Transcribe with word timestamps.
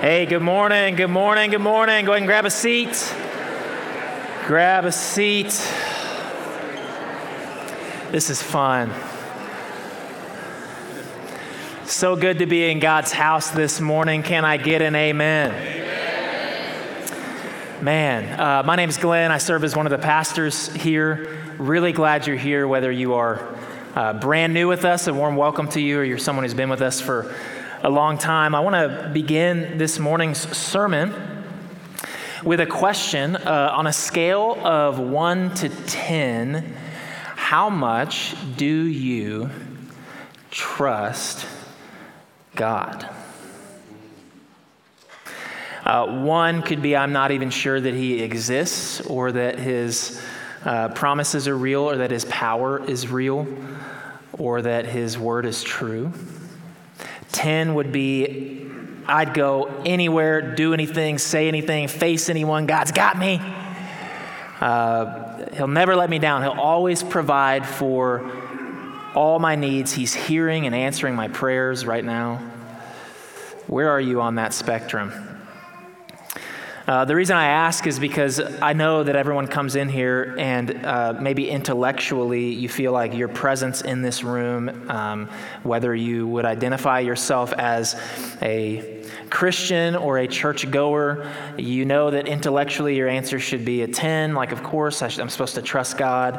Hey, 0.00 0.26
good 0.26 0.42
morning, 0.42 0.94
good 0.94 1.08
morning, 1.08 1.50
good 1.50 1.62
morning. 1.62 2.04
Go 2.04 2.12
ahead 2.12 2.20
and 2.20 2.28
grab 2.28 2.44
a 2.44 2.50
seat. 2.50 3.14
Grab 4.46 4.84
a 4.84 4.92
seat. 4.92 5.46
This 8.12 8.28
is 8.28 8.42
fun. 8.42 8.92
So 11.86 12.14
good 12.14 12.40
to 12.40 12.46
be 12.46 12.70
in 12.70 12.78
God's 12.78 13.10
house 13.10 13.50
this 13.52 13.80
morning. 13.80 14.22
Can 14.22 14.44
I 14.44 14.58
get 14.58 14.82
an 14.82 14.94
amen? 14.94 15.54
Man, 17.80 18.38
uh, 18.38 18.64
my 18.64 18.76
name's 18.76 18.98
Glenn. 18.98 19.32
I 19.32 19.38
serve 19.38 19.64
as 19.64 19.74
one 19.74 19.86
of 19.86 19.90
the 19.90 19.98
pastors 19.98 20.70
here. 20.74 21.38
Really 21.56 21.92
glad 21.92 22.26
you're 22.26 22.36
here, 22.36 22.68
whether 22.68 22.92
you 22.92 23.14
are 23.14 23.48
uh, 23.94 24.12
brand 24.12 24.52
new 24.52 24.68
with 24.68 24.84
us, 24.84 25.06
a 25.06 25.14
warm 25.14 25.36
welcome 25.36 25.68
to 25.68 25.80
you, 25.80 26.00
or 26.00 26.04
you're 26.04 26.18
someone 26.18 26.44
who's 26.44 26.52
been 26.52 26.68
with 26.68 26.82
us 26.82 27.00
for 27.00 27.34
a 27.86 27.90
long 27.90 28.18
time. 28.18 28.52
I 28.52 28.58
want 28.58 28.74
to 28.74 29.10
begin 29.12 29.78
this 29.78 30.00
morning's 30.00 30.38
sermon 30.38 31.14
with 32.42 32.58
a 32.58 32.66
question 32.66 33.36
uh, 33.36 33.70
on 33.72 33.86
a 33.86 33.92
scale 33.92 34.58
of 34.66 34.98
1 34.98 35.54
to 35.54 35.68
10. 35.68 36.74
How 37.36 37.70
much 37.70 38.34
do 38.56 38.66
you 38.66 39.50
trust 40.50 41.46
God? 42.56 43.08
Uh, 45.84 46.24
one 46.24 46.62
could 46.62 46.82
be 46.82 46.96
I'm 46.96 47.12
not 47.12 47.30
even 47.30 47.50
sure 47.50 47.80
that 47.80 47.94
he 47.94 48.20
exists 48.20 49.00
or 49.02 49.30
that 49.30 49.60
his 49.60 50.20
uh, 50.64 50.88
promises 50.88 51.46
are 51.46 51.56
real 51.56 51.82
or 51.82 51.98
that 51.98 52.10
his 52.10 52.24
power 52.24 52.84
is 52.84 53.08
real 53.08 53.46
or 54.32 54.60
that 54.62 54.86
his 54.86 55.16
word 55.16 55.46
is 55.46 55.62
true. 55.62 56.12
10 57.32 57.74
would 57.74 57.92
be 57.92 58.66
I'd 59.08 59.34
go 59.34 59.66
anywhere, 59.84 60.54
do 60.54 60.74
anything, 60.74 61.18
say 61.18 61.46
anything, 61.46 61.86
face 61.86 62.28
anyone. 62.28 62.66
God's 62.66 62.90
got 62.90 63.16
me. 63.16 63.40
Uh, 64.60 65.46
he'll 65.54 65.68
never 65.68 65.94
let 65.94 66.10
me 66.10 66.18
down. 66.18 66.42
He'll 66.42 66.52
always 66.52 67.02
provide 67.02 67.66
for 67.66 68.28
all 69.14 69.38
my 69.38 69.54
needs. 69.54 69.92
He's 69.92 70.12
hearing 70.12 70.66
and 70.66 70.74
answering 70.74 71.14
my 71.14 71.28
prayers 71.28 71.86
right 71.86 72.04
now. 72.04 72.38
Where 73.68 73.90
are 73.90 74.00
you 74.00 74.20
on 74.20 74.36
that 74.36 74.52
spectrum? 74.52 75.12
Uh, 76.86 77.04
the 77.04 77.16
reason 77.16 77.36
I 77.36 77.46
ask 77.46 77.84
is 77.88 77.98
because 77.98 78.40
I 78.62 78.72
know 78.72 79.02
that 79.02 79.16
everyone 79.16 79.48
comes 79.48 79.74
in 79.74 79.88
here 79.88 80.36
and 80.38 80.86
uh, 80.86 81.14
maybe 81.20 81.50
intellectually 81.50 82.50
you 82.50 82.68
feel 82.68 82.92
like 82.92 83.12
your 83.12 83.26
presence 83.26 83.80
in 83.80 84.02
this 84.02 84.22
room, 84.22 84.88
um, 84.88 85.28
whether 85.64 85.92
you 85.92 86.28
would 86.28 86.44
identify 86.44 87.00
yourself 87.00 87.52
as 87.54 88.00
a 88.40 89.04
Christian 89.30 89.96
or 89.96 90.18
a 90.18 90.28
church 90.28 90.70
goer, 90.70 91.28
you 91.58 91.84
know 91.84 92.12
that 92.12 92.28
intellectually 92.28 92.94
your 92.94 93.08
answer 93.08 93.40
should 93.40 93.64
be 93.64 93.82
a 93.82 93.88
10. 93.88 94.34
Like, 94.34 94.52
of 94.52 94.62
course, 94.62 95.02
I 95.02 95.06
am 95.20 95.28
supposed 95.28 95.56
to 95.56 95.62
trust 95.62 95.98
God. 95.98 96.36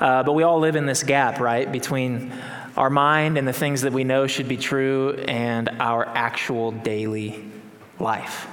Uh, 0.00 0.24
but 0.24 0.32
we 0.32 0.42
all 0.42 0.58
live 0.58 0.74
in 0.74 0.86
this 0.86 1.04
gap, 1.04 1.38
right, 1.38 1.70
between 1.70 2.32
our 2.76 2.90
mind 2.90 3.38
and 3.38 3.46
the 3.46 3.52
things 3.52 3.82
that 3.82 3.92
we 3.92 4.02
know 4.02 4.26
should 4.26 4.48
be 4.48 4.56
true 4.56 5.12
and 5.28 5.68
our 5.78 6.04
actual 6.04 6.72
daily 6.72 7.44
life 8.00 8.48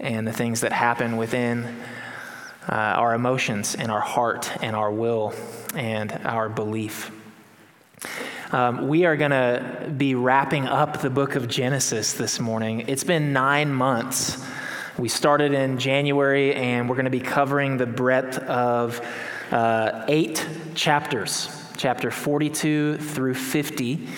and 0.00 0.26
the 0.26 0.32
things 0.32 0.60
that 0.60 0.72
happen 0.72 1.16
within 1.16 1.64
uh, 2.68 2.72
our 2.72 3.14
emotions 3.14 3.74
and 3.74 3.90
our 3.90 4.00
heart 4.00 4.50
and 4.62 4.76
our 4.76 4.90
will 4.90 5.34
and 5.74 6.12
our 6.24 6.48
belief. 6.48 7.10
Um, 8.50 8.88
we 8.88 9.04
are 9.04 9.16
going 9.16 9.30
to 9.30 9.92
be 9.96 10.14
wrapping 10.14 10.66
up 10.66 11.02
the 11.02 11.10
book 11.10 11.34
of 11.34 11.48
Genesis 11.48 12.14
this 12.14 12.40
morning. 12.40 12.84
It's 12.88 13.04
been 13.04 13.32
nine 13.32 13.72
months. 13.72 14.42
We 14.96 15.08
started 15.08 15.52
in 15.52 15.78
January, 15.78 16.54
and 16.54 16.88
we're 16.88 16.96
going 16.96 17.04
to 17.04 17.10
be 17.10 17.20
covering 17.20 17.76
the 17.76 17.86
breadth 17.86 18.38
of 18.38 19.00
uh, 19.50 20.04
eight 20.08 20.46
chapters, 20.74 21.50
chapter 21.76 22.10
42 22.10 22.98
through 22.98 23.34
50. 23.34 24.08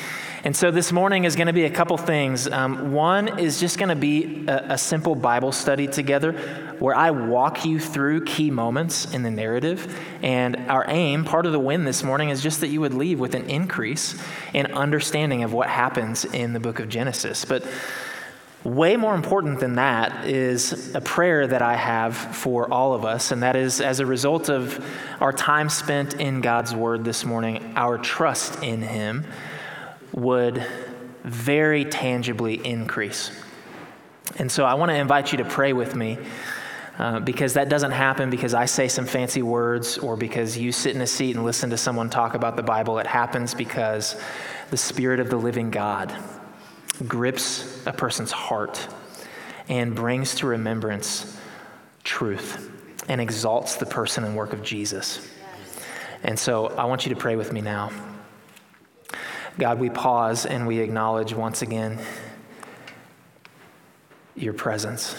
And 0.43 0.57
so 0.57 0.71
this 0.71 0.91
morning 0.91 1.25
is 1.25 1.37
going 1.37 1.49
to 1.49 1.53
be 1.53 1.67
a 1.67 1.71
couple 1.71 1.99
things. 1.99 2.49
Um, 2.49 2.93
one 2.93 3.39
is 3.39 3.61
just 3.61 3.79
going 3.79 3.91
to 3.91 3.95
be 3.95 4.47
a, 4.47 4.73
a, 4.73 4.79
simple 4.79 5.15
Bible 5.15 5.53
study 5.53 5.87
together 5.87 6.33
where 6.79 6.95
I 6.95 7.11
walk 7.11 7.67
you 7.67 7.79
through 7.79 8.25
key 8.25 8.51
moments 8.51 9.13
in 9.13 9.23
the 9.23 9.31
narrative. 9.31 10.01
And 10.23 10.57
our 10.71 10.87
aim, 10.89 11.27
part 11.27 11.45
of 11.45 11.53
the 11.53 11.59
win 11.59 11.85
this 11.85 12.03
morning, 12.03 12.31
is 12.31 12.43
just 12.43 12.63
that 12.63 12.69
you 12.69 12.81
would 12.81 12.95
leave 12.95 13.21
with 13.21 13.35
an 13.35 13.51
increase 13.51 14.19
in 14.55 14.65
understanding 14.73 15.45
of 15.45 15.53
what 15.53 15.69
happens 15.69 16.25
in 16.25 16.55
the 16.55 16.61
book 16.61 16.81
of 16.81 16.89
Genesis. 16.89 17.45
But 17.45 17.63
Way 18.63 18.97
more 18.97 19.15
important 19.15 19.59
than 19.59 19.77
that 19.77 20.27
is 20.27 20.95
a 20.95 21.01
prayer 21.01 21.47
that 21.47 21.63
I 21.63 21.77
have 21.77 22.15
for 22.15 22.71
all 22.71 22.93
of 22.93 23.07
us, 23.07 23.33
and 23.33 23.43
that 23.43 23.57
is 23.57 23.81
as 23.81 24.01
a 24.01 24.07
result 24.07 24.51
of 24.51 24.85
our 25.19 25.33
time 25.33 25.71
spent 25.71 26.21
in 26.21 26.43
God's 26.43 26.75
Word 26.75 27.03
this 27.03 27.25
morning, 27.25 27.73
our 27.75 27.97
trust 27.97 28.63
in 28.63 28.83
Him 28.83 29.25
would 30.13 30.65
very 31.25 31.85
tangibly 31.85 32.55
increase. 32.65 33.31
And 34.37 34.51
so 34.51 34.65
I 34.65 34.75
want 34.75 34.91
to 34.91 34.97
invite 34.97 35.33
you 35.33 35.39
to 35.39 35.45
pray 35.45 35.73
with 35.73 35.95
me 35.95 36.19
uh, 36.99 37.21
because 37.21 37.55
that 37.55 37.69
doesn't 37.69 37.93
happen 37.93 38.31
because 38.31 38.55
I 38.55 38.67
say 38.67 38.89
some 38.89 39.07
fancy 39.07 39.43
words 39.43 39.99
or 39.99 40.17
because 40.17 40.57
you 40.57 40.71
sit 40.73 40.95
in 40.95 41.01
a 41.01 41.07
seat 41.07 41.35
and 41.35 41.45
listen 41.45 41.71
to 41.71 41.77
someone 41.77 42.11
talk 42.11 42.35
about 42.35 42.57
the 42.57 42.63
Bible. 42.63 42.99
It 42.99 43.07
happens 43.07 43.55
because 43.55 44.21
the 44.71 44.77
Spirit 44.77 45.21
of 45.21 45.31
the 45.31 45.37
living 45.37 45.71
God 45.71 46.15
grips 47.09 47.85
a 47.87 47.93
person's 47.93 48.31
heart 48.31 48.87
and 49.69 49.95
brings 49.95 50.35
to 50.37 50.47
remembrance 50.47 51.39
truth 52.05 52.71
and 53.09 53.21
exalts 53.21 53.77
the 53.77 53.87
person 53.87 54.25
and 54.25 54.37
work 54.37 54.53
of 54.53 54.63
Jesus. 54.63 55.27
And 56.23 56.39
so 56.39 56.67
I 56.67 56.85
want 56.85 57.07
you 57.07 57.15
to 57.15 57.21
pray 57.21 57.37
with 57.37 57.53
me 57.53 57.61
now. 57.63 57.91
God, 59.61 59.79
we 59.79 59.91
pause 59.91 60.47
and 60.47 60.67
we 60.67 60.79
acknowledge 60.79 61.35
once 61.35 61.61
again 61.61 61.99
your 64.35 64.55
presence. 64.55 65.15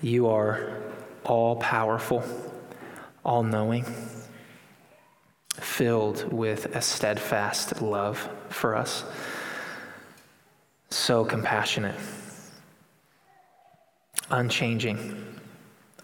You 0.00 0.28
are 0.28 0.78
all 1.22 1.56
powerful, 1.56 2.24
all 3.22 3.42
knowing, 3.42 3.84
filled 5.52 6.32
with 6.32 6.64
a 6.74 6.80
steadfast 6.80 7.82
love 7.82 8.26
for 8.48 8.74
us, 8.74 9.04
so 10.88 11.26
compassionate, 11.26 12.00
unchanging, 14.30 15.26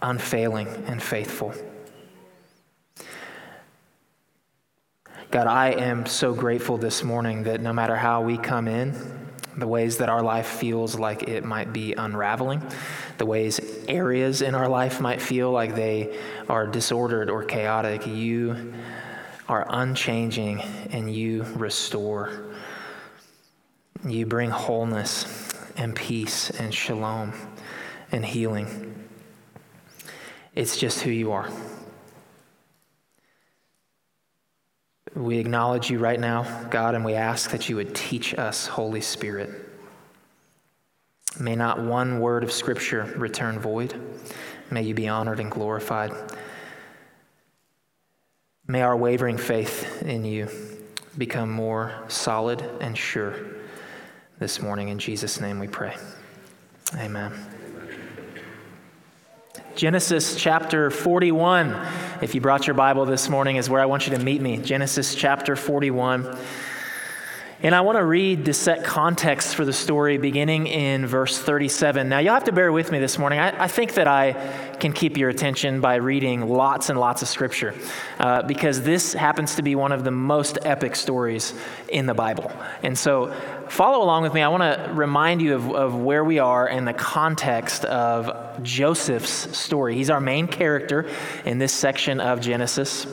unfailing, 0.03 0.69
and 0.87 1.03
faithful. 1.03 1.55
God, 5.33 5.49
I 5.49 5.71
am 5.71 6.07
so 6.07 6.33
grateful 6.33 6.79
this 6.79 7.03
morning 7.03 7.43
that 7.45 7.61
no 7.61 7.73
matter 7.73 7.97
how 7.97 8.23
we 8.23 8.39
come 8.39 8.69
in, 8.69 8.95
the 9.57 9.67
ways 9.67 9.97
that 9.99 10.09
our 10.09 10.23
life 10.23 10.47
feels 10.47 10.97
like 10.97 11.25
it 11.25 11.45
might 11.45 11.73
be 11.73 11.95
unraveling, 11.95 12.63
the 13.19 13.27
ways 13.27 13.61
areas 13.89 14.41
in 14.41 14.55
our 14.55 14.69
life 14.69 15.01
might 15.01 15.21
feel 15.21 15.51
like 15.51 15.75
they 15.75 16.17
are 16.49 16.65
disordered 16.65 17.29
or 17.29 17.43
chaotic, 17.43 18.07
you 18.07 18.73
are 19.49 19.67
unchanging 19.69 20.61
and 20.93 21.13
you 21.13 21.43
restore. 21.57 22.45
You 24.07 24.27
bring 24.27 24.51
wholeness 24.51 25.53
and 25.77 25.97
peace 25.97 26.51
and 26.51 26.73
shalom 26.73 27.33
and 28.13 28.25
healing. 28.25 29.09
It's 30.55 30.77
just 30.77 31.01
who 31.01 31.11
you 31.11 31.33
are. 31.33 31.51
We 35.17 35.39
acknowledge 35.39 35.91
you 35.91 35.99
right 35.99 36.21
now, 36.21 36.43
God, 36.69 36.95
and 36.95 37.03
we 37.03 37.15
ask 37.15 37.51
that 37.51 37.71
you 37.71 37.77
would 37.77 37.95
teach 37.95 38.35
us, 38.35 38.67
Holy 38.67 39.01
Spirit. 39.01 39.49
May 41.41 41.57
not 41.57 41.81
one 41.81 42.21
word 42.21 42.45
of 42.45 42.53
Scripture 42.53 43.15
return 43.17 43.59
void. 43.59 43.99
May 44.71 44.83
you 44.83 44.93
be 44.93 45.09
honored 45.09 45.41
and 45.41 45.51
glorified. 45.51 46.13
May 48.67 48.83
our 48.83 48.95
wavering 48.95 49.39
faith 49.39 50.03
in 50.03 50.27
you 50.27 50.51
become 51.17 51.51
more 51.51 51.95
solid 52.09 52.61
and 52.83 52.97
sure 52.97 53.37
this 54.39 54.61
morning. 54.61 54.91
In 54.91 54.99
Jesus' 54.99 55.41
name 55.41 55.59
we 55.59 55.69
pray. 55.69 55.97
Amen. 56.95 57.33
Genesis 59.77 60.37
chapter 60.37 60.91
41, 60.91 61.75
if 62.23 62.35
you 62.35 62.41
brought 62.41 62.67
your 62.67 62.75
Bible 62.75 63.05
this 63.05 63.29
morning, 63.29 63.57
is 63.57 63.69
where 63.69 63.81
I 63.81 63.87
want 63.87 64.07
you 64.07 64.17
to 64.17 64.23
meet 64.23 64.41
me. 64.41 64.57
Genesis 64.57 65.15
chapter 65.15 65.57
41. 65.57 66.39
And 67.63 67.75
I 67.75 67.81
want 67.81 67.97
to 67.97 68.05
read 68.05 68.45
to 68.45 68.53
set 68.53 68.85
context 68.85 69.55
for 69.55 69.65
the 69.65 69.73
story 69.73 70.19
beginning 70.19 70.67
in 70.67 71.07
verse 71.07 71.39
37. 71.39 72.07
Now, 72.07 72.19
you'll 72.19 72.35
have 72.35 72.45
to 72.45 72.53
bear 72.53 72.71
with 72.71 72.93
me 72.93 72.99
this 72.99 73.19
morning. 73.19 73.39
I, 73.39 73.65
I 73.65 73.67
think 73.67 73.95
that 73.95 74.07
I 74.07 74.35
can 74.79 74.93
keep 74.93 75.17
your 75.17 75.31
attention 75.31 75.81
by 75.81 75.95
reading 75.95 76.47
lots 76.49 76.91
and 76.91 77.01
lots 77.01 77.23
of 77.23 77.29
scripture 77.29 77.75
uh, 78.19 78.43
because 78.43 78.83
this 78.83 79.15
happens 79.15 79.55
to 79.55 79.63
be 79.63 79.75
one 79.75 79.93
of 79.93 80.05
the 80.05 80.11
most 80.11 80.59
epic 80.67 80.95
stories 80.95 81.55
in 81.89 82.05
the 82.05 82.13
Bible. 82.13 82.53
And 82.83 82.97
so, 82.97 83.33
follow 83.71 84.05
along 84.05 84.25
with 84.25 84.35
me. 84.35 84.43
I 84.43 84.49
want 84.49 84.63
to 84.63 84.93
remind 84.93 85.41
you 85.41 85.55
of, 85.55 85.71
of 85.71 85.95
where 85.95 86.27
we 86.27 86.39
are 86.39 86.69
in 86.69 86.85
the 86.85 86.93
context 86.93 87.87
of 87.87 88.63
Joseph's 88.63 89.57
story. 89.57 89.95
He's 89.95 90.11
our 90.11 90.21
main 90.21 90.47
character 90.47 91.09
in 91.47 91.57
this 91.57 91.73
section 91.73 92.21
of 92.21 92.43
Genesis. 92.43 93.07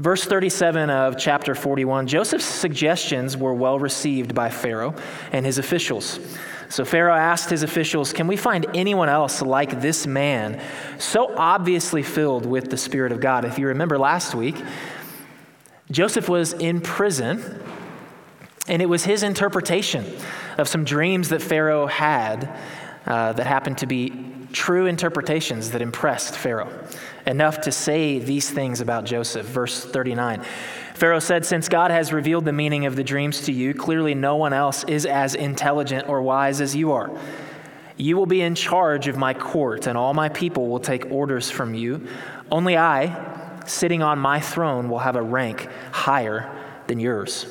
Verse 0.00 0.24
37 0.24 0.88
of 0.88 1.18
chapter 1.18 1.54
41 1.54 2.06
Joseph's 2.06 2.46
suggestions 2.46 3.36
were 3.36 3.52
well 3.52 3.78
received 3.78 4.34
by 4.34 4.48
Pharaoh 4.48 4.94
and 5.30 5.44
his 5.44 5.58
officials. 5.58 6.18
So 6.70 6.86
Pharaoh 6.86 7.14
asked 7.14 7.50
his 7.50 7.62
officials, 7.62 8.14
Can 8.14 8.26
we 8.26 8.38
find 8.38 8.64
anyone 8.72 9.10
else 9.10 9.42
like 9.42 9.82
this 9.82 10.06
man, 10.06 10.58
so 10.98 11.36
obviously 11.36 12.02
filled 12.02 12.46
with 12.46 12.70
the 12.70 12.78
Spirit 12.78 13.12
of 13.12 13.20
God? 13.20 13.44
If 13.44 13.58
you 13.58 13.66
remember 13.66 13.98
last 13.98 14.34
week, 14.34 14.56
Joseph 15.90 16.30
was 16.30 16.54
in 16.54 16.80
prison, 16.80 17.62
and 18.68 18.80
it 18.80 18.86
was 18.86 19.04
his 19.04 19.22
interpretation 19.22 20.06
of 20.56 20.66
some 20.66 20.82
dreams 20.82 21.28
that 21.28 21.42
Pharaoh 21.42 21.86
had 21.86 22.48
uh, 23.04 23.34
that 23.34 23.46
happened 23.46 23.76
to 23.76 23.86
be 23.86 24.39
true 24.52 24.86
interpretations 24.86 25.70
that 25.70 25.82
impressed 25.82 26.36
Pharaoh 26.36 26.70
enough 27.26 27.60
to 27.62 27.72
say 27.72 28.18
these 28.18 28.50
things 28.50 28.80
about 28.80 29.04
Joseph. 29.04 29.46
Verse 29.46 29.84
39. 29.84 30.42
Pharaoh 30.94 31.18
said, 31.18 31.46
Since 31.46 31.68
God 31.68 31.90
has 31.90 32.12
revealed 32.12 32.44
the 32.44 32.52
meaning 32.52 32.86
of 32.86 32.96
the 32.96 33.04
dreams 33.04 33.42
to 33.42 33.52
you, 33.52 33.72
clearly 33.74 34.14
no 34.14 34.36
one 34.36 34.52
else 34.52 34.84
is 34.84 35.06
as 35.06 35.34
intelligent 35.34 36.08
or 36.08 36.22
wise 36.22 36.60
as 36.60 36.76
you 36.76 36.92
are. 36.92 37.10
You 37.96 38.16
will 38.16 38.26
be 38.26 38.40
in 38.40 38.54
charge 38.54 39.08
of 39.08 39.16
my 39.16 39.34
court, 39.34 39.86
and 39.86 39.96
all 39.96 40.14
my 40.14 40.28
people 40.28 40.68
will 40.68 40.80
take 40.80 41.10
orders 41.10 41.50
from 41.50 41.74
you. 41.74 42.06
Only 42.50 42.76
I, 42.76 43.62
sitting 43.66 44.02
on 44.02 44.18
my 44.18 44.40
throne, 44.40 44.88
will 44.88 44.98
have 44.98 45.16
a 45.16 45.22
rank 45.22 45.68
higher 45.92 46.50
than 46.86 46.98
yours. 46.98 47.46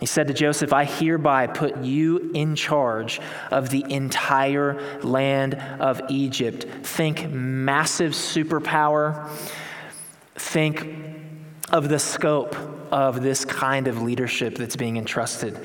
He 0.00 0.06
said 0.06 0.28
to 0.28 0.34
Joseph, 0.34 0.72
I 0.72 0.84
hereby 0.84 1.48
put 1.48 1.78
you 1.78 2.30
in 2.32 2.54
charge 2.54 3.20
of 3.50 3.70
the 3.70 3.84
entire 3.88 5.00
land 5.02 5.54
of 5.80 6.00
Egypt. 6.08 6.66
Think 6.86 7.28
massive 7.30 8.12
superpower. 8.12 9.28
Think 10.36 10.86
of 11.70 11.88
the 11.88 11.98
scope 11.98 12.56
of 12.92 13.22
this 13.22 13.44
kind 13.44 13.88
of 13.88 14.00
leadership 14.00 14.56
that's 14.56 14.76
being 14.76 14.96
entrusted 14.96 15.58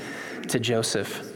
to 0.50 0.60
Joseph. 0.60 1.33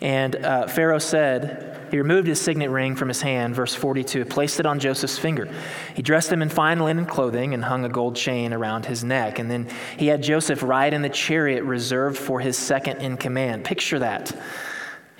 And 0.00 0.36
uh, 0.36 0.66
Pharaoh 0.66 0.98
said, 0.98 1.70
he 1.90 1.98
removed 1.98 2.28
his 2.28 2.40
signet 2.40 2.70
ring 2.70 2.94
from 2.94 3.08
his 3.08 3.20
hand, 3.20 3.54
verse 3.54 3.74
42, 3.74 4.24
placed 4.24 4.60
it 4.60 4.66
on 4.66 4.78
Joseph's 4.78 5.18
finger. 5.18 5.48
He 5.94 6.02
dressed 6.02 6.30
him 6.30 6.40
in 6.40 6.48
fine 6.48 6.78
linen 6.78 7.04
clothing 7.04 7.52
and 7.52 7.64
hung 7.64 7.84
a 7.84 7.88
gold 7.88 8.14
chain 8.14 8.52
around 8.52 8.86
his 8.86 9.02
neck. 9.02 9.40
And 9.40 9.50
then 9.50 9.68
he 9.96 10.06
had 10.06 10.22
Joseph 10.22 10.62
ride 10.62 10.94
in 10.94 11.02
the 11.02 11.08
chariot 11.08 11.64
reserved 11.64 12.16
for 12.16 12.38
his 12.38 12.56
second 12.56 12.98
in 12.98 13.16
command. 13.16 13.64
Picture 13.64 13.98
that. 13.98 14.32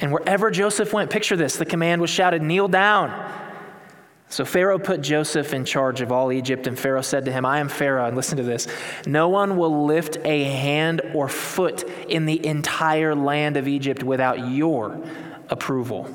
And 0.00 0.12
wherever 0.12 0.50
Joseph 0.50 0.92
went, 0.92 1.10
picture 1.10 1.36
this 1.36 1.56
the 1.56 1.66
command 1.66 2.00
was 2.00 2.10
shouted, 2.10 2.40
Kneel 2.40 2.68
down. 2.68 3.10
So 4.30 4.44
Pharaoh 4.44 4.78
put 4.78 5.00
Joseph 5.00 5.52
in 5.52 5.64
charge 5.64 6.00
of 6.00 6.12
all 6.12 6.30
Egypt, 6.30 6.68
and 6.68 6.78
Pharaoh 6.78 7.02
said 7.02 7.24
to 7.24 7.32
him, 7.32 7.44
I 7.44 7.58
am 7.58 7.68
Pharaoh, 7.68 8.06
and 8.06 8.16
listen 8.16 8.36
to 8.36 8.44
this 8.44 8.68
no 9.04 9.28
one 9.28 9.56
will 9.56 9.84
lift 9.84 10.18
a 10.24 10.44
hand 10.44 11.02
or 11.14 11.28
foot 11.28 11.82
in 12.08 12.26
the 12.26 12.46
entire 12.46 13.14
land 13.16 13.56
of 13.56 13.66
Egypt 13.66 14.04
without 14.04 14.48
your 14.48 15.00
approval. 15.48 16.08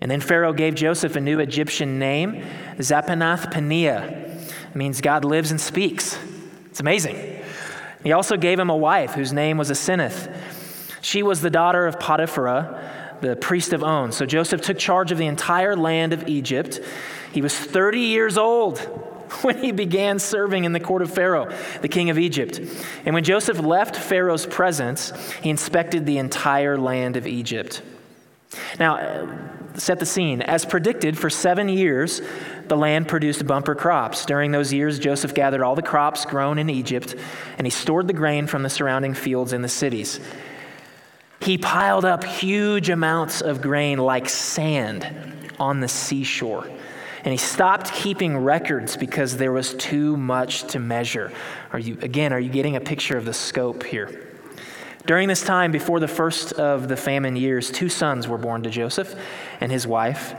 And 0.00 0.10
then 0.10 0.20
Pharaoh 0.20 0.54
gave 0.54 0.74
Joseph 0.74 1.14
a 1.16 1.20
new 1.20 1.40
Egyptian 1.40 1.98
name, 1.98 2.42
Zaphenath 2.78 3.52
Paneah. 3.52 4.42
It 4.70 4.76
means 4.76 5.02
God 5.02 5.26
lives 5.26 5.50
and 5.50 5.60
speaks. 5.60 6.18
It's 6.70 6.80
amazing. 6.80 7.42
He 8.02 8.12
also 8.12 8.38
gave 8.38 8.58
him 8.58 8.70
a 8.70 8.76
wife 8.76 9.12
whose 9.12 9.32
name 9.32 9.58
was 9.58 9.70
Asenath. 9.70 10.34
She 11.02 11.22
was 11.22 11.42
the 11.42 11.50
daughter 11.50 11.86
of 11.86 11.98
Potiphera 11.98 13.05
the 13.20 13.36
priest 13.36 13.72
of 13.72 13.82
On. 13.82 14.12
So 14.12 14.26
Joseph 14.26 14.60
took 14.60 14.78
charge 14.78 15.12
of 15.12 15.18
the 15.18 15.26
entire 15.26 15.76
land 15.76 16.12
of 16.12 16.28
Egypt. 16.28 16.80
He 17.32 17.42
was 17.42 17.56
30 17.56 18.00
years 18.00 18.38
old 18.38 18.78
when 19.42 19.58
he 19.58 19.72
began 19.72 20.18
serving 20.18 20.64
in 20.64 20.72
the 20.72 20.80
court 20.80 21.02
of 21.02 21.10
Pharaoh, 21.12 21.52
the 21.82 21.88
king 21.88 22.10
of 22.10 22.18
Egypt. 22.18 22.60
And 23.04 23.14
when 23.14 23.24
Joseph 23.24 23.58
left 23.58 23.96
Pharaoh's 23.96 24.46
presence, 24.46 25.12
he 25.42 25.50
inspected 25.50 26.06
the 26.06 26.18
entire 26.18 26.76
land 26.76 27.16
of 27.16 27.26
Egypt. 27.26 27.82
Now, 28.78 28.96
uh, 28.96 29.26
set 29.74 29.98
the 29.98 30.06
scene. 30.06 30.42
As 30.42 30.64
predicted, 30.64 31.18
for 31.18 31.28
seven 31.28 31.68
years, 31.68 32.22
the 32.68 32.76
land 32.76 33.08
produced 33.08 33.46
bumper 33.46 33.74
crops. 33.74 34.24
During 34.24 34.52
those 34.52 34.72
years, 34.72 34.98
Joseph 34.98 35.34
gathered 35.34 35.62
all 35.62 35.74
the 35.74 35.82
crops 35.82 36.24
grown 36.24 36.58
in 36.58 36.70
Egypt, 36.70 37.14
and 37.58 37.66
he 37.66 37.70
stored 37.70 38.06
the 38.06 38.12
grain 38.12 38.46
from 38.46 38.62
the 38.62 38.70
surrounding 38.70 39.14
fields 39.14 39.52
in 39.52 39.62
the 39.62 39.68
cities. 39.68 40.20
He 41.40 41.58
piled 41.58 42.04
up 42.04 42.24
huge 42.24 42.90
amounts 42.90 43.40
of 43.40 43.60
grain 43.62 43.98
like 43.98 44.28
sand 44.28 45.06
on 45.58 45.80
the 45.80 45.88
seashore. 45.88 46.66
And 47.24 47.32
he 47.32 47.38
stopped 47.38 47.92
keeping 47.92 48.38
records 48.38 48.96
because 48.96 49.36
there 49.36 49.52
was 49.52 49.74
too 49.74 50.16
much 50.16 50.64
to 50.68 50.78
measure. 50.78 51.32
Are 51.72 51.78
you, 51.78 51.98
again, 52.00 52.32
are 52.32 52.38
you 52.38 52.50
getting 52.50 52.76
a 52.76 52.80
picture 52.80 53.16
of 53.16 53.24
the 53.24 53.32
scope 53.32 53.82
here? 53.82 54.28
During 55.06 55.28
this 55.28 55.42
time, 55.42 55.72
before 55.72 56.00
the 56.00 56.08
first 56.08 56.52
of 56.52 56.88
the 56.88 56.96
famine 56.96 57.36
years, 57.36 57.70
two 57.70 57.88
sons 57.88 58.28
were 58.28 58.38
born 58.38 58.62
to 58.62 58.70
Joseph 58.70 59.14
and 59.60 59.70
his 59.70 59.86
wife, 59.86 60.34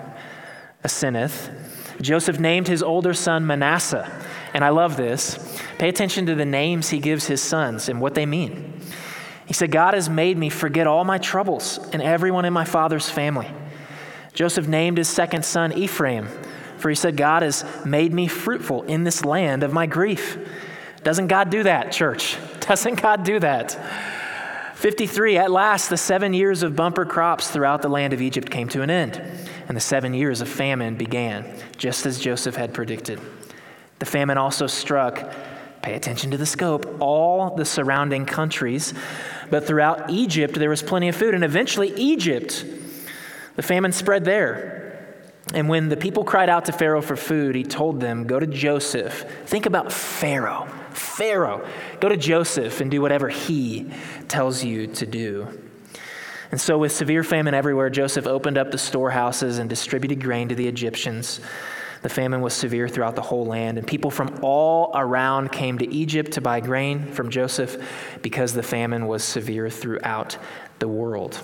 Asenath. 0.83 1.53
Joseph 2.01 2.39
named 2.39 2.67
his 2.67 2.83
older 2.83 3.13
son 3.13 3.45
Manasseh. 3.45 4.09
And 4.53 4.63
I 4.63 4.69
love 4.69 4.97
this. 4.97 5.37
Pay 5.77 5.89
attention 5.89 6.25
to 6.27 6.35
the 6.35 6.45
names 6.45 6.89
he 6.89 6.99
gives 6.99 7.27
his 7.27 7.41
sons 7.41 7.89
and 7.89 8.01
what 8.01 8.13
they 8.13 8.25
mean. 8.25 8.76
He 9.47 9.53
said, 9.53 9.71
God 9.71 9.93
has 9.93 10.09
made 10.09 10.37
me 10.37 10.49
forget 10.49 10.87
all 10.87 11.05
my 11.05 11.17
troubles 11.17 11.79
and 11.93 12.01
everyone 12.01 12.43
in 12.43 12.51
my 12.51 12.65
father's 12.65 13.09
family. 13.09 13.49
Joseph 14.33 14.67
named 14.67 14.97
his 14.97 15.07
second 15.07 15.45
son 15.45 15.71
Ephraim, 15.71 16.27
for 16.77 16.89
he 16.89 16.95
said, 16.95 17.15
God 17.17 17.41
has 17.41 17.65
made 17.85 18.13
me 18.13 18.27
fruitful 18.27 18.83
in 18.83 19.03
this 19.05 19.23
land 19.23 19.63
of 19.63 19.73
my 19.73 19.85
grief. 19.85 20.37
Doesn't 21.03 21.27
God 21.27 21.49
do 21.49 21.63
that, 21.63 21.93
church? 21.93 22.37
Doesn't 22.59 23.01
God 23.01 23.23
do 23.23 23.39
that? 23.39 23.79
53, 24.75 25.37
at 25.37 25.49
last, 25.49 25.89
the 25.89 25.97
seven 25.97 26.33
years 26.33 26.61
of 26.61 26.75
bumper 26.75 27.05
crops 27.05 27.49
throughout 27.49 27.81
the 27.81 27.89
land 27.89 28.13
of 28.13 28.21
Egypt 28.21 28.51
came 28.51 28.67
to 28.69 28.81
an 28.83 28.91
end, 28.91 29.19
and 29.67 29.75
the 29.75 29.81
seven 29.81 30.13
years 30.13 30.41
of 30.41 30.49
famine 30.49 30.95
began, 30.95 31.45
just 31.77 32.05
as 32.05 32.19
Joseph 32.19 32.55
had 32.55 32.73
predicted. 32.73 33.19
The 33.97 34.05
famine 34.05 34.37
also 34.37 34.67
struck, 34.67 35.33
pay 35.81 35.95
attention 35.95 36.29
to 36.29 36.37
the 36.37 36.45
scope, 36.45 36.97
all 36.99 37.55
the 37.55 37.65
surrounding 37.65 38.25
countries 38.27 38.93
but 39.49 39.65
throughout 39.65 40.09
Egypt, 40.09 40.55
there 40.55 40.69
was 40.69 40.81
plenty 40.81 41.07
of 41.07 41.15
food. 41.15 41.33
And 41.33 41.43
eventually, 41.43 41.93
Egypt, 41.95 42.65
the 43.55 43.63
famine 43.63 43.91
spread 43.91 44.25
there. 44.25 44.77
And 45.53 45.69
when 45.69 45.89
the 45.89 45.97
people 45.97 46.23
cried 46.23 46.49
out 46.49 46.65
to 46.65 46.73
Pharaoh 46.73 47.01
for 47.01 47.15
food, 47.15 47.55
he 47.55 47.63
told 47.63 48.01
them, 48.01 48.25
Go 48.27 48.39
to 48.39 48.47
Joseph. 48.47 49.25
Think 49.45 49.65
about 49.65 49.91
Pharaoh. 49.91 50.67
Pharaoh. 50.91 51.65
Go 51.99 52.09
to 52.09 52.17
Joseph 52.17 52.81
and 52.81 52.91
do 52.91 53.01
whatever 53.01 53.29
he 53.29 53.89
tells 54.27 54.63
you 54.63 54.87
to 54.87 55.05
do. 55.05 55.47
And 56.51 56.59
so, 56.59 56.77
with 56.77 56.91
severe 56.91 57.23
famine 57.23 57.53
everywhere, 57.53 57.89
Joseph 57.89 58.25
opened 58.25 58.57
up 58.57 58.71
the 58.71 58.77
storehouses 58.77 59.57
and 59.57 59.69
distributed 59.69 60.21
grain 60.21 60.49
to 60.49 60.55
the 60.55 60.67
Egyptians. 60.67 61.39
The 62.01 62.09
famine 62.09 62.41
was 62.41 62.53
severe 62.53 62.87
throughout 62.87 63.15
the 63.15 63.21
whole 63.21 63.45
land, 63.45 63.77
and 63.77 63.87
people 63.87 64.11
from 64.11 64.39
all 64.41 64.91
around 64.93 65.51
came 65.51 65.77
to 65.79 65.93
Egypt 65.93 66.33
to 66.33 66.41
buy 66.41 66.59
grain 66.59 67.11
from 67.11 67.29
Joseph 67.29 67.77
because 68.21 68.53
the 68.53 68.63
famine 68.63 69.07
was 69.07 69.23
severe 69.23 69.69
throughout 69.69 70.37
the 70.79 70.87
world. 70.87 71.41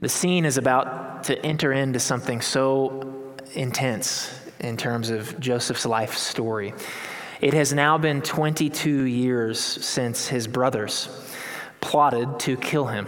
The 0.00 0.08
scene 0.08 0.44
is 0.44 0.56
about 0.56 1.24
to 1.24 1.38
enter 1.44 1.72
into 1.72 2.00
something 2.00 2.40
so 2.40 3.34
intense 3.54 4.34
in 4.60 4.76
terms 4.76 5.10
of 5.10 5.38
Joseph's 5.38 5.86
life 5.86 6.14
story. 6.14 6.72
It 7.40 7.54
has 7.54 7.72
now 7.72 7.98
been 7.98 8.22
22 8.22 9.04
years 9.04 9.58
since 9.60 10.28
his 10.28 10.46
brothers 10.46 11.08
plotted 11.80 12.38
to 12.40 12.56
kill 12.56 12.86
him. 12.86 13.06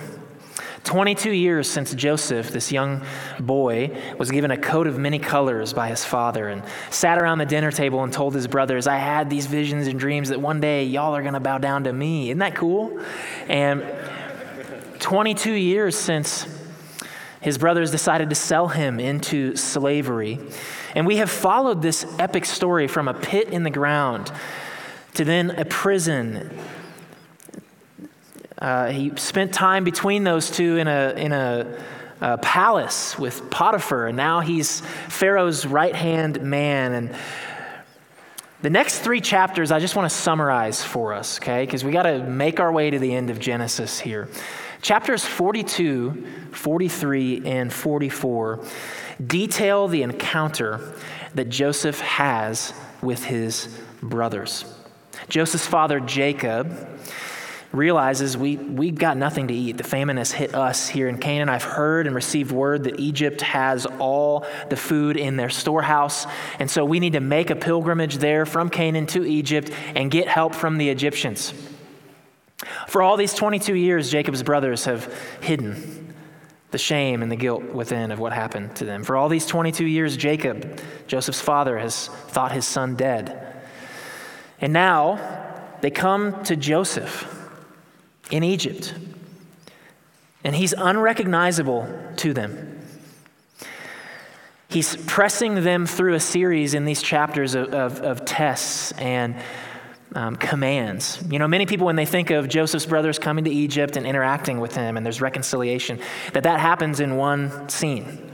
22 0.85 1.31
years 1.31 1.71
since 1.71 1.95
Joseph, 1.95 2.51
this 2.51 2.73
young 2.73 3.03
boy, 3.39 3.97
was 4.19 4.31
given 4.31 4.51
a 4.51 4.57
coat 4.57 4.87
of 4.87 4.99
many 4.99 5.19
colors 5.19 5.73
by 5.73 5.89
his 5.89 6.05
father 6.05 6.49
and 6.49 6.63
sat 6.91 7.19
around 7.19 7.39
the 7.39 7.47
dinner 7.47 7.71
table 7.71 8.03
and 8.03 8.13
told 8.13 8.35
his 8.35 8.49
brothers, 8.49 8.87
I 8.87 8.97
had 8.97 9.31
these 9.31 9.47
visions 9.47 9.87
and 9.87 9.99
dreams 9.99 10.31
that 10.31 10.41
one 10.41 10.61
day 10.61 10.85
y'all 10.85 11.15
are 11.15 11.23
going 11.23 11.35
to 11.35 11.41
bow 11.41 11.59
down 11.59 11.85
to 11.85 11.93
me. 11.93 12.31
Isn't 12.31 12.39
that 12.39 12.57
cool? 12.57 13.01
And 13.49 13.85
22 14.99 15.53
years 15.53 15.97
since 15.97 16.47
his 17.41 17.59
brothers 17.59 17.91
decided 17.91 18.31
to 18.31 18.37
sell 18.37 18.69
him 18.69 19.01
into 19.01 19.57
slavery. 19.57 20.39
And 20.95 21.07
we 21.07 21.17
have 21.17 21.31
followed 21.31 21.83
this 21.83 22.07
epic 22.19 22.45
story 22.45 22.87
from 22.87 23.09
a 23.09 23.15
pit 23.15 23.49
in 23.49 23.63
the 23.63 23.71
ground 23.71 24.33
to 25.15 25.25
then 25.25 25.51
a 25.51 25.65
prison. 25.65 26.51
Uh, 28.63 28.93
he 28.93 29.13
spent 29.17 29.53
time 29.53 29.83
between 29.83 30.23
those 30.23 30.49
two 30.49 30.77
in 30.77 30.87
a, 30.87 31.13
in 31.17 31.33
a, 31.33 31.83
a 32.21 32.39
palace 32.39 33.19
with 33.19 33.51
Potiphar, 33.51 34.07
and 34.07 34.17
now 34.17 34.39
he's 34.39 34.83
Pharaoh's 35.09 35.67
right 35.67 35.97
hand 35.97 36.41
man. 36.43 36.93
And 36.93 37.17
the 38.61 38.71
next 38.71 39.01
three 39.01 39.21
chapters, 39.21 39.73
I 39.73 39.81
just 39.81 39.97
want 39.97 40.09
to 40.09 40.17
summarize 40.17 40.81
for 40.85 41.13
us, 41.13 41.41
okay? 41.41 41.65
Because 41.65 41.83
we 41.83 41.91
got 41.91 42.05
to 42.05 42.23
make 42.23 42.61
our 42.61 42.71
way 42.71 42.89
to 42.89 43.01
the 43.01 43.13
end 43.13 43.31
of 43.31 43.41
Genesis 43.41 43.99
here. 43.99 44.29
Chapters 44.81 45.25
42, 45.25 46.25
43, 46.53 47.43
and 47.45 47.73
44 47.73 48.65
detail 49.27 49.89
the 49.89 50.05
encounter 50.05 50.95
that 51.35 51.49
Joseph 51.49 51.99
has 51.99 52.73
with 53.03 53.25
his 53.25 53.77
brothers. 54.01 54.65
Joseph's 55.29 55.67
father, 55.67 55.99
Jacob, 55.99 56.89
realizes 57.73 58.37
we, 58.37 58.57
we've 58.57 58.95
got 58.95 59.17
nothing 59.17 59.49
to 59.49 59.55
eat. 59.55 59.79
The 59.79 59.85
famine 59.85 60.19
has 60.19 60.31
hit 60.31 60.55
us 60.55 60.89
here 60.89 61.09
in 61.09 61.19
Canaan. 61.19 61.49
I've 61.49 61.65
heard 61.65 62.07
and 62.07 62.15
received 62.15 62.53
word 62.53 62.85
that 62.85 63.01
Egypt 63.01 63.41
has 63.41 63.87
all 63.87 64.47
the 64.69 64.77
food 64.77 65.17
in 65.17 65.37
their 65.37 65.51
storehouse. 65.51 66.27
And 66.59 66.71
so 66.71 66.85
we 66.85 67.01
need 67.01 67.15
to 67.15 67.21
make 67.21 67.51
a 67.51 67.57
pilgrimage 67.57 68.19
there 68.19 68.45
from 68.45 68.69
Canaan 68.69 69.07
to 69.09 69.25
Egypt 69.27 69.71
and 69.95 70.11
get 70.11 70.29
help 70.29 70.55
from 70.55 70.77
the 70.77 70.91
Egyptians. 70.91 71.55
For 72.87 73.03
all 73.03 73.17
these 73.17 73.35
22 73.35 73.75
years, 73.75 74.11
Jacob's 74.11 74.43
brothers 74.43 74.85
have 74.85 75.13
hidden 75.41 76.15
the 76.71 76.79
shame 76.79 77.23
and 77.23 77.31
the 77.31 77.37
guilt 77.37 77.65
within 77.65 78.11
of 78.11 78.19
what 78.19 78.33
happened 78.33 78.75
to 78.77 78.85
them. 78.85 79.03
For 79.03 79.17
all 79.17 79.29
these 79.29 79.47
22 79.47 79.85
years, 79.85 80.17
Jacob, 80.17 80.81
Joseph's 81.07 81.41
father, 81.41 81.79
has 81.79 82.09
thought 82.09 82.53
his 82.53 82.67
son 82.67 82.97
dead. 82.97 83.63
And 84.61 84.73
now 84.73 85.21
they 85.81 85.91
come 85.91 86.43
to 86.45 86.57
Joseph 86.57 87.42
in 88.33 88.43
Egypt. 88.43 88.95
And 90.43 90.57
he's 90.57 90.73
unrecognizable 90.73 91.87
to 92.17 92.33
them. 92.33 92.81
He's 94.69 94.97
pressing 95.07 95.63
them 95.63 95.87
through 95.87 96.15
a 96.15 96.21
series 96.21 96.75
in 96.75 96.87
these 96.87 97.03
chapters 97.03 97.55
of, 97.55 97.75
of, 97.75 98.01
of 98.01 98.25
tests 98.25 98.93
and 98.93 99.37
um, 100.15 100.37
commands. 100.37 101.23
You 101.31 101.39
know, 101.39 101.47
many 101.47 101.67
people, 101.67 101.87
when 101.87 101.97
they 101.97 102.07
think 102.07 102.31
of 102.31 102.49
Joseph's 102.49 102.87
brothers 102.87 103.19
coming 103.19 103.45
to 103.45 103.51
Egypt 103.51 103.97
and 103.97 104.07
interacting 104.07 104.61
with 104.61 104.75
him 104.75 104.97
and 104.97 105.05
there's 105.05 105.21
reconciliation, 105.21 106.01
that 106.33 106.43
that 106.45 106.59
happens 106.59 107.01
in 107.01 107.17
one 107.17 107.69
scene. 107.69 108.31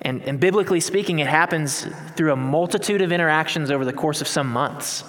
And, 0.00 0.22
and 0.22 0.40
biblically 0.40 0.80
speaking, 0.80 1.18
it 1.18 1.26
happens 1.26 1.86
through 2.16 2.32
a 2.32 2.36
multitude 2.36 3.02
of 3.02 3.12
interactions 3.12 3.70
over 3.70 3.84
the 3.84 3.92
course 3.92 4.20
of 4.20 4.28
some 4.28 4.50
months. 4.50 5.04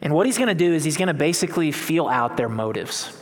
And 0.00 0.14
what 0.14 0.26
he's 0.26 0.38
going 0.38 0.48
to 0.48 0.54
do 0.54 0.72
is 0.72 0.84
he's 0.84 0.96
going 0.96 1.08
to 1.08 1.14
basically 1.14 1.72
feel 1.72 2.08
out 2.08 2.36
their 2.36 2.48
motives. 2.48 3.12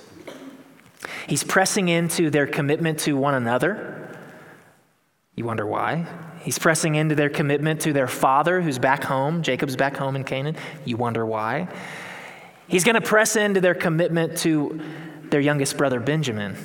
He's 1.26 1.42
pressing 1.42 1.88
into 1.88 2.30
their 2.30 2.46
commitment 2.46 3.00
to 3.00 3.16
one 3.16 3.34
another. 3.34 4.10
You 5.34 5.44
wonder 5.44 5.66
why? 5.66 6.06
He's 6.40 6.58
pressing 6.58 6.94
into 6.94 7.14
their 7.14 7.28
commitment 7.28 7.80
to 7.82 7.92
their 7.92 8.06
father 8.06 8.60
who's 8.60 8.78
back 8.78 9.02
home. 9.02 9.42
Jacob's 9.42 9.76
back 9.76 9.96
home 9.96 10.16
in 10.16 10.24
Canaan. 10.24 10.56
You 10.84 10.96
wonder 10.96 11.26
why? 11.26 11.68
He's 12.68 12.84
going 12.84 12.94
to 12.94 13.00
press 13.00 13.36
into 13.36 13.60
their 13.60 13.74
commitment 13.74 14.38
to 14.38 14.80
their 15.30 15.40
youngest 15.40 15.76
brother, 15.76 15.98
Benjamin. 16.00 16.56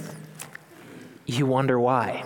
You 1.25 1.45
wonder 1.45 1.79
why? 1.79 2.25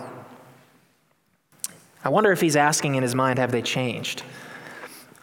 I 2.04 2.08
wonder 2.08 2.30
if 2.30 2.40
he's 2.40 2.56
asking 2.56 2.94
in 2.94 3.02
his 3.02 3.14
mind, 3.14 3.38
have 3.38 3.52
they 3.52 3.62
changed? 3.62 4.22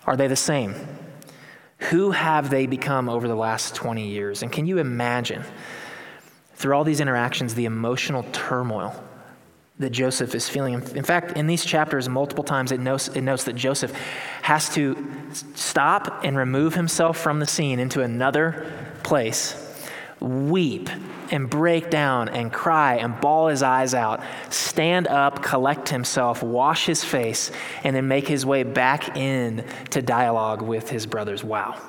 Are 0.05 0.17
they 0.17 0.27
the 0.27 0.35
same? 0.35 0.75
Who 1.89 2.11
have 2.11 2.49
they 2.49 2.65
become 2.65 3.09
over 3.09 3.27
the 3.27 3.35
last 3.35 3.75
20 3.75 4.07
years? 4.07 4.41
And 4.41 4.51
can 4.51 4.65
you 4.65 4.77
imagine, 4.77 5.43
through 6.55 6.75
all 6.75 6.83
these 6.83 6.99
interactions, 6.99 7.55
the 7.55 7.65
emotional 7.65 8.25
turmoil 8.31 9.03
that 9.79 9.89
Joseph 9.89 10.33
is 10.35 10.47
feeling? 10.47 10.75
In 10.95 11.03
fact, 11.03 11.37
in 11.37 11.47
these 11.47 11.65
chapters, 11.65 12.07
multiple 12.07 12.43
times 12.43 12.71
it 12.71 12.79
notes, 12.79 13.09
it 13.09 13.21
notes 13.21 13.43
that 13.45 13.55
Joseph 13.55 13.91
has 14.43 14.69
to 14.75 15.07
stop 15.55 16.23
and 16.23 16.37
remove 16.37 16.73
himself 16.75 17.17
from 17.17 17.39
the 17.39 17.47
scene 17.47 17.79
into 17.79 18.01
another 18.01 18.71
place, 19.03 19.55
weep 20.19 20.89
and 21.31 21.49
break 21.49 21.89
down 21.89 22.29
and 22.29 22.51
cry 22.51 22.95
and 22.95 23.19
bawl 23.19 23.47
his 23.47 23.63
eyes 23.63 23.93
out, 23.93 24.21
stand 24.49 25.07
up, 25.07 25.43
collect 25.43 25.89
himself, 25.89 26.43
wash 26.43 26.85
his 26.85 27.03
face, 27.03 27.51
and 27.83 27.95
then 27.95 28.07
make 28.07 28.27
his 28.27 28.45
way 28.45 28.63
back 28.63 29.17
in 29.17 29.65
to 29.91 30.01
dialogue 30.01 30.61
with 30.61 30.89
his 30.89 31.05
brothers. 31.05 31.43
Wow. 31.43 31.79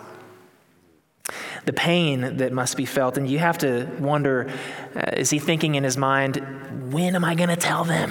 The 1.65 1.73
pain 1.73 2.37
that 2.37 2.53
must 2.53 2.77
be 2.77 2.85
felt, 2.85 3.17
and 3.17 3.29
you 3.29 3.39
have 3.39 3.59
to 3.59 3.89
wonder 3.99 4.51
uh, 4.95 5.13
is 5.17 5.31
he 5.31 5.39
thinking 5.39 5.77
in 5.77 5.85
his 5.85 5.97
mind, 5.97 6.37
when 6.93 7.17
am 7.17 7.25
I 7.25 7.35
going 7.35 7.49
to 7.49 7.57
tell 7.57 7.85
them? 7.85 8.11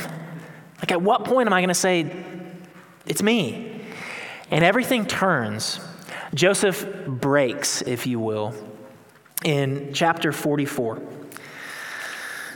Like, 0.79 0.91
at 0.91 1.01
what 1.01 1.23
point 1.23 1.47
am 1.47 1.53
I 1.53 1.61
going 1.61 1.69
to 1.69 1.75
say, 1.75 2.11
it's 3.05 3.21
me? 3.21 3.81
And 4.49 4.63
everything 4.63 5.05
turns. 5.05 5.79
Joseph 6.33 6.87
breaks, 7.05 7.83
if 7.83 8.07
you 8.07 8.19
will, 8.19 8.53
in 9.43 9.91
chapter 9.93 10.31
44. 10.31 11.01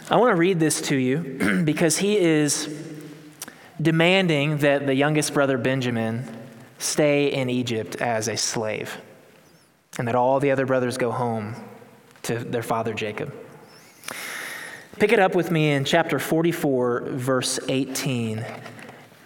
I 0.10 0.16
want 0.16 0.32
to 0.32 0.36
read 0.36 0.60
this 0.60 0.82
to 0.84 0.96
you 0.96 1.62
because 1.66 1.98
he 1.98 2.18
is 2.18 2.74
demanding 3.82 4.58
that 4.60 4.86
the 4.86 4.96
youngest 4.96 5.34
brother 5.34 5.58
Benjamin 5.58 6.26
stay 6.80 7.32
in 7.34 7.50
Egypt 7.50 7.98
as 7.98 8.28
a 8.28 8.38
slave 8.38 8.98
and 9.98 10.08
that 10.08 10.16
all 10.16 10.40
the 10.40 10.52
other 10.52 10.66
brothers 10.66 10.98
go 10.98 11.12
home 11.12 11.56
to 12.24 12.40
their 12.40 12.64
father 12.64 12.94
Jacob. 12.94 13.34
Pick 15.00 15.12
it 15.12 15.20
up 15.20 15.36
with 15.36 15.52
me 15.52 15.72
in 15.72 15.86
chapter 15.86 16.20
44, 16.20 17.02
verse 17.12 17.60
18. 17.68 18.46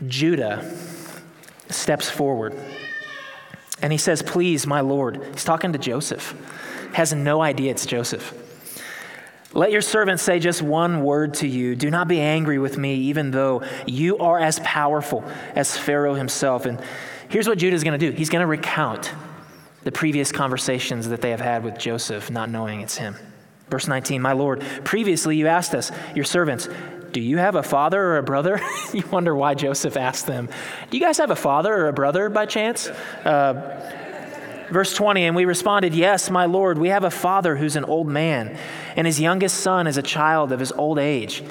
Judah 0.08 0.76
steps 1.70 2.10
forward 2.10 2.56
and 3.82 3.92
he 3.92 3.98
says, 3.98 4.22
Please, 4.22 4.68
my 4.68 4.82
Lord. 4.82 5.24
He's 5.32 5.44
talking 5.44 5.72
to 5.74 5.80
Joseph, 5.80 6.36
has 6.94 7.14
no 7.14 7.42
idea 7.42 7.72
it's 7.72 7.86
Joseph. 7.86 8.34
Let 9.54 9.72
your 9.72 9.82
servant 9.82 10.22
say 10.22 10.40
just 10.40 10.62
one 10.62 11.04
word 11.04 11.34
to 11.36 11.48
you. 11.48 11.76
Do 11.76 11.90
not 11.90 12.08
be 12.08 12.22
angry 12.22 12.58
with 12.58 12.78
me, 12.78 12.96
even 12.96 13.32
though 13.32 13.64
you 13.86 14.18
are 14.20 14.40
as 14.40 14.60
powerful 14.60 15.26
as 15.56 15.78
Pharaoh 15.78 16.14
himself. 16.14 16.66
And 16.66 16.80
here's 17.28 17.50
what 17.50 17.58
Judah 17.58 17.76
is 17.76 17.84
going 17.84 18.00
to 18.00 18.12
do 18.12 18.16
he's 18.16 18.30
going 18.30 18.42
to 18.42 18.48
recount 18.48 19.12
the 19.84 19.92
previous 19.92 20.32
conversations 20.32 21.10
that 21.10 21.22
they 21.22 21.32
have 21.32 21.42
had 21.42 21.64
with 21.64 21.78
Joseph, 21.78 22.32
not 22.32 22.50
knowing 22.50 22.82
it's 22.82 22.98
him. 22.98 23.16
Verse 23.70 23.88
19 23.88 24.22
My 24.22 24.34
Lord, 24.34 24.62
previously 24.84 25.36
you 25.36 25.48
asked 25.48 25.76
us, 25.76 25.92
your 26.16 26.26
servants, 26.26 26.70
do 27.12 27.20
you 27.20 27.38
have 27.38 27.56
a 27.56 27.64
father 27.64 28.02
or 28.02 28.18
a 28.18 28.24
brother? 28.24 28.62
you 28.94 29.04
wonder 29.12 29.36
why 29.36 29.54
Joseph 29.54 29.98
asked 29.98 30.28
them, 30.28 30.48
Do 30.90 30.98
you 30.98 31.04
guys 31.04 31.18
have 31.18 31.32
a 31.32 31.36
father 31.36 31.74
or 31.74 31.88
a 31.90 31.94
brother 31.94 32.30
by 32.30 32.46
chance? 32.46 32.88
Uh, 32.88 33.98
Verse 34.72 34.94
20, 34.94 35.26
and 35.26 35.36
we 35.36 35.44
responded, 35.44 35.94
Yes, 35.94 36.30
my 36.30 36.46
Lord, 36.46 36.78
we 36.78 36.90
have 36.90 37.04
a 37.04 37.12
father 37.12 37.58
who's 37.58 37.76
an 37.76 37.84
old 37.84 38.08
man, 38.08 38.58
and 38.96 39.06
his 39.06 39.20
youngest 39.20 39.58
son 39.58 39.86
is 39.86 39.98
a 39.98 40.02
child 40.02 40.54
of 40.54 40.62
his 40.62 40.72
old 40.72 40.98
age. 40.98 41.44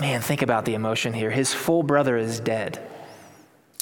Man, 0.00 0.22
think 0.22 0.40
about 0.40 0.64
the 0.64 0.72
emotion 0.72 1.12
here. 1.12 1.30
His 1.30 1.52
full 1.52 1.82
brother 1.82 2.16
is 2.16 2.40
dead, 2.40 2.80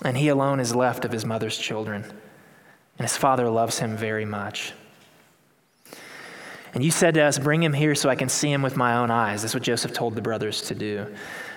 and 0.04 0.16
he 0.16 0.28
alone 0.28 0.58
is 0.58 0.74
left 0.74 1.04
of 1.04 1.12
his 1.12 1.24
mother's 1.24 1.56
children, 1.56 2.02
and 2.98 3.08
his 3.08 3.16
father 3.16 3.48
loves 3.48 3.78
him 3.78 3.96
very 3.96 4.24
much. 4.24 4.72
And 6.72 6.84
you 6.84 6.90
said 6.90 7.14
to 7.14 7.22
us, 7.22 7.38
Bring 7.38 7.62
him 7.62 7.72
here 7.72 7.94
so 7.94 8.08
I 8.08 8.16
can 8.16 8.28
see 8.28 8.50
him 8.50 8.62
with 8.62 8.76
my 8.76 8.96
own 8.96 9.12
eyes. 9.12 9.42
That's 9.42 9.54
what 9.54 9.62
Joseph 9.62 9.92
told 9.92 10.16
the 10.16 10.22
brothers 10.22 10.60
to 10.62 10.74
do. 10.74 11.14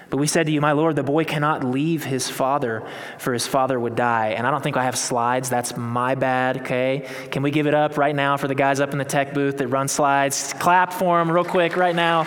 But 0.09 0.17
we 0.17 0.27
said 0.27 0.45
to 0.45 0.51
you, 0.51 0.61
My 0.61 0.71
Lord, 0.71 0.95
the 0.95 1.03
boy 1.03 1.25
cannot 1.25 1.63
leave 1.63 2.03
his 2.03 2.29
father, 2.29 2.87
for 3.17 3.33
his 3.33 3.45
father 3.45 3.79
would 3.79 3.95
die. 3.95 4.29
And 4.29 4.47
I 4.47 4.51
don't 4.51 4.63
think 4.63 4.77
I 4.77 4.85
have 4.85 4.97
slides. 4.97 5.49
That's 5.49 5.75
my 5.75 6.15
bad, 6.15 6.61
okay? 6.61 7.07
Can 7.31 7.43
we 7.43 7.51
give 7.51 7.67
it 7.67 7.73
up 7.73 7.97
right 7.97 8.15
now 8.15 8.37
for 8.37 8.47
the 8.47 8.55
guys 8.55 8.79
up 8.79 8.93
in 8.93 8.97
the 8.97 9.05
tech 9.05 9.33
booth 9.33 9.57
that 9.57 9.67
run 9.67 9.87
slides? 9.87 10.53
Clap 10.59 10.93
for 10.93 11.19
them 11.19 11.29
real 11.29 11.43
quick 11.43 11.75
right 11.75 11.95
now. 11.95 12.25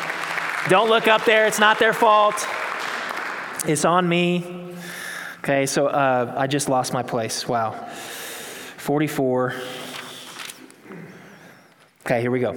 Don't 0.68 0.90
look 0.90 1.08
up 1.08 1.25
there, 1.25 1.46
it's 1.46 1.58
not 1.58 1.78
their 1.78 1.94
fault. 1.94 2.46
It's 3.66 3.84
on 3.84 4.08
me. 4.08 4.75
Okay, 5.38 5.64
so 5.64 5.87
uh, 5.87 6.34
I 6.37 6.46
just 6.46 6.68
lost 6.68 6.92
my 6.92 7.02
place. 7.02 7.49
Wow. 7.49 7.72
44. 8.76 9.54
Okay, 12.04 12.20
here 12.20 12.30
we 12.30 12.40
go. 12.40 12.52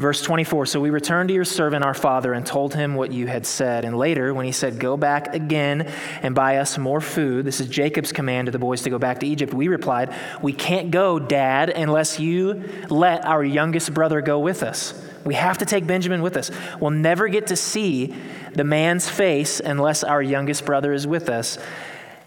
Verse 0.00 0.22
24 0.22 0.64
So 0.64 0.80
we 0.80 0.88
returned 0.88 1.28
to 1.28 1.34
your 1.34 1.44
servant, 1.44 1.84
our 1.84 1.92
father, 1.92 2.32
and 2.32 2.46
told 2.46 2.72
him 2.72 2.94
what 2.94 3.12
you 3.12 3.26
had 3.26 3.44
said. 3.44 3.84
And 3.84 3.98
later, 3.98 4.32
when 4.32 4.46
he 4.46 4.52
said, 4.52 4.78
Go 4.78 4.96
back 4.96 5.34
again 5.34 5.82
and 6.22 6.34
buy 6.34 6.56
us 6.56 6.78
more 6.78 7.02
food, 7.02 7.44
this 7.44 7.60
is 7.60 7.68
Jacob's 7.68 8.10
command 8.10 8.46
to 8.46 8.52
the 8.52 8.58
boys 8.58 8.80
to 8.82 8.90
go 8.90 8.98
back 8.98 9.20
to 9.20 9.26
Egypt, 9.26 9.52
we 9.52 9.68
replied, 9.68 10.14
We 10.40 10.54
can't 10.54 10.90
go, 10.90 11.18
Dad, 11.18 11.68
unless 11.68 12.18
you 12.18 12.64
let 12.88 13.26
our 13.26 13.44
youngest 13.44 13.92
brother 13.92 14.22
go 14.22 14.38
with 14.38 14.62
us. 14.62 14.94
We 15.26 15.34
have 15.34 15.58
to 15.58 15.66
take 15.66 15.86
Benjamin 15.86 16.22
with 16.22 16.38
us. 16.38 16.50
We'll 16.80 16.92
never 16.92 17.28
get 17.28 17.48
to 17.48 17.56
see 17.56 18.14
the 18.54 18.64
man's 18.64 19.06
face 19.06 19.60
unless 19.60 20.02
our 20.02 20.22
youngest 20.22 20.64
brother 20.64 20.94
is 20.94 21.06
with 21.06 21.28
us. 21.28 21.58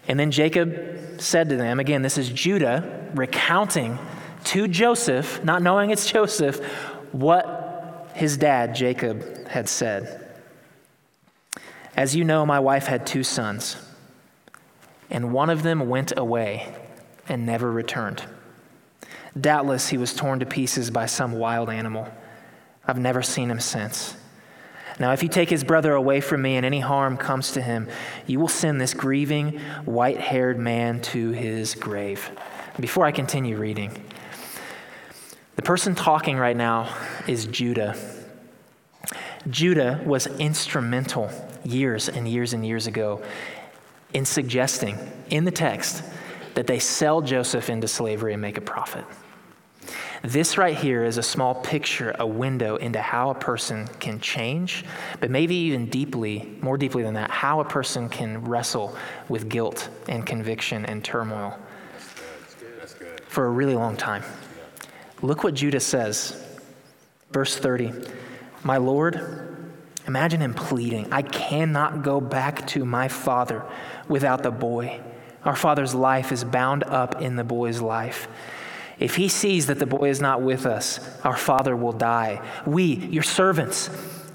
And 0.06 0.20
then 0.20 0.30
Jacob 0.30 1.20
said 1.20 1.48
to 1.48 1.56
them, 1.56 1.80
again, 1.80 2.02
this 2.02 2.18
is 2.18 2.28
Judah 2.28 3.10
recounting 3.14 3.98
to 4.44 4.68
Joseph, 4.68 5.42
not 5.42 5.60
knowing 5.60 5.90
it's 5.90 6.08
Joseph, 6.12 6.64
what 7.10 7.63
his 8.14 8.36
dad, 8.36 8.74
Jacob, 8.74 9.48
had 9.48 9.68
said. 9.68 10.20
As 11.96 12.16
you 12.16 12.24
know, 12.24 12.46
my 12.46 12.58
wife 12.60 12.86
had 12.86 13.06
two 13.06 13.22
sons, 13.22 13.76
and 15.10 15.32
one 15.32 15.50
of 15.50 15.62
them 15.62 15.88
went 15.88 16.12
away 16.16 16.74
and 17.28 17.44
never 17.44 17.70
returned. 17.70 18.24
Doubtless 19.38 19.88
he 19.88 19.98
was 19.98 20.14
torn 20.14 20.40
to 20.40 20.46
pieces 20.46 20.90
by 20.90 21.06
some 21.06 21.32
wild 21.32 21.68
animal. 21.68 22.08
I've 22.86 22.98
never 22.98 23.22
seen 23.22 23.50
him 23.50 23.60
since. 23.60 24.16
Now, 25.00 25.12
if 25.12 25.22
you 25.24 25.28
take 25.28 25.50
his 25.50 25.64
brother 25.64 25.92
away 25.92 26.20
from 26.20 26.42
me 26.42 26.56
and 26.56 26.64
any 26.64 26.78
harm 26.78 27.16
comes 27.16 27.52
to 27.52 27.62
him, 27.62 27.88
you 28.26 28.38
will 28.38 28.48
send 28.48 28.80
this 28.80 28.94
grieving, 28.94 29.58
white 29.84 30.20
haired 30.20 30.58
man 30.58 31.00
to 31.02 31.30
his 31.30 31.74
grave. 31.74 32.30
Before 32.78 33.04
I 33.04 33.10
continue 33.10 33.56
reading, 33.56 34.04
the 35.56 35.62
person 35.62 35.94
talking 35.94 36.36
right 36.36 36.56
now 36.56 36.94
is 37.26 37.46
Judah. 37.46 37.96
Judah 39.48 40.00
was 40.04 40.26
instrumental 40.38 41.30
years 41.64 42.08
and 42.08 42.26
years 42.28 42.52
and 42.52 42.66
years 42.66 42.86
ago 42.86 43.22
in 44.12 44.24
suggesting 44.24 44.98
in 45.30 45.44
the 45.44 45.50
text 45.50 46.02
that 46.54 46.66
they 46.66 46.78
sell 46.78 47.20
Joseph 47.20 47.68
into 47.68 47.88
slavery 47.88 48.32
and 48.32 48.40
make 48.40 48.56
a 48.56 48.60
profit. 48.60 49.04
This 50.22 50.56
right 50.56 50.74
here 50.74 51.04
is 51.04 51.18
a 51.18 51.22
small 51.22 51.54
picture, 51.56 52.16
a 52.18 52.26
window 52.26 52.76
into 52.76 52.98
how 52.98 53.28
a 53.28 53.34
person 53.34 53.86
can 54.00 54.20
change, 54.20 54.84
but 55.20 55.30
maybe 55.30 55.54
even 55.54 55.90
deeply, 55.90 56.56
more 56.62 56.78
deeply 56.78 57.02
than 57.02 57.12
that, 57.14 57.30
how 57.30 57.60
a 57.60 57.64
person 57.64 58.08
can 58.08 58.42
wrestle 58.42 58.96
with 59.28 59.50
guilt 59.50 59.90
and 60.08 60.24
conviction 60.24 60.86
and 60.86 61.04
turmoil 61.04 61.58
for 63.28 63.44
a 63.44 63.50
really 63.50 63.74
long 63.74 63.98
time. 63.98 64.22
Look 65.24 65.42
what 65.42 65.54
Judah 65.54 65.80
says. 65.80 66.38
Verse 67.30 67.56
30 67.56 67.92
My 68.62 68.76
Lord, 68.76 69.72
imagine 70.06 70.40
him 70.40 70.52
pleading, 70.52 71.10
I 71.10 71.22
cannot 71.22 72.02
go 72.02 72.20
back 72.20 72.66
to 72.68 72.84
my 72.84 73.08
father 73.08 73.64
without 74.06 74.42
the 74.42 74.50
boy. 74.50 75.00
Our 75.46 75.56
father's 75.56 75.94
life 75.94 76.30
is 76.30 76.44
bound 76.44 76.84
up 76.84 77.22
in 77.22 77.36
the 77.36 77.44
boy's 77.44 77.80
life. 77.80 78.28
If 78.98 79.16
he 79.16 79.28
sees 79.28 79.66
that 79.68 79.78
the 79.78 79.86
boy 79.86 80.10
is 80.10 80.20
not 80.20 80.42
with 80.42 80.66
us, 80.66 81.00
our 81.24 81.38
father 81.38 81.74
will 81.74 81.92
die. 81.92 82.46
We, 82.66 82.94
your 82.94 83.22
servants, 83.22 83.88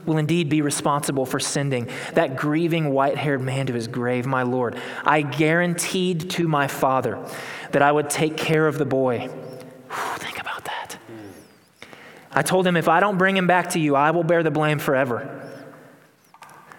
will 0.07 0.17
indeed 0.17 0.49
be 0.49 0.63
responsible 0.63 1.27
for 1.27 1.39
sending 1.39 1.87
that 2.15 2.35
grieving 2.35 2.89
white 2.89 3.15
haired 3.15 3.41
man 3.41 3.67
to 3.67 3.73
his 3.73 3.87
grave, 3.87 4.25
my 4.25 4.41
Lord. 4.41 4.75
I 5.05 5.21
guaranteed 5.21 6.31
to 6.31 6.47
my 6.47 6.67
father 6.67 7.23
that 7.73 7.83
I 7.83 7.91
would 7.91 8.09
take 8.09 8.37
care 8.37 8.65
of 8.65 8.79
the 8.79 8.85
boy. 8.85 9.29
Whew. 9.91 10.19
I 12.31 12.41
told 12.41 12.67
him, 12.67 12.77
if 12.77 12.87
I 12.87 12.99
don't 12.99 13.17
bring 13.17 13.35
him 13.35 13.47
back 13.47 13.69
to 13.71 13.79
you, 13.79 13.95
I 13.95 14.11
will 14.11 14.23
bear 14.23 14.43
the 14.43 14.51
blame 14.51 14.79
forever. 14.79 15.35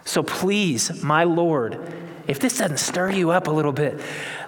So 0.04 0.22
please, 0.22 1.02
my 1.02 1.24
Lord, 1.24 1.78
if 2.26 2.38
this 2.38 2.58
doesn't 2.58 2.78
stir 2.78 3.10
you 3.10 3.30
up 3.30 3.48
a 3.48 3.50
little 3.50 3.72
bit, 3.72 4.00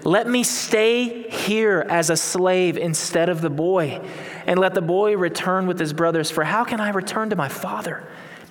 let 0.04 0.28
me 0.28 0.42
stay 0.44 1.28
here 1.28 1.84
as 1.88 2.10
a 2.10 2.16
slave 2.16 2.76
instead 2.76 3.28
of 3.28 3.40
the 3.40 3.50
boy, 3.50 4.00
and 4.46 4.58
let 4.58 4.74
the 4.74 4.82
boy 4.82 5.16
return 5.16 5.66
with 5.66 5.78
his 5.78 5.92
brothers. 5.92 6.30
For 6.30 6.44
how 6.44 6.64
can 6.64 6.80
I 6.80 6.90
return 6.90 7.30
to 7.30 7.36
my 7.36 7.48
father 7.48 8.06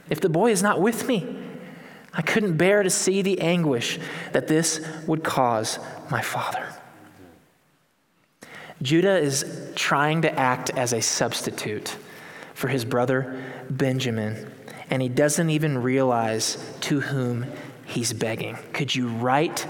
if 0.10 0.20
the 0.20 0.30
boy 0.30 0.52
is 0.52 0.62
not 0.62 0.82
with 0.82 1.08
me? 1.08 1.38
I 2.14 2.22
couldn't 2.22 2.58
bear 2.58 2.84
to 2.84 2.90
see 2.90 3.22
the 3.22 3.40
anguish 3.40 4.00
that 4.34 4.48
this 4.48 4.86
would 5.08 5.24
cause 5.24 5.80
my 6.10 6.22
father. 6.22 6.68
Judah 8.82 9.18
is 9.18 9.46
trying 9.76 10.24
to 10.24 10.40
act 10.40 10.72
as 10.72 10.92
a 10.92 11.02
substitute 11.02 11.96
for 12.62 12.68
his 12.68 12.86
brother 12.86 13.44
Benjamin, 13.72 14.54
and 14.92 15.02
he 15.02 15.10
doesn't 15.10 15.50
even 15.50 15.82
realize 15.82 16.64
to 16.82 17.02
whom 17.02 17.48
he's 17.86 18.14
begging. 18.14 18.56
Could 18.72 18.94
you 18.94 19.08
write 19.08 19.66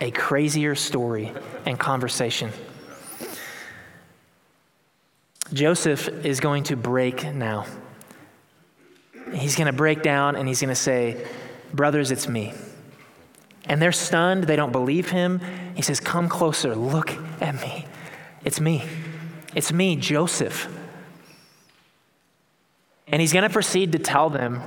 a 0.00 0.10
crazier 0.10 0.74
story 0.74 1.30
and 1.66 1.78
conversation? 1.78 2.50
Joseph 5.52 6.08
is 6.24 6.40
going 6.40 6.64
to 6.64 6.76
break 6.76 7.34
now. 7.34 7.66
He's 9.34 9.54
going 9.54 9.66
to 9.66 9.72
break 9.74 10.02
down 10.02 10.36
and 10.36 10.48
he's 10.48 10.60
going 10.60 10.70
to 10.70 10.74
say, 10.74 11.22
Brothers, 11.74 12.10
it's 12.10 12.26
me. 12.26 12.54
And 13.66 13.82
they're 13.82 13.92
stunned. 13.92 14.44
They 14.44 14.56
don't 14.56 14.72
believe 14.72 15.10
him. 15.10 15.40
He 15.74 15.82
says, 15.82 16.00
Come 16.00 16.28
closer. 16.30 16.74
Look 16.74 17.14
at 17.42 17.60
me. 17.60 17.84
It's 18.44 18.60
me. 18.60 18.84
It's 19.54 19.70
me, 19.70 19.96
Joseph. 19.96 20.68
And 23.06 23.20
he's 23.20 23.32
going 23.32 23.44
to 23.44 23.50
proceed 23.50 23.92
to 23.92 23.98
tell 23.98 24.30
them 24.30 24.62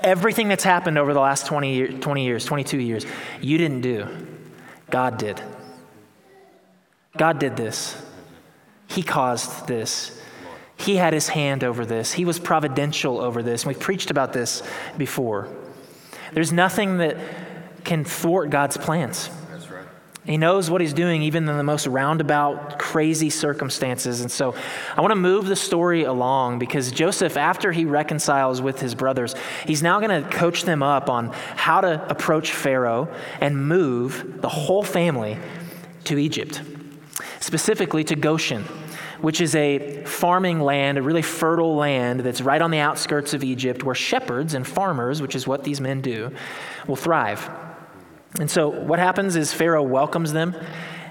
Everything 0.00 0.48
that's 0.48 0.64
happened 0.64 0.98
over 0.98 1.14
the 1.14 1.20
last 1.20 1.46
20, 1.46 1.74
year, 1.74 1.88
20 1.88 2.24
years, 2.24 2.44
22 2.44 2.78
years, 2.78 3.06
you 3.40 3.58
didn't 3.58 3.80
do. 3.80 4.06
God 4.90 5.18
did. 5.18 5.40
God 7.16 7.38
did 7.38 7.56
this. 7.56 8.00
He 8.88 9.02
caused 9.02 9.66
this. 9.66 10.20
He 10.76 10.96
had 10.96 11.12
his 11.12 11.28
hand 11.28 11.62
over 11.62 11.86
this. 11.86 12.12
He 12.12 12.24
was 12.24 12.38
providential 12.38 13.20
over 13.20 13.42
this. 13.42 13.62
And 13.62 13.74
we've 13.74 13.80
preached 13.80 14.10
about 14.10 14.32
this 14.32 14.62
before. 14.98 15.48
There's 16.32 16.52
nothing 16.52 16.98
that 16.98 17.16
can 17.84 18.04
thwart 18.04 18.50
God's 18.50 18.76
plans. 18.76 19.30
He 20.24 20.38
knows 20.38 20.70
what 20.70 20.80
he's 20.80 20.94
doing, 20.94 21.20
even 21.22 21.46
in 21.46 21.58
the 21.58 21.62
most 21.62 21.86
roundabout, 21.86 22.78
crazy 22.78 23.28
circumstances. 23.28 24.22
And 24.22 24.30
so 24.30 24.54
I 24.96 25.02
want 25.02 25.10
to 25.10 25.16
move 25.16 25.46
the 25.46 25.56
story 25.56 26.04
along 26.04 26.58
because 26.58 26.90
Joseph, 26.90 27.36
after 27.36 27.72
he 27.72 27.84
reconciles 27.84 28.62
with 28.62 28.80
his 28.80 28.94
brothers, 28.94 29.34
he's 29.66 29.82
now 29.82 30.00
going 30.00 30.22
to 30.22 30.28
coach 30.30 30.62
them 30.62 30.82
up 30.82 31.10
on 31.10 31.30
how 31.56 31.82
to 31.82 32.08
approach 32.08 32.52
Pharaoh 32.52 33.08
and 33.42 33.68
move 33.68 34.40
the 34.40 34.48
whole 34.48 34.82
family 34.82 35.36
to 36.04 36.18
Egypt, 36.18 36.62
specifically 37.40 38.02
to 38.04 38.16
Goshen, 38.16 38.62
which 39.20 39.42
is 39.42 39.54
a 39.54 40.04
farming 40.04 40.60
land, 40.60 40.96
a 40.96 41.02
really 41.02 41.20
fertile 41.20 41.76
land 41.76 42.20
that's 42.20 42.40
right 42.40 42.62
on 42.62 42.70
the 42.70 42.78
outskirts 42.78 43.34
of 43.34 43.44
Egypt 43.44 43.82
where 43.84 43.94
shepherds 43.94 44.54
and 44.54 44.66
farmers, 44.66 45.20
which 45.20 45.34
is 45.34 45.46
what 45.46 45.64
these 45.64 45.82
men 45.82 46.00
do, 46.00 46.30
will 46.86 46.96
thrive. 46.96 47.50
And 48.40 48.50
so 48.50 48.68
what 48.68 48.98
happens 48.98 49.36
is 49.36 49.52
Pharaoh 49.52 49.82
welcomes 49.82 50.32
them. 50.32 50.56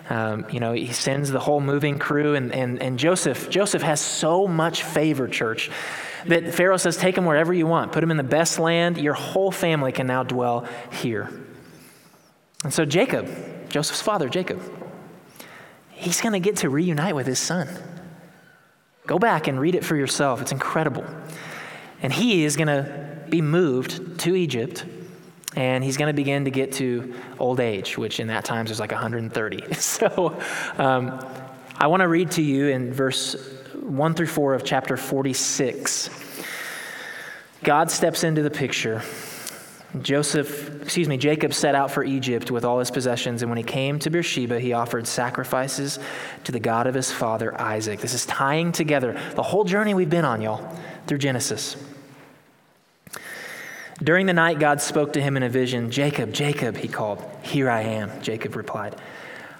Um, 0.09 0.45
you 0.49 0.59
know, 0.59 0.73
he 0.73 0.91
sends 0.91 1.31
the 1.31 1.39
whole 1.39 1.61
moving 1.61 1.97
crew, 1.97 2.35
and, 2.35 2.51
and, 2.51 2.81
and 2.81 2.99
Joseph, 2.99 3.49
Joseph 3.49 3.81
has 3.81 4.01
so 4.01 4.47
much 4.47 4.83
favor, 4.83 5.29
church, 5.29 5.71
that 6.25 6.53
Pharaoh 6.53 6.77
says, 6.77 6.97
Take 6.97 7.15
them 7.15 7.25
wherever 7.25 7.53
you 7.53 7.65
want, 7.65 7.93
put 7.93 8.01
them 8.01 8.11
in 8.11 8.17
the 8.17 8.23
best 8.23 8.59
land. 8.59 8.97
Your 8.97 9.13
whole 9.13 9.51
family 9.51 9.93
can 9.93 10.05
now 10.07 10.23
dwell 10.23 10.67
here. 10.91 11.29
And 12.63 12.73
so 12.73 12.83
Jacob, 12.83 13.69
Joseph's 13.69 14.01
father, 14.01 14.27
Jacob, 14.27 14.61
he's 15.91 16.19
going 16.19 16.33
to 16.33 16.39
get 16.39 16.57
to 16.57 16.69
reunite 16.69 17.15
with 17.15 17.27
his 17.27 17.39
son. 17.39 17.69
Go 19.07 19.19
back 19.19 19.47
and 19.47 19.59
read 19.59 19.75
it 19.75 19.85
for 19.85 19.95
yourself. 19.95 20.41
It's 20.41 20.51
incredible. 20.51 21.05
And 22.01 22.11
he 22.11 22.43
is 22.43 22.57
going 22.57 22.67
to 22.67 23.25
be 23.29 23.41
moved 23.41 24.19
to 24.19 24.35
Egypt 24.35 24.85
and 25.55 25.83
he's 25.83 25.97
going 25.97 26.07
to 26.07 26.13
begin 26.13 26.45
to 26.45 26.51
get 26.51 26.73
to 26.73 27.13
old 27.39 27.59
age, 27.59 27.97
which 27.97 28.19
in 28.19 28.27
that 28.27 28.45
times 28.45 28.71
is 28.71 28.79
like 28.79 28.91
130. 28.91 29.63
So 29.73 30.41
um, 30.77 31.25
I 31.77 31.87
want 31.87 32.01
to 32.01 32.07
read 32.07 32.31
to 32.31 32.41
you 32.41 32.67
in 32.67 32.93
verse 32.93 33.35
1 33.73 34.13
through 34.13 34.27
4 34.27 34.53
of 34.55 34.63
chapter 34.63 34.97
46. 34.97 36.09
God 37.63 37.91
steps 37.91 38.23
into 38.23 38.41
the 38.41 38.49
picture. 38.49 39.01
Joseph, 40.01 40.81
excuse 40.81 41.07
me, 41.07 41.17
Jacob 41.17 41.53
set 41.53 41.75
out 41.75 41.91
for 41.91 42.03
Egypt 42.03 42.49
with 42.49 42.65
all 42.65 42.79
his 42.79 42.89
possessions, 42.89 43.43
and 43.43 43.51
when 43.51 43.57
he 43.57 43.63
came 43.63 43.99
to 43.99 44.09
Beersheba, 44.09 44.59
he 44.59 44.73
offered 44.73 45.05
sacrifices 45.05 45.99
to 46.45 46.51
the 46.51 46.59
God 46.59 46.87
of 46.87 46.95
his 46.95 47.11
father 47.11 47.59
Isaac. 47.61 47.99
This 47.99 48.15
is 48.15 48.25
tying 48.25 48.71
together 48.71 49.19
the 49.35 49.43
whole 49.43 49.63
journey 49.63 49.93
we've 49.93 50.09
been 50.09 50.25
on, 50.25 50.41
y'all, 50.41 50.75
through 51.05 51.19
Genesis. 51.19 51.75
During 54.03 54.25
the 54.25 54.33
night, 54.33 54.59
God 54.59 54.81
spoke 54.81 55.13
to 55.13 55.21
him 55.21 55.37
in 55.37 55.43
a 55.43 55.49
vision. 55.49 55.89
Jacob, 55.89 56.33
Jacob, 56.33 56.75
he 56.75 56.89
called. 56.89 57.23
Here 57.41 57.69
I 57.69 57.83
am, 57.83 58.21
Jacob 58.21 58.57
replied. 58.57 58.97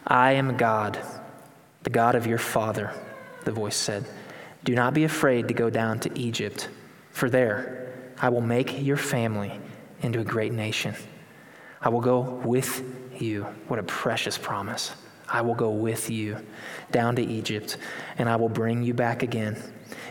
I 0.05 0.33
am 0.33 0.57
God, 0.57 0.99
the 1.83 1.89
God 1.89 2.15
of 2.15 2.27
your 2.27 2.39
father, 2.39 2.91
the 3.45 3.53
voice 3.53 3.77
said. 3.77 4.03
Do 4.65 4.75
not 4.75 4.93
be 4.93 5.05
afraid 5.05 5.47
to 5.47 5.53
go 5.53 5.69
down 5.69 5.99
to 6.01 6.19
Egypt, 6.19 6.67
for 7.11 7.29
there 7.29 7.93
I 8.21 8.29
will 8.29 8.41
make 8.41 8.83
your 8.83 8.97
family 8.97 9.61
into 10.01 10.19
a 10.19 10.25
great 10.25 10.51
nation. 10.51 10.93
I 11.79 11.87
will 11.87 12.01
go 12.01 12.19
with 12.43 12.83
you. 13.21 13.43
What 13.69 13.79
a 13.79 13.83
precious 13.83 14.37
promise. 14.37 14.91
I 15.29 15.39
will 15.39 15.55
go 15.55 15.69
with 15.69 16.09
you 16.09 16.37
down 16.91 17.15
to 17.15 17.21
Egypt, 17.21 17.77
and 18.17 18.27
I 18.27 18.35
will 18.35 18.49
bring 18.49 18.83
you 18.83 18.93
back 18.93 19.23
again. 19.23 19.55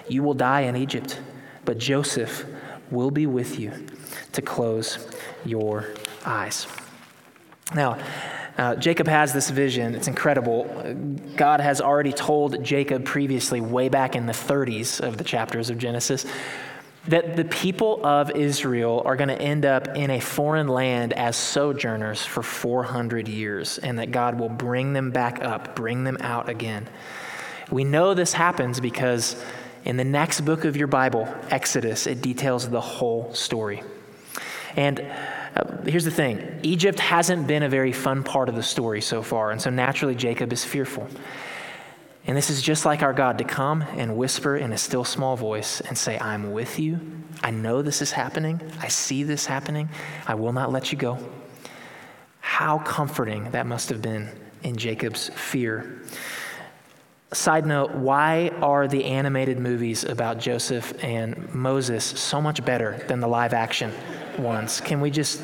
You 0.09 0.23
will 0.23 0.35
die 0.35 0.63
in 0.63 0.77
Egypt, 0.77 1.21
but 1.67 1.77
Joseph 1.77 2.47
will 2.91 3.11
be 3.11 3.27
with 3.27 3.59
you 3.59 3.73
to 4.33 4.43
close 4.43 5.09
your 5.45 5.87
eyes. 6.25 6.67
Now, 7.75 7.99
Uh, 8.59 8.75
Jacob 8.75 9.09
has 9.09 9.33
this 9.33 9.49
vision. 9.49 9.95
It's 9.95 10.09
incredible. 10.09 10.65
God 11.37 11.61
has 11.61 11.81
already 11.81 12.13
told 12.13 12.63
Jacob 12.63 13.05
previously, 13.05 13.61
way 13.61 13.89
back 13.89 14.15
in 14.15 14.27
the 14.27 14.35
30s 14.35 15.01
of 15.01 15.17
the 15.17 15.25
chapters 15.25 15.71
of 15.71 15.79
Genesis, 15.79 16.27
that 17.09 17.35
the 17.35 17.47
people 17.47 18.05
of 18.05 18.31
Israel 18.33 19.03
are 19.07 19.17
going 19.17 19.29
to 19.29 19.41
end 19.41 19.65
up 19.65 19.97
in 19.97 20.11
a 20.11 20.21
foreign 20.21 20.69
land 20.69 21.13
as 21.15 21.35
sojourners 21.35 22.25
for 22.25 22.43
400 22.43 23.27
years, 23.27 23.79
and 23.79 23.99
that 23.99 24.11
God 24.11 24.39
will 24.39 24.51
bring 24.51 24.93
them 24.93 25.11
back 25.11 25.43
up, 25.43 25.75
bring 25.75 26.05
them 26.05 26.19
out 26.21 26.49
again. 26.49 26.87
We 27.71 27.85
know 27.85 28.13
this 28.13 28.35
happens 28.35 28.81
because 28.81 29.43
in 29.85 29.97
the 29.97 30.05
next 30.05 30.43
book 30.43 30.65
of 30.67 30.77
your 30.77 30.89
Bible, 30.89 31.27
Exodus, 31.49 32.07
it 32.07 32.21
details 32.21 32.69
the 32.69 32.83
whole 32.83 33.33
story. 33.33 33.83
And 34.77 35.01
uh, 35.01 35.83
here's 35.85 36.05
the 36.05 36.11
thing 36.11 36.61
Egypt 36.63 36.99
hasn't 36.99 37.47
been 37.47 37.63
a 37.63 37.69
very 37.69 37.93
fun 37.93 38.23
part 38.23 38.49
of 38.49 38.55
the 38.55 38.63
story 38.63 39.01
so 39.01 39.23
far, 39.23 39.51
and 39.51 39.61
so 39.61 39.71
naturally 39.71 40.15
Jacob 40.15 40.53
is 40.53 40.65
fearful. 40.65 41.09
And 42.25 42.37
this 42.37 42.51
is 42.51 42.63
just 42.63 42.85
like 42.85 43.03
our 43.03 43.13
God 43.13 43.39
to 43.39 43.45
come 43.45 43.83
and 43.83 44.17
whisper 44.17 44.57
in 44.57 44.73
a 44.73 44.79
still 44.79 45.05
small 45.05 45.37
voice 45.37 45.81
and 45.81 45.99
say, 45.99 46.19
I'm 46.21 46.53
with 46.53 46.79
you. 46.79 47.01
I 47.43 47.51
know 47.51 47.83
this 47.83 48.01
is 48.01 48.13
happening. 48.13 48.61
I 48.81 48.89
see 48.89 49.25
this 49.25 49.45
happening. 49.45 49.89
I 50.29 50.37
will 50.37 50.53
not 50.53 50.71
let 50.71 50.93
you 50.93 50.99
go. 50.99 51.19
How 52.39 52.79
comforting 52.79 53.51
that 53.51 53.67
must 53.67 53.89
have 53.89 54.01
been 54.01 54.31
in 54.63 54.77
Jacob's 54.77 55.31
fear. 55.31 56.03
Side 57.33 57.67
note, 57.67 57.93
why 57.93 58.51
are 58.61 58.87
the 58.87 59.05
animated 59.05 59.59
movies 59.59 60.05
about 60.05 60.39
Joseph 60.39 61.03
and 61.03 61.53
Moses 61.53 62.05
so 62.05 62.41
much 62.41 62.65
better 62.65 63.03
than 63.09 63.19
the 63.19 63.27
live 63.27 63.53
action 63.53 63.93
ones? 64.39 64.81
Can 64.81 65.01
we 65.01 65.11
just, 65.11 65.41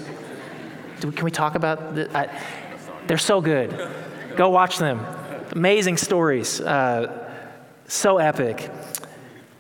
can 1.01 1.25
we 1.25 1.31
talk 1.31 1.55
about 1.55 1.95
the, 1.95 2.17
I, 2.17 2.29
they're 3.07 3.19
so 3.19 3.41
good. 3.41 3.91
Go 4.37 4.51
watch 4.51 4.79
them. 4.79 5.05
Amazing 5.53 5.97
stories. 5.97 6.61
Uh, 6.61 7.27
so 7.89 8.19
epic. 8.19 8.71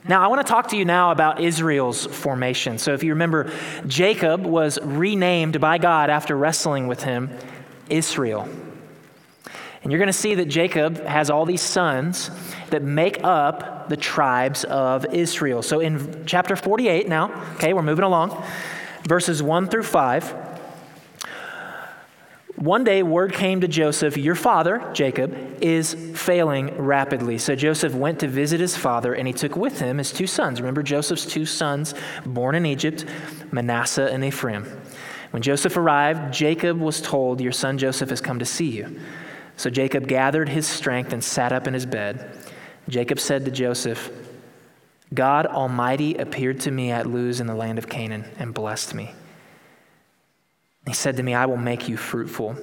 Now, 0.06 0.22
I 0.22 0.28
want 0.28 0.46
to 0.46 0.50
talk 0.50 0.68
to 0.68 0.76
you 0.76 0.84
now 0.84 1.10
about 1.10 1.40
Israel's 1.40 2.06
formation. 2.06 2.78
So, 2.78 2.94
if 2.94 3.02
you 3.02 3.10
remember, 3.12 3.52
Jacob 3.86 4.44
was 4.44 4.78
renamed 4.82 5.60
by 5.60 5.78
God 5.78 6.08
after 6.08 6.36
wrestling 6.36 6.86
with 6.86 7.02
him 7.02 7.30
Israel. 7.90 8.48
And 9.82 9.92
you're 9.92 9.98
going 9.98 10.08
to 10.08 10.12
see 10.12 10.34
that 10.36 10.46
Jacob 10.46 11.04
has 11.04 11.30
all 11.30 11.44
these 11.44 11.60
sons 11.60 12.30
that 12.70 12.82
make 12.82 13.22
up 13.22 13.88
the 13.88 13.96
tribes 13.96 14.64
of 14.64 15.06
Israel. 15.14 15.62
So, 15.62 15.80
in 15.80 16.24
chapter 16.26 16.56
48 16.56 17.08
now, 17.08 17.30
okay, 17.56 17.72
we're 17.72 17.82
moving 17.82 18.04
along, 18.04 18.42
verses 19.04 19.42
1 19.42 19.68
through 19.68 19.84
5. 19.84 20.48
One 22.56 22.82
day, 22.82 23.04
word 23.04 23.34
came 23.34 23.60
to 23.60 23.68
Joseph, 23.68 24.16
Your 24.16 24.34
father, 24.34 24.82
Jacob, 24.92 25.32
is 25.62 25.94
failing 26.16 26.76
rapidly. 26.76 27.38
So 27.38 27.54
Joseph 27.54 27.94
went 27.94 28.18
to 28.18 28.26
visit 28.26 28.58
his 28.58 28.76
father, 28.76 29.14
and 29.14 29.28
he 29.28 29.32
took 29.32 29.54
with 29.54 29.78
him 29.78 29.98
his 29.98 30.12
two 30.12 30.26
sons. 30.26 30.60
Remember 30.60 30.82
Joseph's 30.82 31.24
two 31.24 31.46
sons, 31.46 31.94
born 32.26 32.56
in 32.56 32.66
Egypt, 32.66 33.04
Manasseh 33.52 34.12
and 34.12 34.24
Ephraim. 34.24 34.64
When 35.30 35.40
Joseph 35.40 35.76
arrived, 35.76 36.34
Jacob 36.34 36.80
was 36.80 37.00
told, 37.00 37.40
Your 37.40 37.52
son 37.52 37.78
Joseph 37.78 38.10
has 38.10 38.20
come 38.20 38.40
to 38.40 38.44
see 38.44 38.70
you. 38.70 38.98
So 39.56 39.70
Jacob 39.70 40.08
gathered 40.08 40.48
his 40.48 40.66
strength 40.66 41.12
and 41.12 41.22
sat 41.22 41.52
up 41.52 41.68
in 41.68 41.74
his 41.74 41.86
bed. 41.86 42.36
Jacob 42.88 43.20
said 43.20 43.44
to 43.44 43.52
Joseph, 43.52 44.10
God 45.12 45.46
Almighty 45.46 46.14
appeared 46.16 46.60
to 46.60 46.70
me 46.70 46.90
at 46.90 47.06
Luz 47.06 47.40
in 47.40 47.46
the 47.46 47.54
land 47.54 47.78
of 47.78 47.88
Canaan 47.88 48.24
and 48.38 48.52
blessed 48.52 48.94
me. 48.94 49.12
He 50.86 50.92
said 50.94 51.16
to 51.16 51.22
me, 51.22 51.34
I 51.34 51.46
will 51.46 51.56
make 51.56 51.88
you 51.88 51.96
fruitful, 51.96 52.56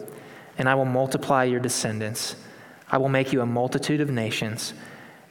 and 0.58 0.70
I 0.70 0.76
will 0.76 0.86
multiply 0.86 1.44
your 1.44 1.60
descendants. 1.60 2.36
I 2.92 2.98
will 2.98 3.10
make 3.10 3.34
you 3.34 3.42
a 3.42 3.46
multitude 3.46 4.02
of 4.02 4.10
nations, 4.10 4.74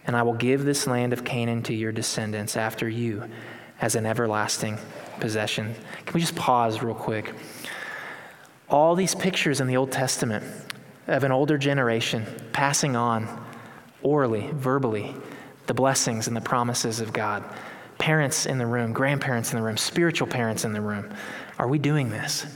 and 0.06 0.16
I 0.16 0.22
will 0.22 0.34
give 0.34 0.64
this 0.64 0.86
land 0.86 1.12
of 1.12 1.24
Canaan 1.24 1.62
to 1.64 1.74
your 1.74 1.92
descendants 1.92 2.56
after 2.56 2.88
you 2.88 3.28
as 3.80 3.94
an 3.94 4.06
everlasting 4.06 4.78
possession. 5.20 5.74
Can 6.04 6.14
we 6.14 6.20
just 6.20 6.36
pause 6.36 6.82
real 6.82 6.94
quick? 6.94 7.32
All 8.68 8.94
these 8.94 9.14
pictures 9.14 9.60
in 9.60 9.66
the 9.66 9.76
Old 9.76 9.92
Testament 9.92 10.44
of 11.06 11.22
an 11.22 11.32
older 11.32 11.58
generation 11.58 12.26
passing 12.52 12.96
on 12.96 13.44
orally, 14.02 14.50
verbally, 14.52 15.14
the 15.66 15.74
blessings 15.74 16.26
and 16.26 16.36
the 16.36 16.40
promises 16.40 17.00
of 17.00 17.12
God. 17.12 17.44
Parents 17.98 18.46
in 18.46 18.58
the 18.58 18.66
room, 18.66 18.92
grandparents 18.92 19.52
in 19.52 19.58
the 19.58 19.64
room, 19.64 19.76
spiritual 19.76 20.26
parents 20.26 20.64
in 20.64 20.72
the 20.72 20.80
room. 20.80 21.12
Are 21.58 21.68
we 21.68 21.78
doing 21.78 22.10
this? 22.10 22.46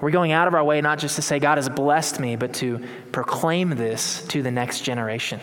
We're 0.00 0.10
going 0.10 0.32
out 0.32 0.46
of 0.46 0.54
our 0.54 0.62
way 0.62 0.80
not 0.80 0.98
just 0.98 1.16
to 1.16 1.22
say, 1.22 1.38
God 1.38 1.58
has 1.58 1.68
blessed 1.68 2.20
me, 2.20 2.36
but 2.36 2.54
to 2.54 2.84
proclaim 3.12 3.70
this 3.70 4.26
to 4.28 4.42
the 4.42 4.50
next 4.50 4.82
generation. 4.82 5.40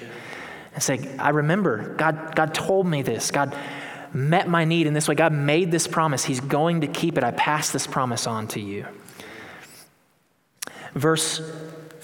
And 0.73 0.81
say, 0.81 1.15
I 1.17 1.29
remember, 1.29 1.95
God, 1.95 2.35
God 2.35 2.53
told 2.53 2.87
me 2.87 3.01
this. 3.01 3.31
God 3.31 3.55
met 4.13 4.47
my 4.47 4.63
need 4.63 4.85
in 4.85 4.93
this 4.93 5.07
way. 5.07 5.15
God 5.15 5.33
made 5.33 5.71
this 5.71 5.87
promise. 5.87 6.23
He's 6.23 6.39
going 6.39 6.81
to 6.81 6.87
keep 6.87 7.17
it. 7.17 7.23
I 7.23 7.31
pass 7.31 7.71
this 7.71 7.87
promise 7.87 8.27
on 8.27 8.47
to 8.49 8.59
you. 8.59 8.85
Verse 10.93 11.41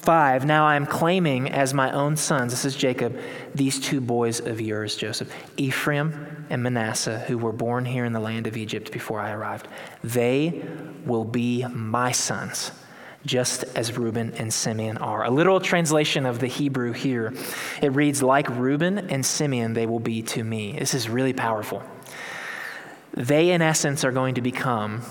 5 0.01 0.45
Now 0.45 0.65
I 0.65 0.77
am 0.77 0.85
claiming 0.85 1.49
as 1.49 1.73
my 1.73 1.91
own 1.91 2.15
sons, 2.15 2.53
this 2.53 2.63
is 2.63 2.75
Jacob, 2.75 3.19
these 3.53 3.79
two 3.79 3.99
boys 3.99 4.39
of 4.39 4.62
yours, 4.62 4.95
Joseph, 4.95 5.31
Ephraim 5.57 6.45
and 6.49 6.63
Manasseh, 6.63 7.19
who 7.19 7.38
were 7.38 7.51
born 7.51 7.83
here 7.83 8.05
in 8.05 8.13
the 8.13 8.19
land 8.19 8.47
of 8.47 8.55
Egypt 8.55 8.93
before 8.93 9.19
I 9.19 9.31
arrived. 9.31 9.67
They 10.01 10.63
will 11.05 11.25
be 11.25 11.65
my 11.65 12.13
sons, 12.13 12.71
just 13.25 13.65
as 13.75 13.97
Reuben 13.97 14.33
and 14.35 14.53
Simeon 14.53 14.97
are. 14.97 15.25
A 15.25 15.29
literal 15.29 15.59
translation 15.59 16.25
of 16.25 16.39
the 16.39 16.47
Hebrew 16.47 16.93
here, 16.93 17.33
it 17.81 17.91
reads, 17.91 18.23
Like 18.23 18.47
Reuben 18.47 18.97
and 18.97 19.25
Simeon, 19.25 19.73
they 19.73 19.85
will 19.85 19.99
be 19.99 20.21
to 20.23 20.45
me. 20.45 20.77
This 20.79 20.93
is 20.93 21.09
really 21.09 21.33
powerful. 21.33 21.83
They, 23.13 23.51
in 23.51 23.62
essence, 23.62 24.05
are 24.05 24.13
going 24.13 24.35
to 24.35 24.41
become 24.41 25.01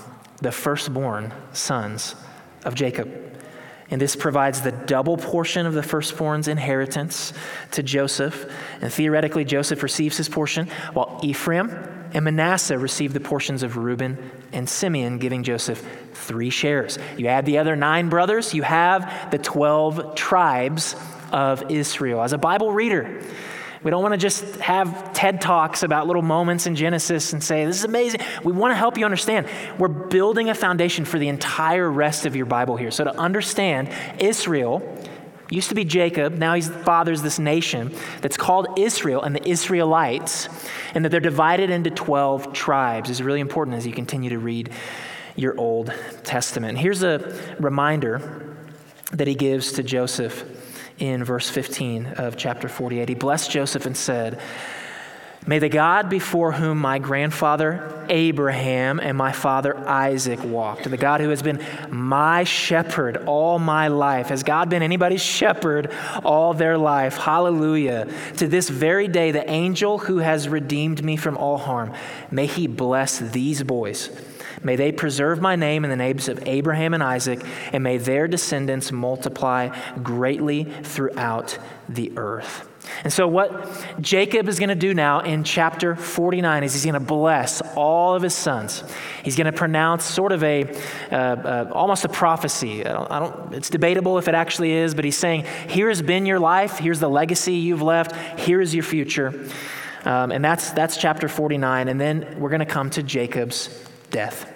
the 0.41 0.51
firstborn 0.51 1.31
sons 1.53 2.15
of 2.65 2.73
Jacob. 2.73 3.28
And 3.91 3.99
this 3.99 4.15
provides 4.15 4.61
the 4.61 4.71
double 4.71 5.17
portion 5.17 5.65
of 5.65 5.73
the 5.73 5.83
firstborn's 5.83 6.47
inheritance 6.47 7.33
to 7.71 7.81
Joseph. 7.81 8.51
And 8.81 8.93
theoretically, 8.93 9.45
Joseph 9.45 9.81
receives 9.81 10.17
his 10.17 10.29
portion, 10.29 10.67
while 10.93 11.19
Ephraim 11.23 11.71
and 12.13 12.25
Manasseh 12.25 12.77
receive 12.77 13.13
the 13.13 13.19
portions 13.19 13.63
of 13.63 13.77
Reuben 13.77 14.17
and 14.51 14.67
Simeon, 14.69 15.17
giving 15.17 15.43
Joseph 15.43 15.85
three 16.13 16.49
shares. 16.49 16.99
You 17.17 17.27
add 17.27 17.45
the 17.45 17.57
other 17.57 17.75
nine 17.75 18.09
brothers, 18.09 18.53
you 18.53 18.63
have 18.63 19.31
the 19.31 19.37
12 19.37 20.15
tribes 20.15 20.95
of 21.31 21.71
Israel. 21.71 22.21
As 22.21 22.33
a 22.33 22.37
Bible 22.37 22.71
reader, 22.71 23.21
we 23.83 23.91
don't 23.91 24.03
want 24.03 24.13
to 24.13 24.17
just 24.17 24.43
have 24.57 25.13
TED 25.13 25.39
Talks 25.39 25.83
about 25.83 26.05
little 26.07 26.21
moments 26.21 26.65
in 26.67 26.75
Genesis 26.75 27.31
and 27.31 27.43
say, 27.43 27.65
this 27.65 27.77
is 27.77 27.85
amazing. 27.85 28.21
We 28.43 28.51
want 28.51 28.71
to 28.71 28.75
help 28.75 28.97
you 28.97 29.05
understand. 29.05 29.47
We're 29.77 29.87
building 29.87 30.49
a 30.49 30.55
foundation 30.55 31.05
for 31.05 31.17
the 31.17 31.29
entire 31.29 31.89
rest 31.89 32.25
of 32.25 32.35
your 32.35 32.45
Bible 32.45 32.75
here. 32.75 32.91
So 32.91 33.05
to 33.05 33.17
understand, 33.17 33.89
Israel 34.19 34.83
used 35.49 35.69
to 35.69 35.75
be 35.75 35.85
Jacob, 35.85 36.33
now 36.33 36.53
he 36.53 36.61
fathers 36.61 37.21
this 37.21 37.39
nation 37.39 37.95
that's 38.21 38.37
called 38.37 38.77
Israel 38.77 39.23
and 39.23 39.35
the 39.35 39.47
Israelites, 39.47 40.49
and 40.93 41.03
that 41.03 41.09
they're 41.09 41.19
divided 41.19 41.69
into 41.69 41.89
12 41.89 42.53
tribes 42.53 43.09
is 43.09 43.21
really 43.21 43.39
important 43.39 43.77
as 43.77 43.87
you 43.87 43.93
continue 43.93 44.29
to 44.29 44.39
read 44.39 44.71
your 45.35 45.57
Old 45.57 45.93
Testament. 46.23 46.77
Here's 46.77 47.01
a 47.01 47.39
reminder 47.59 48.55
that 49.13 49.25
he 49.25 49.35
gives 49.35 49.71
to 49.73 49.83
Joseph 49.83 50.43
in 50.99 51.23
verse 51.23 51.49
15 51.49 52.07
of 52.17 52.37
chapter 52.37 52.69
48. 52.69 53.09
He 53.09 53.15
blessed 53.15 53.51
Joseph 53.51 53.85
and 53.85 53.95
said, 53.95 54.39
May 55.47 55.59
the 55.59 55.69
God 55.69 56.09
before 56.09 56.51
whom 56.51 56.79
my 56.79 56.99
grandfather 56.99 58.05
Abraham 58.09 58.99
and 58.99 59.17
my 59.17 59.31
father 59.31 59.77
Isaac 59.77 60.43
walked, 60.43 60.89
the 60.89 60.97
God 60.97 61.21
who 61.21 61.29
has 61.29 61.41
been 61.41 61.65
my 61.89 62.43
shepherd 62.43 63.23
all 63.25 63.57
my 63.57 63.87
life, 63.87 64.27
has 64.27 64.43
God 64.43 64.69
been 64.69 64.83
anybody's 64.83 65.21
shepherd 65.21 65.91
all 66.23 66.53
their 66.53 66.77
life? 66.77 67.17
Hallelujah. 67.17 68.07
To 68.37 68.47
this 68.47 68.69
very 68.69 69.07
day, 69.07 69.31
the 69.31 69.49
angel 69.49 69.97
who 69.97 70.17
has 70.17 70.49
redeemed 70.49 71.03
me 71.03 71.15
from 71.15 71.37
all 71.37 71.57
harm, 71.57 71.93
may 72.29 72.45
he 72.45 72.67
bless 72.67 73.19
these 73.19 73.63
boys 73.63 74.09
May 74.63 74.75
they 74.75 74.91
preserve 74.91 75.41
my 75.41 75.55
name 75.55 75.83
in 75.83 75.89
the 75.89 75.95
names 75.95 76.27
of 76.27 76.45
Abraham 76.47 76.93
and 76.93 77.03
Isaac, 77.03 77.41
and 77.71 77.83
may 77.83 77.97
their 77.97 78.27
descendants 78.27 78.91
multiply 78.91 79.69
greatly 80.01 80.65
throughout 80.83 81.57
the 81.87 82.11
earth. 82.17 82.67
And 83.03 83.13
so, 83.13 83.27
what 83.27 83.85
Jacob 84.01 84.47
is 84.47 84.59
going 84.59 84.69
to 84.69 84.75
do 84.75 84.93
now 84.93 85.19
in 85.19 85.43
chapter 85.43 85.95
49 85.95 86.63
is 86.63 86.73
he's 86.73 86.83
going 86.83 86.93
to 86.93 86.99
bless 86.99 87.61
all 87.75 88.15
of 88.15 88.21
his 88.21 88.33
sons. 88.33 88.83
He's 89.23 89.35
going 89.35 89.45
to 89.45 89.51
pronounce 89.53 90.05
sort 90.05 90.31
of 90.31 90.43
a, 90.43 90.63
uh, 91.11 91.15
uh, 91.15 91.71
almost 91.73 92.05
a 92.05 92.09
prophecy. 92.09 92.85
I 92.85 92.93
don't, 92.93 93.11
I 93.11 93.19
don't, 93.19 93.53
it's 93.53 93.69
debatable 93.69 94.17
if 94.17 94.27
it 94.27 94.35
actually 94.35 94.71
is, 94.71 94.95
but 94.95 95.05
he's 95.05 95.17
saying, 95.17 95.45
Here 95.67 95.89
has 95.89 96.01
been 96.01 96.25
your 96.25 96.39
life, 96.39 96.77
here's 96.77 96.99
the 96.99 97.09
legacy 97.09 97.55
you've 97.55 97.81
left, 97.81 98.39
here 98.39 98.59
is 98.59 98.73
your 98.73 98.83
future. 98.83 99.33
Um, 100.05 100.31
and 100.31 100.43
that's, 100.43 100.71
that's 100.71 100.97
chapter 100.97 101.27
49. 101.27 101.89
And 101.89 101.99
then 101.99 102.39
we're 102.39 102.49
going 102.49 102.59
to 102.59 102.65
come 102.65 102.89
to 102.91 103.03
Jacob's 103.03 103.88
death. 104.09 104.53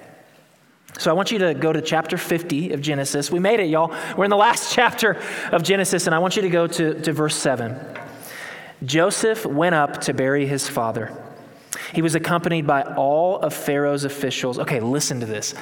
So 0.99 1.09
I 1.09 1.13
want 1.13 1.31
you 1.31 1.39
to 1.39 1.53
go 1.53 1.73
to 1.73 1.81
chapter 1.81 2.17
50 2.17 2.73
of 2.73 2.81
Genesis. 2.81 3.31
We 3.31 3.39
made 3.39 3.59
it, 3.59 3.65
y'all. 3.65 3.93
We're 4.15 4.25
in 4.25 4.29
the 4.29 4.37
last 4.37 4.73
chapter 4.75 5.19
of 5.51 5.63
Genesis, 5.63 6.05
and 6.05 6.15
I 6.15 6.19
want 6.19 6.35
you 6.35 6.43
to 6.43 6.49
go 6.49 6.67
to, 6.67 7.01
to 7.01 7.13
verse 7.13 7.35
7. 7.35 7.75
Joseph 8.85 9.45
went 9.45 9.75
up 9.75 10.01
to 10.01 10.13
bury 10.13 10.45
his 10.45 10.67
father. 10.67 11.17
He 11.93 12.01
was 12.01 12.15
accompanied 12.15 12.67
by 12.67 12.81
all 12.81 13.39
of 13.39 13.53
Pharaoh's 13.53 14.03
officials. 14.03 14.59
Okay, 14.59 14.79
listen 14.79 15.19
to 15.19 15.25
this. 15.25 15.53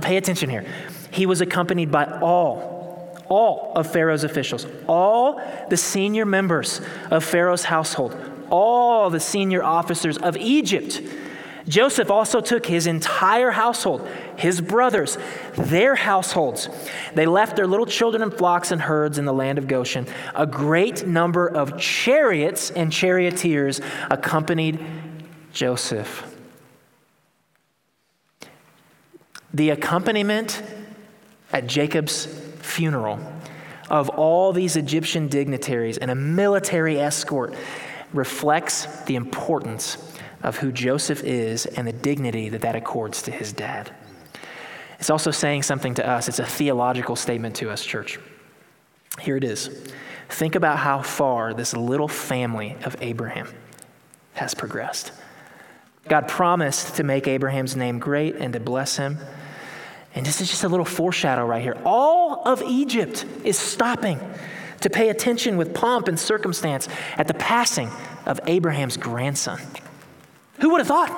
pay 0.00 0.16
attention 0.16 0.50
here. 0.50 0.64
He 1.10 1.26
was 1.26 1.40
accompanied 1.40 1.90
by 1.90 2.04
all, 2.20 3.18
all 3.28 3.72
of 3.74 3.90
Pharaoh's 3.90 4.24
officials, 4.24 4.66
all 4.86 5.40
the 5.68 5.76
senior 5.76 6.24
members 6.24 6.80
of 7.10 7.24
Pharaoh's 7.24 7.64
household, 7.64 8.16
all 8.50 9.10
the 9.10 9.20
senior 9.20 9.62
officers 9.62 10.18
of 10.18 10.36
Egypt 10.36 11.02
Joseph 11.68 12.10
also 12.10 12.40
took 12.40 12.64
his 12.64 12.86
entire 12.86 13.50
household, 13.50 14.06
his 14.36 14.60
brothers, 14.60 15.18
their 15.54 15.96
households. 15.96 16.68
They 17.14 17.26
left 17.26 17.56
their 17.56 17.66
little 17.66 17.86
children 17.86 18.22
and 18.22 18.32
flocks 18.32 18.70
and 18.70 18.80
herds 18.80 19.18
in 19.18 19.24
the 19.24 19.32
land 19.32 19.58
of 19.58 19.66
Goshen. 19.66 20.06
A 20.34 20.46
great 20.46 21.06
number 21.06 21.48
of 21.48 21.78
chariots 21.78 22.70
and 22.70 22.92
charioteers 22.92 23.80
accompanied 24.10 24.84
Joseph. 25.52 26.34
The 29.52 29.70
accompaniment 29.70 30.62
at 31.52 31.66
Jacob's 31.66 32.26
funeral 32.60 33.18
of 33.88 34.08
all 34.10 34.52
these 34.52 34.76
Egyptian 34.76 35.28
dignitaries 35.28 35.98
and 35.98 36.10
a 36.10 36.14
military 36.14 37.00
escort 37.00 37.54
reflects 38.12 38.86
the 39.04 39.16
importance 39.16 40.15
of 40.42 40.58
who 40.58 40.72
Joseph 40.72 41.24
is 41.24 41.66
and 41.66 41.86
the 41.86 41.92
dignity 41.92 42.48
that 42.48 42.60
that 42.62 42.76
accords 42.76 43.22
to 43.22 43.30
his 43.30 43.52
dad. 43.52 43.90
It's 44.98 45.10
also 45.10 45.30
saying 45.30 45.62
something 45.62 45.94
to 45.94 46.08
us. 46.08 46.28
It's 46.28 46.38
a 46.38 46.46
theological 46.46 47.16
statement 47.16 47.56
to 47.56 47.70
us, 47.70 47.84
church. 47.84 48.18
Here 49.20 49.36
it 49.36 49.44
is. 49.44 49.70
Think 50.28 50.54
about 50.54 50.78
how 50.78 51.02
far 51.02 51.54
this 51.54 51.74
little 51.74 52.08
family 52.08 52.76
of 52.84 52.96
Abraham 53.00 53.48
has 54.34 54.54
progressed. 54.54 55.12
God 56.08 56.28
promised 56.28 56.96
to 56.96 57.04
make 57.04 57.26
Abraham's 57.26 57.76
name 57.76 57.98
great 57.98 58.36
and 58.36 58.52
to 58.52 58.60
bless 58.60 58.96
him. 58.96 59.18
And 60.14 60.24
this 60.24 60.40
is 60.40 60.48
just 60.48 60.64
a 60.64 60.68
little 60.68 60.84
foreshadow 60.84 61.44
right 61.44 61.62
here. 61.62 61.76
All 61.84 62.46
of 62.46 62.62
Egypt 62.62 63.24
is 63.44 63.58
stopping 63.58 64.18
to 64.80 64.90
pay 64.90 65.08
attention 65.08 65.56
with 65.56 65.74
pomp 65.74 66.08
and 66.08 66.18
circumstance 66.18 66.88
at 67.18 67.28
the 67.28 67.34
passing 67.34 67.90
of 68.24 68.40
Abraham's 68.46 68.96
grandson. 68.96 69.60
Who 70.60 70.70
would 70.70 70.80
have 70.80 70.88
thought? 70.88 71.10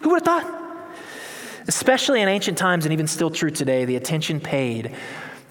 Who 0.00 0.10
would 0.10 0.26
have 0.26 0.42
thought? 0.42 0.62
Especially 1.68 2.20
in 2.20 2.28
ancient 2.28 2.58
times, 2.58 2.84
and 2.84 2.92
even 2.92 3.06
still 3.06 3.30
true 3.30 3.50
today, 3.50 3.84
the 3.84 3.96
attention 3.96 4.40
paid 4.40 4.94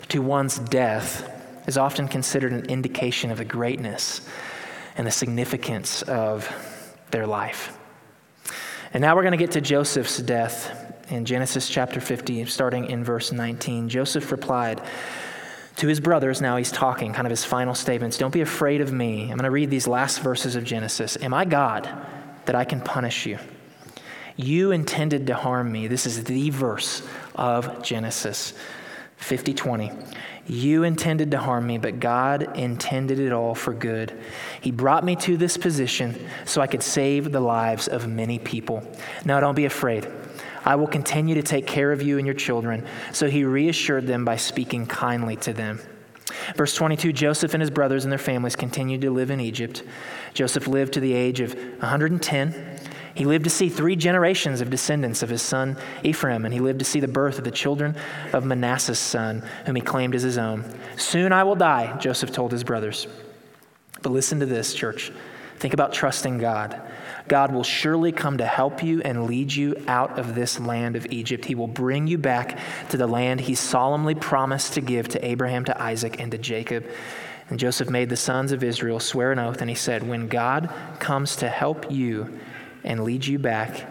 to 0.10 0.22
one's 0.22 0.60
death 0.60 1.30
is 1.68 1.78
often 1.78 2.08
considered 2.08 2.52
an 2.52 2.66
indication 2.66 3.32
of 3.32 3.38
the 3.38 3.46
greatness 3.46 4.28
and 4.98 5.08
the 5.08 5.12
significance 5.12 6.02
of 6.04 6.50
their 7.12 7.26
life. 7.26 7.78
And 8.94 9.02
now 9.02 9.16
we're 9.16 9.22
going 9.22 9.32
to 9.32 9.38
get 9.38 9.52
to 9.52 9.62
Joseph's 9.62 10.18
death 10.18 11.10
in 11.10 11.24
Genesis 11.24 11.70
chapter 11.70 12.02
50, 12.02 12.46
starting 12.46 12.90
in 12.90 13.04
verse 13.04 13.32
19. 13.32 13.88
Joseph 13.88 14.32
replied 14.32 14.82
to 15.78 15.88
his 15.88 16.00
brothers, 16.02 16.42
now 16.42 16.58
he's 16.58 16.72
talking, 16.72 17.14
kind 17.14 17.26
of 17.26 17.32
his 17.32 17.46
final 17.46 17.74
statements 17.74 18.18
Don't 18.18 18.34
be 18.34 18.42
afraid 18.42 18.82
of 18.82 18.92
me. 18.92 19.24
I'm 19.24 19.38
going 19.38 19.44
to 19.44 19.52
read 19.52 19.70
these 19.70 19.88
last 19.88 20.20
verses 20.20 20.56
of 20.56 20.64
Genesis. 20.66 21.18
Am 21.22 21.34
I 21.34 21.46
God? 21.46 21.90
That 22.46 22.56
I 22.56 22.64
can 22.64 22.82
punish 22.82 23.26
you. 23.26 23.40
You 24.36 24.72
intended 24.72 25.28
to 25.28 25.36
harm 25.36 25.72
me. 25.72 25.88
This 25.88 26.06
is 26.06 26.24
the 26.24 26.50
verse 26.50 27.08
of 27.36 27.84
Genesis 27.84 28.54
50 29.18 29.54
20. 29.54 29.92
You 30.48 30.84
intended 30.84 31.32
to 31.32 31.38
harm 31.38 31.68
me, 31.68 31.78
but 31.78 32.00
God 32.00 32.58
intended 32.58 33.20
it 33.20 33.32
all 33.32 33.54
for 33.54 33.74
good. 33.74 34.20
He 34.60 34.72
brought 34.72 35.04
me 35.04 35.16
to 35.18 35.38
this 35.38 35.58
position 35.58 36.28
so 36.46 36.62
I 36.62 36.68
could 36.68 36.82
save 36.82 37.32
the 37.32 37.40
lives 37.40 37.88
of 37.88 38.08
many 38.08 38.40
people. 38.40 38.84
Now, 39.24 39.40
don't 39.40 39.56
be 39.56 39.66
afraid. 39.66 40.08
I 40.66 40.76
will 40.76 40.88
continue 40.88 41.36
to 41.36 41.44
take 41.44 41.68
care 41.68 41.92
of 41.92 42.02
you 42.02 42.18
and 42.18 42.26
your 42.26 42.36
children. 42.36 42.86
So 43.14 43.30
he 43.30 43.44
reassured 43.44 44.08
them 44.08 44.26
by 44.26 44.36
speaking 44.36 44.88
kindly 44.88 45.36
to 45.38 45.54
them. 45.54 45.80
Verse 46.56 46.76
22 46.76 47.14
Joseph 47.14 47.54
and 47.54 47.62
his 47.62 47.70
brothers 47.70 48.04
and 48.04 48.12
their 48.12 48.20
families 48.20 48.56
continued 48.56 49.02
to 49.02 49.12
live 49.12 49.32
in 49.32 49.40
Egypt. 49.40 49.84
Joseph 50.34 50.68
lived 50.68 50.94
to 50.94 51.00
the 51.00 51.14
age 51.14 51.40
of 51.40 51.54
110. 51.54 52.80
He 53.14 53.26
lived 53.26 53.44
to 53.44 53.50
see 53.50 53.70
three 53.70 53.96
generations 53.96 54.62
of 54.62 54.70
descendants 54.70 55.22
of 55.22 55.30
his 55.30 55.42
son 55.42 55.78
Ephraim, 56.04 56.46
and 56.46 56.54
he 56.54 56.60
lived 56.60 56.80
to 56.80 56.86
see 56.86 57.00
the 57.00 57.08
birth 57.08 57.38
of 57.38 57.44
the 57.44 57.52
children 57.52 57.96
of 58.34 58.46
Manasseh's 58.46 59.00
son, 59.00 59.44
whom 59.66 59.76
he 59.76 59.82
claimed 59.82 60.16
as 60.16 60.24
his 60.24 60.38
own. 60.38 60.64
Soon 60.98 61.34
I 61.34 61.44
will 61.44 61.56
die, 61.56 61.98
Joseph 61.98 62.32
told 62.32 62.52
his 62.52 62.64
brothers. 62.64 63.08
But 64.02 64.12
listen 64.12 64.40
to 64.40 64.46
this, 64.46 64.74
church. 64.74 65.12
Think 65.62 65.76
about 65.76 65.94
trusting 65.94 66.40
God. 66.40 66.82
God 67.28 67.54
will 67.54 67.64
surely 67.64 68.12
come 68.12 68.40
to 68.40 68.48
help 68.48 68.82
you 68.82 69.00
and 69.04 69.28
lead 69.28 69.54
you 69.54 69.76
out 69.88 70.18
of 70.18 70.34
this 70.34 70.60
land 70.60 70.96
of 70.96 71.06
Egypt. 71.12 71.46
He 71.46 71.54
will 71.54 71.68
bring 71.68 72.08
you 72.08 72.18
back 72.18 72.58
to 72.90 72.98
the 72.98 73.06
land 73.06 73.42
he 73.42 73.54
solemnly 73.54 74.16
promised 74.16 74.74
to 74.74 74.82
give 74.82 75.08
to 75.10 75.24
Abraham, 75.24 75.64
to 75.66 75.80
Isaac, 75.80 76.20
and 76.20 76.32
to 76.32 76.40
Jacob. 76.40 76.84
And 77.48 77.60
Joseph 77.60 77.92
made 77.92 78.10
the 78.10 78.18
sons 78.18 78.52
of 78.52 78.64
Israel 78.64 79.00
swear 79.00 79.32
an 79.32 79.38
oath, 79.38 79.62
and 79.62 79.70
he 79.70 79.76
said, 79.76 80.02
When 80.02 80.28
God 80.28 80.74
comes 80.98 81.36
to 81.36 81.48
help 81.48 81.92
you 81.92 82.40
and 82.84 83.04
lead 83.04 83.28
you 83.28 83.38
back, 83.38 83.86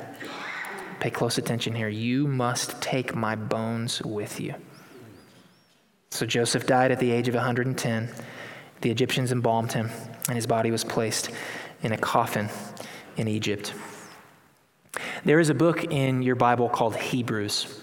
pay 0.99 1.11
close 1.11 1.39
attention 1.39 1.77
here, 1.77 1.89
you 1.89 2.27
must 2.27 2.83
take 2.83 3.15
my 3.15 3.37
bones 3.37 4.03
with 4.03 4.41
you. 4.41 4.57
So 6.11 6.27
Joseph 6.27 6.67
died 6.67 6.91
at 6.91 6.99
the 6.99 7.13
age 7.13 7.29
of 7.29 7.37
110. 7.37 8.11
The 8.81 8.91
Egyptians 8.91 9.31
embalmed 9.31 9.73
him, 9.73 9.91
and 10.27 10.35
his 10.35 10.47
body 10.47 10.71
was 10.71 10.85
placed 10.85 11.31
in 11.83 11.93
a 11.93 11.99
coffin 11.99 12.49
in 13.17 13.29
Egypt. 13.29 13.75
There 15.25 15.41
is 15.41 15.51
a 15.51 15.55
book 15.55 15.85
in 15.85 16.23
your 16.23 16.35
Bible 16.37 16.69
called 16.69 16.97
Hebrews. 16.97 17.81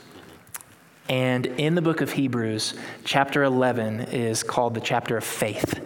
And 1.10 1.46
in 1.46 1.76
the 1.76 1.82
book 1.82 2.02
of 2.02 2.12
Hebrews, 2.12 2.74
chapter 3.06 3.44
11 3.44 4.02
is 4.12 4.44
called 4.44 4.74
the 4.74 4.82
chapter 4.82 5.16
of 5.16 5.24
faith. 5.24 5.80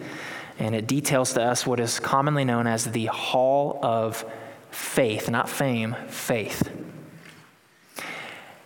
And 0.58 0.74
it 0.74 0.86
details 0.86 1.32
to 1.34 1.42
us 1.42 1.66
what 1.66 1.80
is 1.80 2.00
commonly 2.00 2.44
known 2.44 2.66
as 2.66 2.84
the 2.84 3.06
hall 3.06 3.78
of 3.82 4.24
faith, 4.70 5.30
not 5.30 5.48
fame, 5.48 5.94
faith. 6.08 6.70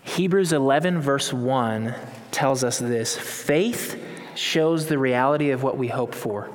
Hebrews 0.02 0.52
11, 0.52 1.00
verse 1.00 1.32
1 1.32 1.94
tells 2.30 2.64
us 2.64 2.78
this 2.78 3.16
faith 3.16 4.02
shows 4.34 4.86
the 4.86 4.98
reality 4.98 5.50
of 5.50 5.62
what 5.62 5.76
we 5.76 5.88
hope 5.88 6.14
for, 6.14 6.50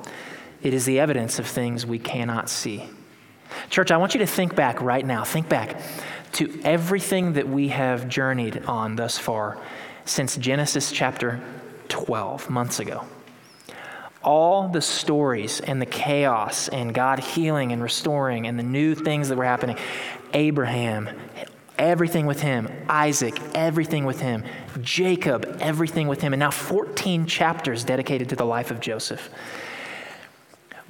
it 0.62 0.74
is 0.74 0.84
the 0.84 1.00
evidence 1.00 1.38
of 1.38 1.46
things 1.46 1.84
we 1.84 1.98
cannot 1.98 2.48
see. 2.48 2.88
Church, 3.70 3.90
I 3.90 3.96
want 3.96 4.14
you 4.14 4.20
to 4.20 4.26
think 4.26 4.54
back 4.54 4.80
right 4.80 5.04
now. 5.04 5.24
Think 5.24 5.48
back 5.48 5.80
to 6.32 6.60
everything 6.64 7.34
that 7.34 7.48
we 7.48 7.68
have 7.68 8.08
journeyed 8.08 8.64
on 8.66 8.96
thus 8.96 9.18
far 9.18 9.58
since 10.04 10.36
Genesis 10.36 10.90
chapter 10.90 11.40
12, 11.88 12.48
months 12.48 12.80
ago. 12.80 13.04
All 14.22 14.68
the 14.68 14.80
stories 14.80 15.60
and 15.60 15.82
the 15.82 15.86
chaos 15.86 16.68
and 16.68 16.94
God 16.94 17.18
healing 17.18 17.72
and 17.72 17.82
restoring 17.82 18.46
and 18.46 18.58
the 18.58 18.62
new 18.62 18.94
things 18.94 19.28
that 19.28 19.36
were 19.36 19.44
happening. 19.44 19.76
Abraham, 20.32 21.10
everything 21.76 22.26
with 22.26 22.40
him. 22.40 22.68
Isaac, 22.88 23.38
everything 23.54 24.04
with 24.04 24.20
him. 24.20 24.44
Jacob, 24.80 25.58
everything 25.60 26.08
with 26.08 26.20
him. 26.20 26.32
And 26.32 26.40
now 26.40 26.52
14 26.52 27.26
chapters 27.26 27.84
dedicated 27.84 28.28
to 28.30 28.36
the 28.36 28.46
life 28.46 28.70
of 28.70 28.80
Joseph. 28.80 29.28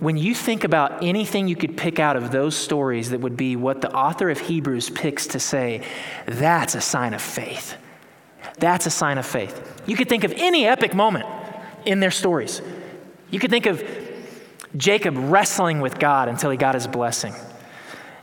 When 0.03 0.17
you 0.17 0.35
think 0.35 0.65
about 0.65 1.05
anything 1.05 1.47
you 1.47 1.55
could 1.55 1.77
pick 1.77 2.01
out 2.01 2.17
of 2.17 2.33
those 2.33 2.57
stories 2.57 3.11
that 3.11 3.21
would 3.21 3.37
be 3.37 3.55
what 3.55 3.83
the 3.83 3.95
author 3.95 4.31
of 4.31 4.41
Hebrews 4.41 4.91
picks 4.91 5.29
to 5.29 5.39
say, 5.39 5.87
that's 6.27 6.75
a 6.75 6.81
sign 6.81 7.15
of 7.15 7.23
faith. 7.23 7.77
That's 8.59 8.87
a 8.87 8.91
sign 8.91 9.17
of 9.17 9.25
faith. 9.25 9.81
You 9.87 9.95
could 9.95 10.09
think 10.09 10.25
of 10.25 10.33
any 10.33 10.67
epic 10.67 10.93
moment 10.93 11.27
in 11.87 12.01
their 12.01 12.11
stories. 12.11 12.61
You 13.31 13.39
could 13.39 13.51
think 13.53 13.67
of 13.67 13.81
Jacob 14.77 15.15
wrestling 15.17 15.81
with 15.81 16.01
God 16.01 16.27
until 16.27 16.51
he 16.51 16.57
got 16.57 16.75
his 16.75 16.89
blessing. 16.89 17.33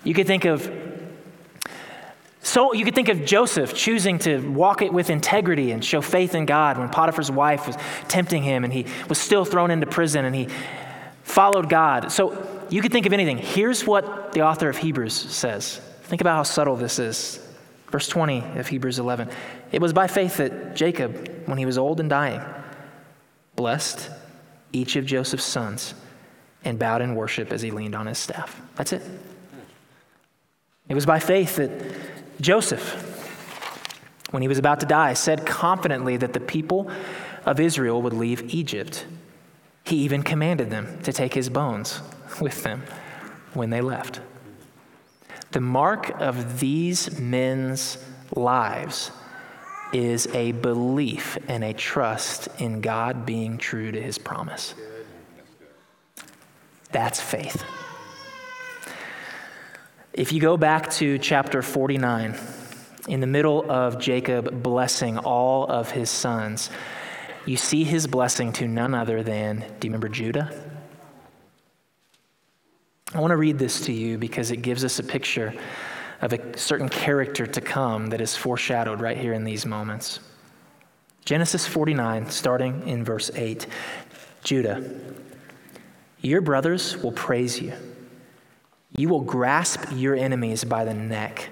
You 0.03 0.13
could 0.13 0.27
think 0.27 0.43
of 0.43 0.69
so 2.41 2.73
you 2.73 2.83
could 2.83 2.95
think 2.95 3.07
of 3.07 3.23
Joseph 3.23 3.73
choosing 3.73 4.19
to 4.19 4.39
walk 4.49 4.81
it 4.81 4.91
with 4.91 5.09
integrity 5.09 5.71
and 5.71 5.85
show 5.85 6.01
faith 6.01 6.35
in 6.35 6.45
God 6.45 6.77
when 6.77 6.89
Potiphar's 6.89 7.31
wife 7.31 7.67
was 7.67 7.77
tempting 8.09 8.43
him 8.43 8.65
and 8.65 8.73
he 8.73 8.85
was 9.07 9.17
still 9.17 9.45
thrown 9.45 9.71
into 9.71 9.85
prison 9.85 10.25
and 10.25 10.35
he 10.35 10.49
followed 11.29 11.69
God. 11.69 12.11
So 12.11 12.65
you 12.69 12.81
could 12.81 12.91
think 12.91 13.05
of 13.05 13.13
anything. 13.13 13.37
Here's 13.37 13.85
what 13.85 14.33
the 14.33 14.41
author 14.41 14.67
of 14.67 14.77
Hebrews 14.77 15.13
says. 15.13 15.77
Think 16.03 16.21
about 16.21 16.35
how 16.35 16.43
subtle 16.43 16.75
this 16.75 16.97
is. 16.97 17.39
Verse 17.91 18.07
20 18.07 18.57
of 18.57 18.67
Hebrews 18.67 18.97
11. 18.97 19.29
It 19.71 19.79
was 19.79 19.93
by 19.93 20.07
faith 20.07 20.37
that 20.37 20.75
Jacob, 20.75 21.45
when 21.45 21.59
he 21.59 21.65
was 21.65 21.77
old 21.77 21.99
and 21.99 22.09
dying, 22.09 22.41
blessed 23.55 24.09
each 24.73 24.95
of 24.95 25.05
Joseph's 25.05 25.45
sons 25.45 25.93
and 26.63 26.79
bowed 26.79 27.01
in 27.01 27.15
worship 27.15 27.53
as 27.53 27.61
he 27.61 27.69
leaned 27.71 27.95
on 27.95 28.07
his 28.07 28.17
staff. 28.17 28.59
That's 28.75 28.91
it. 28.91 29.03
It 30.87 30.95
was 30.95 31.05
by 31.05 31.19
faith 31.19 31.57
that 31.57 31.71
Joseph, 32.41 33.05
when 34.31 34.41
he 34.41 34.47
was 34.47 34.57
about 34.57 34.79
to 34.79 34.87
die, 34.87 35.13
said 35.13 35.45
confidently 35.45 36.17
that 36.17 36.33
the 36.33 36.39
people 36.39 36.89
of 37.45 37.59
Israel 37.59 38.01
would 38.01 38.13
leave 38.13 38.53
Egypt. 38.53 39.05
He 39.89 39.95
even 40.03 40.21
commanded 40.21 40.69
them 40.69 41.01
to 41.01 41.11
take 41.11 41.33
his 41.33 41.49
bones 41.49 41.99
with 42.39 42.61
them 42.61 42.83
when 43.55 43.71
they 43.71 43.81
left. 43.81 44.21
The 45.49 45.61
mark 45.61 46.21
of 46.21 46.59
these 46.59 47.19
men's 47.19 47.97
lives 48.35 49.09
is 49.91 50.27
a 50.27 50.51
belief 50.51 51.39
and 51.47 51.63
a 51.63 51.73
trust 51.73 52.49
in 52.59 52.81
God 52.81 53.25
being 53.25 53.57
true 53.57 53.91
to 53.91 53.99
his 53.99 54.19
promise. 54.19 54.75
That's 56.91 57.19
faith. 57.19 57.63
If 60.13 60.31
you 60.31 60.39
go 60.39 60.55
back 60.55 60.91
to 60.91 61.17
chapter 61.17 61.63
49, 61.63 62.37
in 63.07 63.21
the 63.21 63.27
middle 63.27 63.65
of 63.71 63.99
Jacob 63.99 64.61
blessing 64.61 65.17
all 65.17 65.65
of 65.65 65.89
his 65.89 66.11
sons, 66.11 66.69
you 67.49 67.57
see 67.57 67.83
his 67.83 68.05
blessing 68.05 68.53
to 68.53 68.67
none 68.67 68.93
other 68.93 69.23
than, 69.23 69.59
do 69.79 69.87
you 69.87 69.89
remember 69.89 70.07
Judah? 70.07 70.53
I 73.11 73.19
want 73.19 73.31
to 73.31 73.37
read 73.37 73.57
this 73.57 73.81
to 73.87 73.91
you 73.91 74.19
because 74.19 74.51
it 74.51 74.57
gives 74.57 74.85
us 74.85 74.99
a 74.99 75.03
picture 75.03 75.55
of 76.21 76.31
a 76.31 76.57
certain 76.57 76.89
character 76.89 77.47
to 77.47 77.59
come 77.59 78.07
that 78.07 78.21
is 78.21 78.35
foreshadowed 78.35 79.01
right 79.01 79.17
here 79.17 79.33
in 79.33 79.43
these 79.43 79.65
moments. 79.65 80.19
Genesis 81.25 81.65
49, 81.65 82.29
starting 82.29 82.87
in 82.87 83.03
verse 83.03 83.31
8 83.33 83.65
Judah, 84.43 84.87
your 86.21 86.41
brothers 86.41 86.97
will 86.97 87.11
praise 87.13 87.59
you. 87.59 87.73
You 88.95 89.09
will 89.09 89.21
grasp 89.21 89.85
your 89.93 90.15
enemies 90.15 90.63
by 90.63 90.85
the 90.85 90.93
neck. 90.93 91.49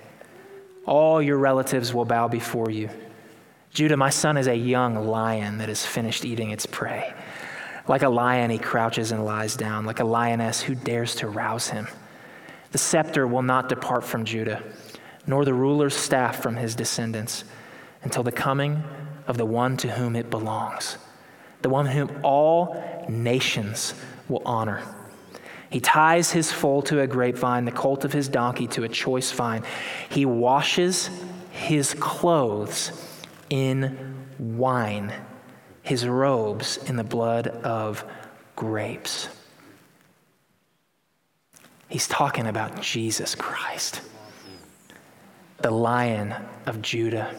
All 0.86 1.24
your 1.24 1.38
relatives 1.38 1.92
will 1.92 2.06
bow 2.06 2.28
before 2.28 2.70
you. 2.70 2.90
Judah, 3.78 3.96
my 3.96 4.10
son 4.10 4.38
is 4.38 4.48
a 4.48 4.56
young 4.56 4.96
lion 4.96 5.60
that 5.60 5.70
has 5.70 5.86
finished 5.86 6.26
eating 6.26 6.50
its 6.50 6.66
prey. 6.66 7.14
Like 7.88 8.02
a 8.02 8.10
lion, 8.10 8.50
he 8.50 8.58
crouches 8.58 9.12
and 9.12 9.24
lies 9.24 9.56
down. 9.56 9.86
Like 9.86 10.00
a 10.00 10.04
lioness, 10.04 10.60
who 10.60 10.74
dares 10.74 11.14
to 11.18 11.28
rouse 11.28 11.68
him? 11.68 11.88
The 12.72 12.80
scepter 12.80 13.28
will 13.28 13.44
not 13.44 13.70
depart 13.70 14.04
from 14.04 14.26
Judah, 14.26 14.64
nor 15.28 15.46
the 15.46 15.54
ruler's 15.54 15.96
staff 15.96 16.42
from 16.42 16.56
his 16.56 16.74
descendants, 16.74 17.44
until 18.02 18.24
the 18.24 18.32
coming 18.32 18.84
of 19.28 19.38
the 19.38 19.46
one 19.46 19.78
to 19.78 19.92
whom 19.92 20.16
it 20.16 20.32
belongs, 20.32 20.98
the 21.62 21.70
one 21.70 21.86
whom 21.86 22.10
all 22.24 23.06
nations 23.08 23.94
will 24.28 24.42
honor. 24.44 24.82
He 25.70 25.82
ties 25.82 26.32
his 26.32 26.52
foal 26.52 26.82
to 26.82 27.02
a 27.02 27.06
grapevine, 27.06 27.66
the 27.66 27.72
colt 27.72 28.06
of 28.06 28.12
his 28.12 28.28
donkey 28.28 28.66
to 28.70 28.86
a 28.86 28.90
choice 28.90 29.32
vine. 29.32 29.62
He 30.10 30.26
washes 30.26 31.12
his 31.52 31.94
clothes 31.94 33.04
in 33.50 34.26
wine, 34.40 35.14
his 35.82 36.08
robes 36.08 36.78
in 36.86 36.96
the 36.96 37.04
blood 37.04 37.48
of 37.48 38.04
grapes. 38.56 39.30
He's 41.90 42.08
talking 42.08 42.48
about 42.48 42.82
Jesus 42.82 43.36
Christ, 43.36 44.02
the 45.60 45.72
lion 45.72 46.36
of 46.66 46.82
Judah 46.82 47.34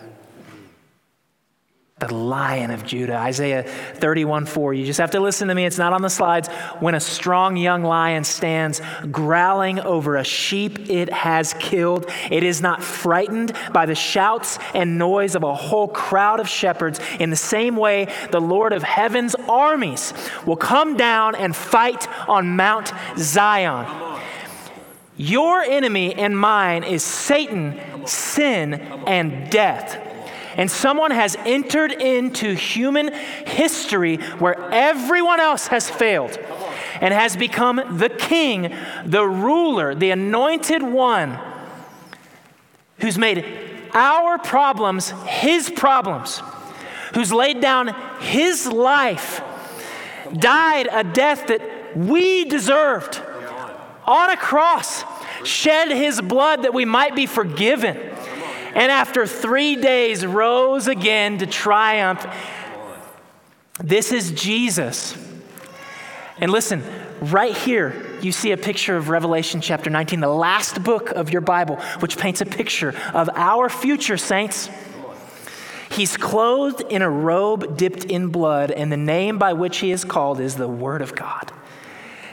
the 2.01 2.15
lion 2.15 2.71
of 2.71 2.85
Judah. 2.85 3.17
Isaiah 3.17 3.63
31 3.63 4.47
4. 4.47 4.75
You 4.75 4.87
just 4.87 5.01
have 5.01 5.11
to 5.13 5.21
listen 5.21 5.49
to 5.49 5.55
me. 5.55 5.67
It's 5.67 5.79
not 5.79 5.93
on 5.93 6.03
the 6.03 6.11
slides. 6.11 6.49
When 6.79 6.95
a 6.95 7.01
strong 7.01 7.57
young 7.57 7.83
lion 7.83 8.25
stands 8.25 8.81
growling 9.11 9.81
over 9.81 10.17
a 10.17 10.25
sheep 10.25 10.91
it 10.91 11.13
has 11.13 11.55
killed, 11.55 12.09
it 12.31 12.45
is 12.45 12.61
not 12.61 12.83
frightened 12.83 13.53
by 13.73 13.87
the 13.87 13.97
shouts 13.97 14.59
and 14.75 14.97
noise 14.97 15.35
of 15.35 15.43
a 15.43 15.55
whole 15.55 15.89
crowd 15.89 16.39
of 16.39 16.49
shepherds. 16.49 17.01
In 17.19 17.31
the 17.31 17.37
same 17.37 17.77
way, 17.77 18.13
the 18.31 18.41
Lord 18.41 18.73
of 18.73 18.83
heaven's 18.83 19.35
armies 19.49 20.13
will 20.47 20.57
come 20.57 20.97
down 20.97 21.35
and 21.35 21.55
fight 21.55 22.07
on 22.29 22.55
Mount 22.55 22.93
Zion. 23.17 23.87
Your 25.17 25.63
enemy 25.63 26.15
and 26.15 26.39
mine 26.39 26.85
is 26.85 27.03
Satan, 27.03 28.07
sin, 28.07 28.75
and 28.75 29.51
death. 29.51 30.08
And 30.59 30.69
someone 30.69 31.13
has 31.13 31.37
entered 31.47 31.93
into 31.93 32.53
human 32.53 33.13
history 33.13 34.17
where 34.41 34.61
everyone 34.73 35.39
else 35.39 35.69
has 35.69 35.89
failed 35.89 36.37
and 37.01 37.15
has 37.15 37.37
become 37.37 37.77
the 37.97 38.09
king, 38.09 38.75
the 39.07 39.25
ruler, 39.25 39.95
the 39.95 40.11
anointed 40.11 40.83
one 40.83 41.39
who's 42.99 43.17
made 43.17 43.45
our 43.95 44.37
problems 44.37 45.11
his 45.27 45.71
problems, 45.71 46.43
who's 47.15 47.33
laid 47.33 47.61
down 47.61 47.95
his 48.19 48.67
life, 48.67 49.41
died 50.37 50.89
a 50.91 51.05
death 51.05 51.47
that 51.47 51.97
we 51.97 52.45
deserved. 52.47 53.23
On 54.07 54.29
a 54.29 54.37
cross, 54.37 55.05
shed 55.45 55.93
his 55.93 56.21
blood 56.21 56.65
that 56.65 56.75
we 56.75 56.85
might 56.85 57.15
be 57.15 57.27
forgiven 57.27 57.97
and 58.79 58.93
after 58.93 59.27
three 59.27 59.75
days 59.75 60.25
rose 60.25 60.87
again 60.87 61.39
to 61.39 61.47
triumph. 61.47 62.25
This 63.83 64.13
is 64.13 64.31
Jesus. 64.31 65.19
And 66.39 66.53
listen, 66.53 66.85
right 67.21 67.57
here, 67.57 68.07
you 68.23 68.31
see 68.31 68.53
a 68.53 68.57
picture 68.57 68.97
of 68.97 69.09
Revelation 69.09 69.61
chapter 69.61 69.91
19, 69.91 70.21
the 70.21 70.29
last 70.29 70.85
book 70.85 71.11
of 71.11 71.31
your 71.31 71.41
Bible, 71.41 71.75
which 71.99 72.17
paints 72.17 72.41
a 72.41 72.47
picture 72.47 72.95
of 73.15 73.29
our 73.35 73.69
future, 73.69 74.17
saints. 74.17 74.71
He's 75.91 76.17
clothed 76.17 76.83
in 76.89 77.03
a 77.03 77.11
robe 77.11 77.77
dipped 77.77 78.05
in 78.05 78.29
blood, 78.29 78.71
and 78.71 78.93
the 78.93 78.97
name 78.97 79.39
by 79.39 79.55
which 79.55 79.79
he 79.79 79.91
is 79.91 80.05
called 80.05 80.39
is 80.39 80.55
the 80.55 80.69
Word 80.69 81.03
of 81.03 81.17
God. 81.17 81.51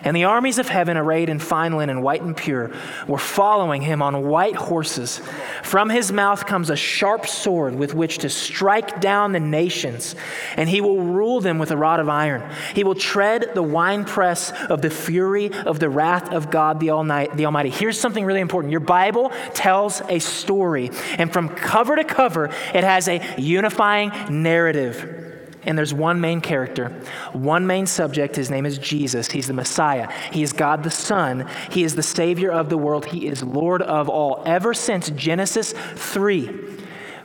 And 0.03 0.15
the 0.15 0.25
armies 0.25 0.59
of 0.59 0.67
heaven, 0.67 0.97
arrayed 0.97 1.29
in 1.29 1.39
fine 1.39 1.73
linen, 1.73 2.01
white 2.01 2.21
and 2.21 2.35
pure, 2.35 2.71
were 3.07 3.17
following 3.17 3.81
him 3.81 4.01
on 4.01 4.27
white 4.27 4.55
horses. 4.55 5.21
From 5.63 5.89
his 5.89 6.11
mouth 6.11 6.45
comes 6.45 6.69
a 6.69 6.75
sharp 6.75 7.27
sword 7.27 7.75
with 7.75 7.93
which 7.93 8.19
to 8.19 8.29
strike 8.29 9.01
down 9.01 9.31
the 9.31 9.39
nations, 9.39 10.15
and 10.57 10.69
he 10.69 10.81
will 10.81 11.01
rule 11.01 11.41
them 11.41 11.57
with 11.57 11.71
a 11.71 11.77
rod 11.77 11.99
of 11.99 12.09
iron. 12.09 12.43
He 12.73 12.83
will 12.83 12.95
tread 12.95 13.51
the 13.55 13.63
winepress 13.63 14.51
of 14.69 14.81
the 14.81 14.89
fury 14.89 15.51
of 15.51 15.79
the 15.79 15.89
wrath 15.89 16.31
of 16.31 16.51
God 16.51 16.79
the 16.79 16.91
Almighty. 16.91 17.69
Here's 17.69 17.99
something 17.99 18.25
really 18.25 18.41
important 18.41 18.71
your 18.71 18.79
Bible 18.79 19.31
tells 19.53 20.01
a 20.09 20.19
story, 20.19 20.91
and 21.17 21.31
from 21.31 21.49
cover 21.49 21.95
to 21.95 22.03
cover, 22.03 22.45
it 22.73 22.83
has 22.83 23.07
a 23.07 23.21
unifying 23.37 24.11
narrative 24.29 25.24
and 25.65 25.77
there's 25.77 25.93
one 25.93 26.21
main 26.21 26.41
character, 26.41 26.89
one 27.33 27.67
main 27.67 27.85
subject. 27.85 28.35
His 28.35 28.49
name 28.49 28.65
is 28.65 28.77
Jesus. 28.77 29.29
He's 29.31 29.47
the 29.47 29.53
Messiah. 29.53 30.11
He 30.31 30.43
is 30.43 30.53
God 30.53 30.83
the 30.83 30.91
Son. 30.91 31.47
He 31.71 31.83
is 31.83 31.95
the 31.95 32.03
Savior 32.03 32.51
of 32.51 32.69
the 32.69 32.77
world. 32.77 33.05
He 33.05 33.27
is 33.27 33.43
Lord 33.43 33.81
of 33.81 34.09
all. 34.09 34.43
Ever 34.45 34.73
since 34.73 35.09
Genesis 35.09 35.73
3, 35.95 36.47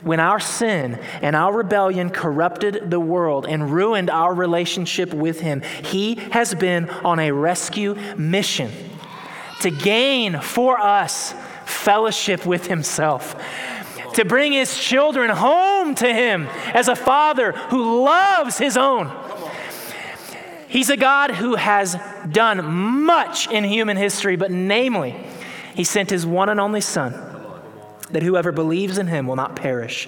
when 0.01 0.19
our 0.19 0.39
sin 0.39 0.99
and 1.21 1.35
our 1.35 1.53
rebellion 1.53 2.09
corrupted 2.09 2.89
the 2.89 2.99
world 2.99 3.45
and 3.47 3.71
ruined 3.71 4.09
our 4.09 4.33
relationship 4.33 5.13
with 5.13 5.41
Him, 5.41 5.61
He 5.83 6.15
has 6.15 6.55
been 6.55 6.89
on 6.89 7.19
a 7.19 7.31
rescue 7.31 7.95
mission 8.17 8.71
to 9.61 9.69
gain 9.69 10.39
for 10.41 10.79
us 10.79 11.35
fellowship 11.65 12.45
with 12.45 12.65
Himself 12.67 13.35
to 14.13 14.25
bring 14.25 14.53
his 14.53 14.77
children 14.77 15.29
home 15.29 15.95
to 15.95 16.13
him 16.13 16.47
as 16.73 16.87
a 16.87 16.95
father 16.95 17.51
who 17.51 18.03
loves 18.03 18.57
his 18.57 18.77
own. 18.77 19.11
He's 20.67 20.89
a 20.89 20.97
God 20.97 21.31
who 21.31 21.55
has 21.55 21.97
done 22.31 22.65
much 23.03 23.49
in 23.51 23.63
human 23.65 23.97
history, 23.97 24.37
but 24.37 24.51
namely, 24.51 25.15
he 25.75 25.83
sent 25.83 26.09
his 26.09 26.25
one 26.25 26.47
and 26.47 26.59
only 26.61 26.81
Son, 26.81 27.13
that 28.11 28.23
whoever 28.23 28.51
believes 28.51 28.97
in 28.97 29.07
him 29.07 29.27
will 29.27 29.35
not 29.35 29.55
perish, 29.55 30.07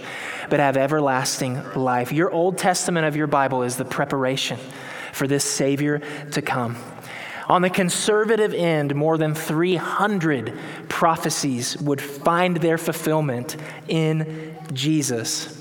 but 0.49 0.59
have 0.59 0.77
everlasting 0.77 1.61
life. 1.75 2.11
Your 2.13 2.31
Old 2.31 2.57
Testament 2.57 3.05
of 3.05 3.15
your 3.15 3.27
Bible 3.27 3.63
is 3.63 3.75
the 3.75 3.85
preparation 3.85 4.57
for 5.11 5.27
this 5.27 5.43
Savior 5.43 6.01
to 6.31 6.41
come. 6.41 6.77
On 7.49 7.61
the 7.61 7.69
conservative 7.69 8.53
end, 8.53 8.95
more 8.95 9.17
than 9.17 9.35
300 9.35 10.57
prophecies 10.89 11.77
would 11.77 12.01
find 12.01 12.57
their 12.57 12.77
fulfillment 12.77 13.57
in 13.87 14.57
Jesus. 14.73 15.59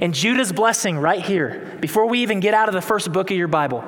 And 0.00 0.14
Judah's 0.14 0.52
blessing, 0.52 0.98
right 0.98 1.22
here, 1.22 1.76
before 1.80 2.06
we 2.06 2.20
even 2.20 2.40
get 2.40 2.54
out 2.54 2.68
of 2.68 2.74
the 2.74 2.82
first 2.82 3.12
book 3.12 3.30
of 3.30 3.36
your 3.36 3.48
Bible, 3.48 3.84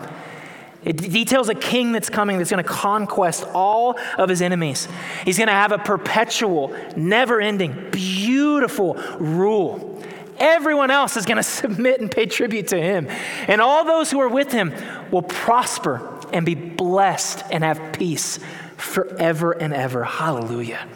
it 0.85 0.99
details 0.99 1.49
a 1.49 1.55
king 1.55 1.93
that's 1.93 2.11
coming 2.11 2.37
that's 2.37 2.51
going 2.51 2.63
to 2.63 2.69
conquest 2.69 3.45
all 3.55 3.99
of 4.19 4.29
his 4.29 4.43
enemies. 4.43 4.87
He's 5.25 5.39
going 5.39 5.49
to 5.49 5.55
have 5.55 5.73
a 5.73 5.79
perpetual, 5.79 6.77
never 6.95 7.41
ending, 7.41 7.91
beautiful 7.91 8.95
rule. 9.19 10.03
Everyone 10.39 10.91
else 10.91 11.17
is 11.17 11.25
going 11.25 11.37
to 11.39 11.43
submit 11.43 12.01
and 12.01 12.11
pay 12.11 12.27
tribute 12.27 12.69
to 12.69 12.81
him. 12.81 13.09
And 13.49 13.61
all 13.61 13.85
those 13.85 14.11
who 14.11 14.21
are 14.21 14.29
with 14.29 14.53
him 14.53 14.75
will 15.11 15.23
prosper 15.23 16.14
and 16.35 16.45
be 16.45 16.55
blessed 16.55 17.45
and 17.51 17.65
have 17.65 17.95
peace 17.95 18.39
forever 18.77 19.53
and 19.53 19.73
ever. 19.73 20.05
Hallelujah. 20.05 20.87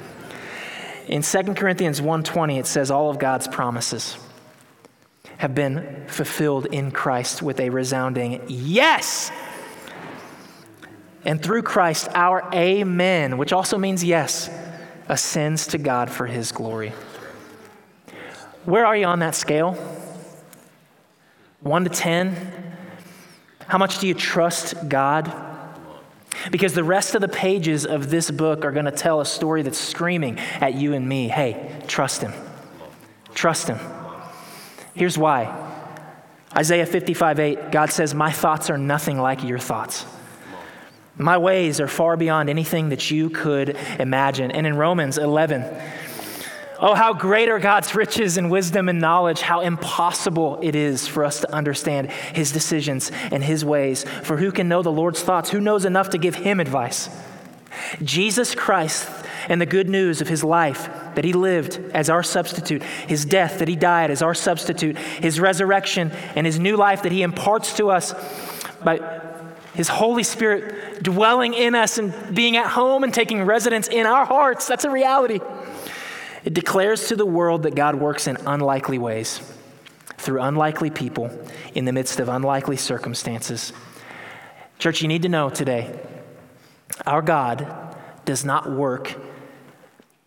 In 1.06 1.22
2 1.22 1.54
Corinthians 1.54 2.02
1:20 2.02 2.58
it 2.58 2.66
says 2.66 2.90
all 2.90 3.08
of 3.08 3.18
God's 3.18 3.48
promises 3.48 4.18
have 5.38 5.54
been 5.54 6.04
fulfilled 6.08 6.66
in 6.66 6.90
Christ 6.90 7.40
with 7.40 7.60
a 7.60 7.70
resounding 7.70 8.42
yes. 8.48 9.30
And 11.24 11.40
through 11.42 11.62
Christ, 11.62 12.08
our 12.14 12.48
amen, 12.52 13.38
which 13.38 13.52
also 13.52 13.78
means 13.78 14.02
yes, 14.02 14.50
ascends 15.08 15.68
to 15.68 15.78
God 15.78 16.10
for 16.10 16.26
his 16.26 16.50
glory. 16.50 16.92
Where 18.64 18.84
are 18.84 18.96
you 18.96 19.06
on 19.06 19.20
that 19.20 19.34
scale? 19.34 19.74
One 21.60 21.84
to 21.84 21.90
10? 21.90 22.77
How 23.68 23.78
much 23.78 23.98
do 23.98 24.08
you 24.08 24.14
trust 24.14 24.88
God? 24.88 25.32
Because 26.50 26.72
the 26.72 26.84
rest 26.84 27.14
of 27.14 27.20
the 27.20 27.28
pages 27.28 27.84
of 27.84 28.10
this 28.10 28.30
book 28.30 28.64
are 28.64 28.72
going 28.72 28.86
to 28.86 28.90
tell 28.90 29.20
a 29.20 29.26
story 29.26 29.62
that's 29.62 29.78
screaming 29.78 30.38
at 30.38 30.74
you 30.74 30.94
and 30.94 31.08
me 31.08 31.28
hey, 31.28 31.82
trust 31.86 32.22
Him. 32.22 32.32
Trust 33.34 33.68
Him. 33.68 33.78
Here's 34.94 35.18
why 35.18 35.66
Isaiah 36.56 36.86
55 36.86 37.38
8, 37.38 37.70
God 37.70 37.90
says, 37.90 38.14
My 38.14 38.32
thoughts 38.32 38.70
are 38.70 38.78
nothing 38.78 39.18
like 39.18 39.44
your 39.44 39.58
thoughts. 39.58 40.06
My 41.18 41.36
ways 41.36 41.80
are 41.80 41.88
far 41.88 42.16
beyond 42.16 42.48
anything 42.48 42.88
that 42.90 43.10
you 43.10 43.28
could 43.28 43.76
imagine. 43.98 44.50
And 44.50 44.66
in 44.66 44.76
Romans 44.76 45.18
11, 45.18 45.62
Oh, 46.80 46.94
how 46.94 47.12
great 47.12 47.48
are 47.48 47.58
God's 47.58 47.92
riches 47.94 48.36
and 48.36 48.52
wisdom 48.52 48.88
and 48.88 49.00
knowledge, 49.00 49.40
how 49.40 49.60
impossible 49.60 50.60
it 50.62 50.76
is 50.76 51.08
for 51.08 51.24
us 51.24 51.40
to 51.40 51.52
understand 51.52 52.08
his 52.10 52.52
decisions 52.52 53.10
and 53.32 53.42
his 53.42 53.64
ways. 53.64 54.04
For 54.22 54.36
who 54.36 54.52
can 54.52 54.68
know 54.68 54.82
the 54.82 54.92
Lord's 54.92 55.20
thoughts? 55.20 55.50
Who 55.50 55.60
knows 55.60 55.84
enough 55.84 56.10
to 56.10 56.18
give 56.18 56.36
him 56.36 56.60
advice? 56.60 57.10
Jesus 58.02 58.54
Christ 58.54 59.08
and 59.48 59.60
the 59.60 59.66
good 59.66 59.88
news 59.88 60.20
of 60.20 60.28
his 60.28 60.44
life 60.44 60.88
that 61.14 61.24
he 61.24 61.32
lived 61.32 61.80
as 61.94 62.08
our 62.08 62.22
substitute, 62.22 62.82
his 62.82 63.24
death 63.24 63.58
that 63.58 63.66
he 63.66 63.76
died 63.76 64.12
as 64.12 64.22
our 64.22 64.34
substitute, 64.34 64.96
his 64.96 65.40
resurrection 65.40 66.12
and 66.36 66.46
his 66.46 66.60
new 66.60 66.76
life 66.76 67.02
that 67.02 67.12
he 67.12 67.22
imparts 67.22 67.76
to 67.78 67.90
us 67.90 68.14
by 68.84 68.98
his 69.74 69.88
Holy 69.88 70.22
Spirit 70.22 71.02
dwelling 71.02 71.54
in 71.54 71.74
us 71.74 71.98
and 71.98 72.34
being 72.34 72.56
at 72.56 72.66
home 72.66 73.04
and 73.04 73.14
taking 73.14 73.42
residence 73.42 73.88
in 73.88 74.06
our 74.06 74.24
hearts. 74.24 74.66
That's 74.66 74.84
a 74.84 74.90
reality. 74.90 75.40
It 76.44 76.54
declares 76.54 77.08
to 77.08 77.16
the 77.16 77.26
world 77.26 77.64
that 77.64 77.74
God 77.74 77.94
works 77.96 78.26
in 78.26 78.36
unlikely 78.46 78.98
ways, 78.98 79.40
through 80.16 80.40
unlikely 80.42 80.90
people, 80.90 81.30
in 81.74 81.84
the 81.84 81.92
midst 81.92 82.20
of 82.20 82.28
unlikely 82.28 82.76
circumstances. 82.76 83.72
Church, 84.78 85.02
you 85.02 85.08
need 85.08 85.22
to 85.22 85.28
know 85.28 85.50
today 85.50 85.98
our 87.06 87.22
God 87.22 87.96
does 88.24 88.44
not 88.44 88.70
work 88.70 89.14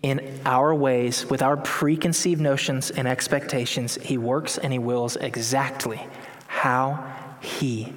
in 0.02 0.40
our 0.46 0.74
ways 0.74 1.30
with 1.30 1.42
our 1.42 1.58
preconceived 1.58 2.42
notions 2.42 2.90
and 2.90 3.08
expectations. 3.08 3.96
He 4.02 4.18
works 4.18 4.58
and 4.58 4.74
He 4.74 4.80
wills 4.80 5.16
exactly 5.16 6.06
how 6.48 7.06
He 7.40 7.94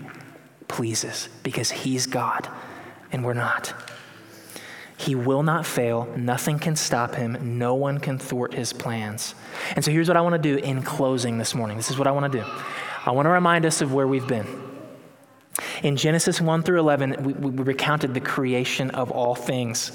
pleases 0.69 1.29
because 1.43 1.71
He's 1.71 2.07
God 2.07 2.49
and 3.11 3.25
we're 3.25 3.33
not. 3.35 3.73
He 5.05 5.14
will 5.14 5.42
not 5.42 5.66
fail. 5.66 6.11
Nothing 6.16 6.59
can 6.59 6.76
stop 6.76 7.14
him. 7.14 7.59
No 7.59 7.74
one 7.74 7.98
can 7.98 8.18
thwart 8.18 8.55
his 8.55 8.72
plans. 8.72 9.34
And 9.76 9.84
so 9.84 9.90
here's 9.90 10.09
what 10.09 10.16
I 10.16 10.22
want 10.22 10.32
to 10.32 10.38
do 10.38 10.57
in 10.57 10.82
closing 10.82 11.36
this 11.36 11.55
morning. 11.55 11.76
This 11.76 11.90
is 11.90 11.98
what 11.98 12.07
I 12.07 12.11
want 12.11 12.32
to 12.32 12.38
do. 12.38 12.44
I 13.05 13.11
want 13.11 13.26
to 13.26 13.30
remind 13.30 13.66
us 13.66 13.82
of 13.82 13.92
where 13.92 14.07
we've 14.07 14.26
been. 14.26 14.46
In 15.82 15.96
Genesis 15.96 16.40
1 16.40 16.62
through 16.62 16.80
11, 16.80 17.22
we, 17.22 17.32
we 17.34 17.64
recounted 17.64 18.14
the 18.14 18.20
creation 18.20 18.90
of 18.92 19.11
all 19.11 19.34
things. 19.34 19.92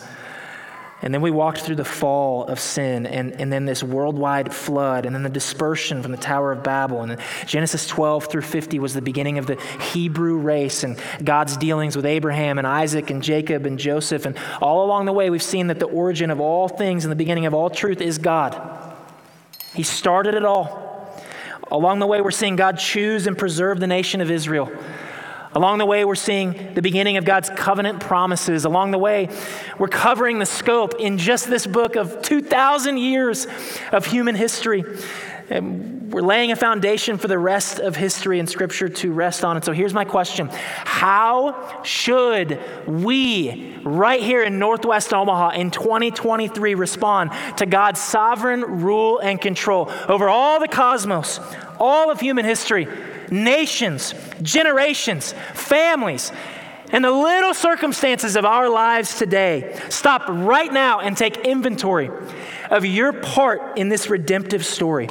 And 1.02 1.14
then 1.14 1.22
we 1.22 1.32
walked 1.32 1.62
through 1.62 1.78
the 1.78 1.86
fall 1.86 2.45
of 2.45 2.60
sin 2.60 3.06
and, 3.06 3.39
and 3.39 3.54
then 3.54 3.66
this 3.66 3.82
worldwide 3.82 4.54
flood 4.54 5.06
and 5.06 5.16
then 5.16 5.24
the 5.24 5.30
dispersion 5.30 6.04
from 6.04 6.12
the 6.12 6.18
Tower 6.18 6.52
of 6.52 6.62
Babel. 6.62 7.02
And 7.02 7.18
Genesis 7.45 7.88
12 7.88 8.26
through 8.26 8.41
50 8.41 8.80
was 8.80 8.93
the 8.93 9.02
beginning 9.02 9.38
of 9.38 9.47
the 9.47 9.56
Hebrew 9.93 10.38
race 10.38 10.84
and 10.84 11.00
God's 11.24 11.56
dealings 11.56 11.95
with 11.95 12.06
Abraham 12.06 12.58
and 12.58 12.68
Isaac 12.68 13.10
and 13.10 13.24
Jacob 13.24 13.66
and 13.66 13.80
Joseph. 13.80 14.26
And 14.26 14.38
all 14.62 14.86
along 14.86 15.06
the 15.06 15.14
way, 15.14 15.30
we've 15.30 15.41
seen 15.41 15.68
that 15.68 15.80
the 15.80 15.88
origin 15.88 16.32
of 16.32 16.41
all 16.41 16.68
things 16.68 17.06
and 17.06 17.12
the 17.12 17.16
beginning 17.16 17.45
of 17.45 17.54
all 17.54 17.70
truth 17.70 18.02
is 18.02 18.18
God. 18.18 18.60
He 19.74 19.84
started 19.84 20.36
it 20.36 20.43
all. 20.43 20.89
Along 21.72 22.00
the 22.00 22.08
way, 22.08 22.20
we're 22.20 22.32
seeing 22.32 22.58
God 22.58 22.78
choose 22.78 23.28
and 23.28 23.38
preserve 23.38 23.80
the 23.80 23.88
nation 23.88 24.20
of 24.20 24.32
Israel. 24.32 24.70
Along 25.54 25.80
the 25.80 25.86
way, 25.86 26.06
we're 26.06 26.14
seeing 26.14 26.76
the 26.76 26.82
beginning 26.82 27.18
of 27.18 27.26
God's 27.26 27.50
covenant 27.50 28.00
promises. 28.00 28.66
Along 28.66 28.91
the 28.91 29.00
way, 29.00 29.30
we're 29.80 29.88
covering 29.88 30.38
the 30.38 30.45
scope 30.45 30.95
in 31.00 31.18
just 31.18 31.50
this 31.50 31.66
book 31.66 31.95
of 31.95 32.22
2,000 32.22 32.97
years 32.97 33.47
of 33.91 34.06
human 34.06 34.36
history. 34.36 34.84
And 35.50 36.14
we're 36.14 36.22
laying 36.22 36.52
a 36.52 36.56
foundation 36.56 37.18
for 37.18 37.28
the 37.28 37.39
rest 37.39 37.80
of 37.80 37.95
history 37.95 38.39
and 38.39 38.47
scripture 38.47 38.89
to 38.89 39.12
rest 39.12 39.43
on. 39.43 39.56
And 39.56 39.66
so 39.66 39.72
here's 39.72 39.93
my 39.93 40.06
question 40.06 40.50
How 40.52 41.82
should 41.84 42.60
we, 42.86 43.76
right 43.84 44.22
here 44.22 44.43
in 44.43 44.60
Northwest 44.60 45.12
Omaha 45.14 45.52
in 45.52 45.72
2023, 45.72 46.76
respond 46.76 47.32
to 47.58 47.66
God's 47.66 48.00
sovereign 48.00 48.62
rule 48.62 49.18
and 49.18 49.41
control 49.41 49.91
over 50.08 50.30
all 50.30 50.60
the 50.60 50.68
cosmos, 50.68 51.39
all 51.80 52.12
of 52.12 52.20
human 52.20 52.45
history? 52.45 52.88
Nations, 53.32 54.14
generations, 54.42 55.34
families, 55.54 56.32
and 56.92 57.04
the 57.04 57.12
little 57.12 57.54
circumstances 57.54 58.36
of 58.36 58.46
our 58.46 58.70
lives 58.70 59.18
today. 59.18 59.80
Stop 59.90 60.24
right 60.28 60.72
now 60.72 61.00
and 61.00 61.16
take 61.16 61.38
inventory 61.38 62.10
of 62.70 62.86
your 62.86 63.14
part 63.14 63.78
in 63.78 63.90
this 63.90 64.10
redemptive 64.10 64.66
story. 64.66 65.10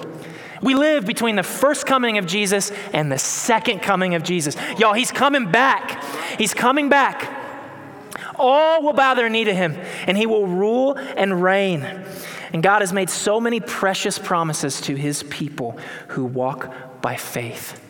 We 0.61 0.75
live 0.75 1.07
between 1.07 1.37
the 1.37 1.45
first 1.45 1.87
coming 1.87 2.19
of 2.19 2.27
Jesus 2.27 2.73
and 2.93 3.13
the 3.13 3.19
second 3.19 3.81
coming 3.81 4.15
of 4.15 4.25
Jesus. 4.25 4.57
Y'all, 4.79 4.93
he's 4.93 5.13
coming 5.13 5.51
back. 5.51 6.03
He's 6.37 6.53
coming 6.53 6.89
back. 6.89 7.35
All 8.37 8.83
will 8.83 8.93
bow 8.93 9.15
their 9.15 9.29
knee 9.29 9.45
to 9.45 9.55
him, 9.55 9.77
and 10.07 10.17
he 10.17 10.27
will 10.27 10.47
rule 10.47 10.97
and 10.97 11.43
reign. 11.43 11.83
And 12.53 12.63
God 12.63 12.83
has 12.83 12.93
made 12.93 13.11
so 13.11 13.41
many 13.41 13.61
precious 13.61 14.19
promises 14.19 14.81
to 14.83 14.97
his 14.97 15.23
people 15.25 15.79
who 16.09 16.25
walk 16.25 17.01
by 17.03 17.17
faith. 17.17 17.81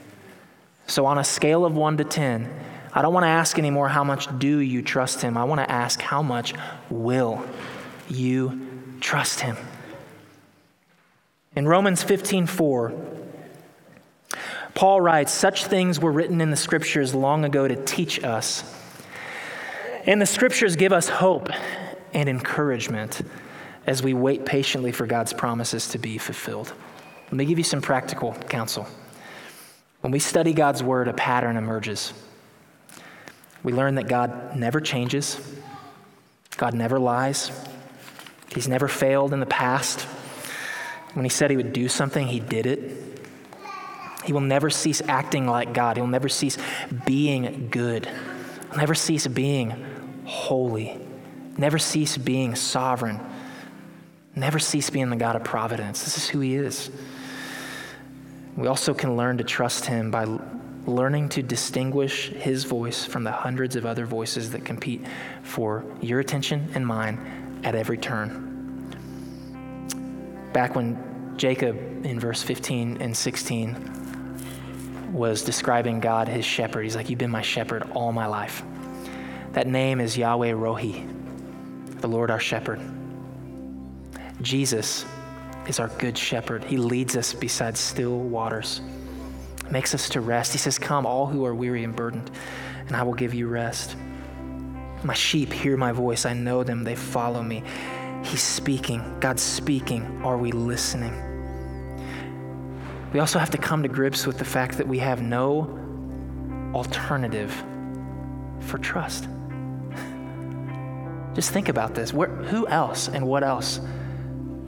So, 0.88 1.04
on 1.04 1.18
a 1.18 1.24
scale 1.24 1.66
of 1.66 1.74
1 1.74 1.98
to 1.98 2.04
10, 2.04 2.48
I 2.94 3.02
don't 3.02 3.12
want 3.12 3.24
to 3.24 3.28
ask 3.28 3.58
anymore 3.58 3.88
how 3.88 4.02
much 4.02 4.26
do 4.38 4.58
you 4.58 4.80
trust 4.80 5.20
him. 5.20 5.36
I 5.36 5.44
want 5.44 5.60
to 5.60 5.70
ask 5.70 6.00
how 6.00 6.22
much 6.22 6.54
will 6.88 7.44
you 8.08 8.60
trust 9.00 9.40
him. 9.40 9.58
In 11.54 11.68
Romans 11.68 12.02
15:4, 12.02 12.92
Paul 14.74 15.02
writes, 15.02 15.30
"Such 15.30 15.66
things 15.66 16.00
were 16.00 16.10
written 16.10 16.40
in 16.40 16.50
the 16.50 16.56
scriptures 16.56 17.14
long 17.14 17.44
ago 17.44 17.68
to 17.68 17.76
teach 17.76 18.24
us. 18.24 18.64
And 20.06 20.22
the 20.22 20.26
scriptures 20.26 20.74
give 20.74 20.94
us 20.94 21.10
hope 21.10 21.50
and 22.14 22.30
encouragement 22.30 23.20
as 23.86 24.02
we 24.02 24.14
wait 24.14 24.46
patiently 24.46 24.92
for 24.92 25.06
God's 25.06 25.34
promises 25.34 25.86
to 25.88 25.98
be 25.98 26.16
fulfilled." 26.16 26.72
Let 27.26 27.34
me 27.34 27.44
give 27.44 27.58
you 27.58 27.64
some 27.64 27.82
practical 27.82 28.32
counsel. 28.48 28.86
When 30.00 30.12
we 30.12 30.18
study 30.20 30.52
God's 30.52 30.82
word, 30.82 31.08
a 31.08 31.12
pattern 31.12 31.56
emerges. 31.56 32.12
We 33.64 33.72
learn 33.72 33.96
that 33.96 34.06
God 34.06 34.56
never 34.56 34.80
changes, 34.80 35.40
God 36.56 36.74
never 36.74 36.98
lies, 36.98 37.50
He's 38.54 38.68
never 38.68 38.88
failed 38.88 39.32
in 39.32 39.40
the 39.40 39.46
past. 39.46 40.02
When 41.14 41.24
He 41.24 41.28
said 41.28 41.50
He 41.50 41.56
would 41.56 41.72
do 41.72 41.88
something, 41.88 42.26
He 42.26 42.40
did 42.40 42.66
it. 42.66 42.96
He 44.24 44.32
will 44.32 44.40
never 44.40 44.70
cease 44.70 45.02
acting 45.08 45.46
like 45.46 45.72
God, 45.72 45.96
He'll 45.96 46.06
never 46.06 46.28
cease 46.28 46.56
being 47.04 47.68
good, 47.70 48.06
He'll 48.06 48.78
never 48.78 48.94
cease 48.94 49.26
being 49.26 49.84
holy, 50.24 51.00
never 51.56 51.78
cease 51.78 52.16
being 52.16 52.54
sovereign, 52.54 53.18
never 54.36 54.60
cease 54.60 54.90
being 54.90 55.10
the 55.10 55.16
God 55.16 55.34
of 55.34 55.42
providence. 55.42 56.04
This 56.04 56.16
is 56.16 56.28
who 56.28 56.38
He 56.40 56.54
is. 56.54 56.90
We 58.58 58.66
also 58.66 58.92
can 58.92 59.16
learn 59.16 59.38
to 59.38 59.44
trust 59.44 59.86
Him 59.86 60.10
by 60.10 60.26
learning 60.84 61.28
to 61.30 61.44
distinguish 61.44 62.30
His 62.30 62.64
voice 62.64 63.04
from 63.04 63.22
the 63.22 63.30
hundreds 63.30 63.76
of 63.76 63.86
other 63.86 64.04
voices 64.04 64.50
that 64.50 64.64
compete 64.64 65.00
for 65.44 65.84
your 66.00 66.18
attention 66.18 66.68
and 66.74 66.84
mine 66.84 67.60
at 67.62 67.76
every 67.76 67.98
turn. 67.98 68.44
Back 70.52 70.74
when 70.74 71.34
Jacob, 71.36 71.76
in 72.04 72.18
verse 72.18 72.42
15 72.42 73.00
and 73.00 73.16
16, 73.16 75.12
was 75.12 75.42
describing 75.42 76.00
God, 76.00 76.26
his 76.26 76.44
shepherd, 76.44 76.82
he's 76.82 76.96
like, 76.96 77.08
You've 77.08 77.20
been 77.20 77.30
my 77.30 77.42
shepherd 77.42 77.84
all 77.92 78.10
my 78.10 78.26
life. 78.26 78.64
That 79.52 79.68
name 79.68 80.00
is 80.00 80.18
Yahweh 80.18 80.50
Rohi, 80.50 81.06
the 82.00 82.08
Lord 82.08 82.32
our 82.32 82.40
shepherd. 82.40 82.80
Jesus 84.42 85.04
is 85.68 85.78
our 85.78 85.88
good 85.88 86.16
shepherd. 86.16 86.64
He 86.64 86.76
leads 86.76 87.16
us 87.16 87.34
beside 87.34 87.76
still 87.76 88.18
waters, 88.18 88.80
makes 89.70 89.94
us 89.94 90.08
to 90.10 90.20
rest. 90.20 90.52
He 90.52 90.58
says, 90.58 90.78
Come, 90.78 91.06
all 91.06 91.26
who 91.26 91.44
are 91.44 91.54
weary 91.54 91.84
and 91.84 91.94
burdened, 91.94 92.30
and 92.86 92.96
I 92.96 93.02
will 93.02 93.14
give 93.14 93.34
you 93.34 93.46
rest. 93.46 93.96
My 95.04 95.14
sheep 95.14 95.52
hear 95.52 95.76
my 95.76 95.92
voice. 95.92 96.26
I 96.26 96.32
know 96.32 96.64
them. 96.64 96.82
They 96.82 96.96
follow 96.96 97.42
me. 97.42 97.62
He's 98.24 98.42
speaking. 98.42 99.20
God's 99.20 99.42
speaking. 99.42 100.22
Are 100.24 100.36
we 100.36 100.50
listening? 100.50 101.24
we 103.12 103.20
also 103.20 103.38
have 103.38 103.50
to 103.50 103.58
come 103.58 103.82
to 103.82 103.88
grips 103.88 104.26
with 104.26 104.36
the 104.38 104.44
fact 104.44 104.76
that 104.76 104.86
we 104.86 104.98
have 104.98 105.22
no 105.22 105.78
alternative 106.74 107.50
for 108.60 108.76
trust. 108.78 109.24
Just 111.34 111.50
think 111.50 111.70
about 111.70 111.94
this. 111.94 112.12
Where, 112.12 112.28
who 112.28 112.66
else 112.68 113.08
and 113.08 113.26
what 113.26 113.42
else 113.42 113.80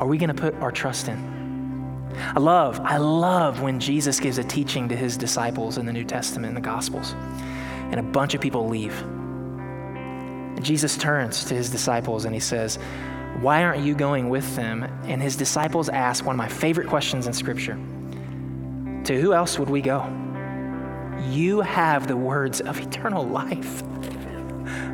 are 0.00 0.06
we 0.06 0.16
going 0.16 0.34
to 0.34 0.34
put 0.34 0.54
our 0.56 0.72
trust 0.72 1.08
in? 1.08 1.40
I 2.16 2.40
love, 2.40 2.80
I 2.80 2.96
love 2.96 3.60
when 3.60 3.78
Jesus 3.78 4.18
gives 4.18 4.38
a 4.38 4.44
teaching 4.44 4.88
to 4.88 4.96
his 4.96 5.16
disciples 5.16 5.78
in 5.78 5.86
the 5.86 5.92
New 5.92 6.04
Testament 6.04 6.48
in 6.48 6.54
the 6.54 6.60
Gospels, 6.60 7.12
and 7.12 8.00
a 8.00 8.02
bunch 8.02 8.34
of 8.34 8.40
people 8.40 8.66
leave. 8.66 8.98
And 9.02 10.64
Jesus 10.64 10.96
turns 10.96 11.44
to 11.44 11.54
his 11.54 11.70
disciples 11.70 12.24
and 12.24 12.34
he 12.34 12.40
says, 12.40 12.78
Why 13.40 13.62
aren't 13.62 13.84
you 13.84 13.94
going 13.94 14.30
with 14.30 14.56
them? 14.56 14.84
And 15.04 15.22
his 15.22 15.36
disciples 15.36 15.88
ask 15.88 16.24
one 16.24 16.34
of 16.34 16.38
my 16.38 16.48
favorite 16.48 16.88
questions 16.88 17.26
in 17.26 17.32
Scripture 17.32 17.78
To 19.04 19.20
who 19.20 19.34
else 19.34 19.58
would 19.58 19.70
we 19.70 19.82
go? 19.82 20.04
You 21.28 21.60
have 21.60 22.08
the 22.08 22.16
words 22.16 22.60
of 22.60 22.80
eternal 22.80 23.26
life. 23.26 23.82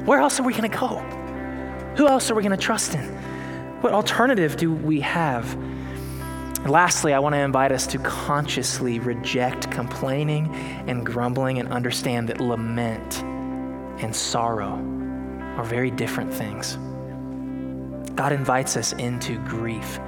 Where 0.05 0.19
else 0.19 0.41
are 0.41 0.43
we 0.43 0.53
going 0.53 0.71
to 0.71 0.77
go? 0.77 0.99
Who 1.97 2.09
else 2.09 2.31
are 2.31 2.35
we 2.35 2.43
going 2.43 2.57
to 2.57 2.63
trust 2.63 2.95
in? 2.95 3.36
What 3.87 3.95
alternative 3.95 4.57
do 4.57 4.73
we 4.73 4.99
have? 5.03 5.55
And 5.55 6.71
lastly, 6.71 7.15
I 7.15 7.21
want 7.21 7.37
to 7.37 7.39
invite 7.39 7.71
us 7.71 7.87
to 7.87 7.99
consciously 8.01 8.99
reject 8.99 9.71
complaining 9.71 10.53
and 10.89 11.07
grumbling 11.07 11.61
and 11.61 11.69
understand 11.69 12.29
that 12.29 12.41
lament 12.41 13.23
and 14.03 14.13
sorrow 14.13 14.73
are 15.57 15.63
very 15.63 15.93
different 15.93 16.35
things. 16.35 16.75
God 18.17 18.33
invites 18.33 18.77
us 18.77 18.93
into 18.95 19.39
grief. 19.45 20.01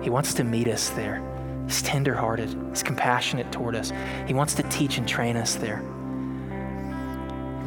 He 0.00 0.08
wants 0.08 0.32
to 0.32 0.42
meet 0.42 0.66
us 0.66 0.88
there. 0.88 1.22
He's 1.66 1.82
tenderhearted, 1.82 2.48
He's 2.70 2.82
compassionate 2.82 3.52
toward 3.52 3.76
us. 3.76 3.92
He 4.26 4.32
wants 4.32 4.54
to 4.54 4.62
teach 4.62 4.96
and 4.96 5.06
train 5.06 5.36
us 5.36 5.56
there. 5.56 5.82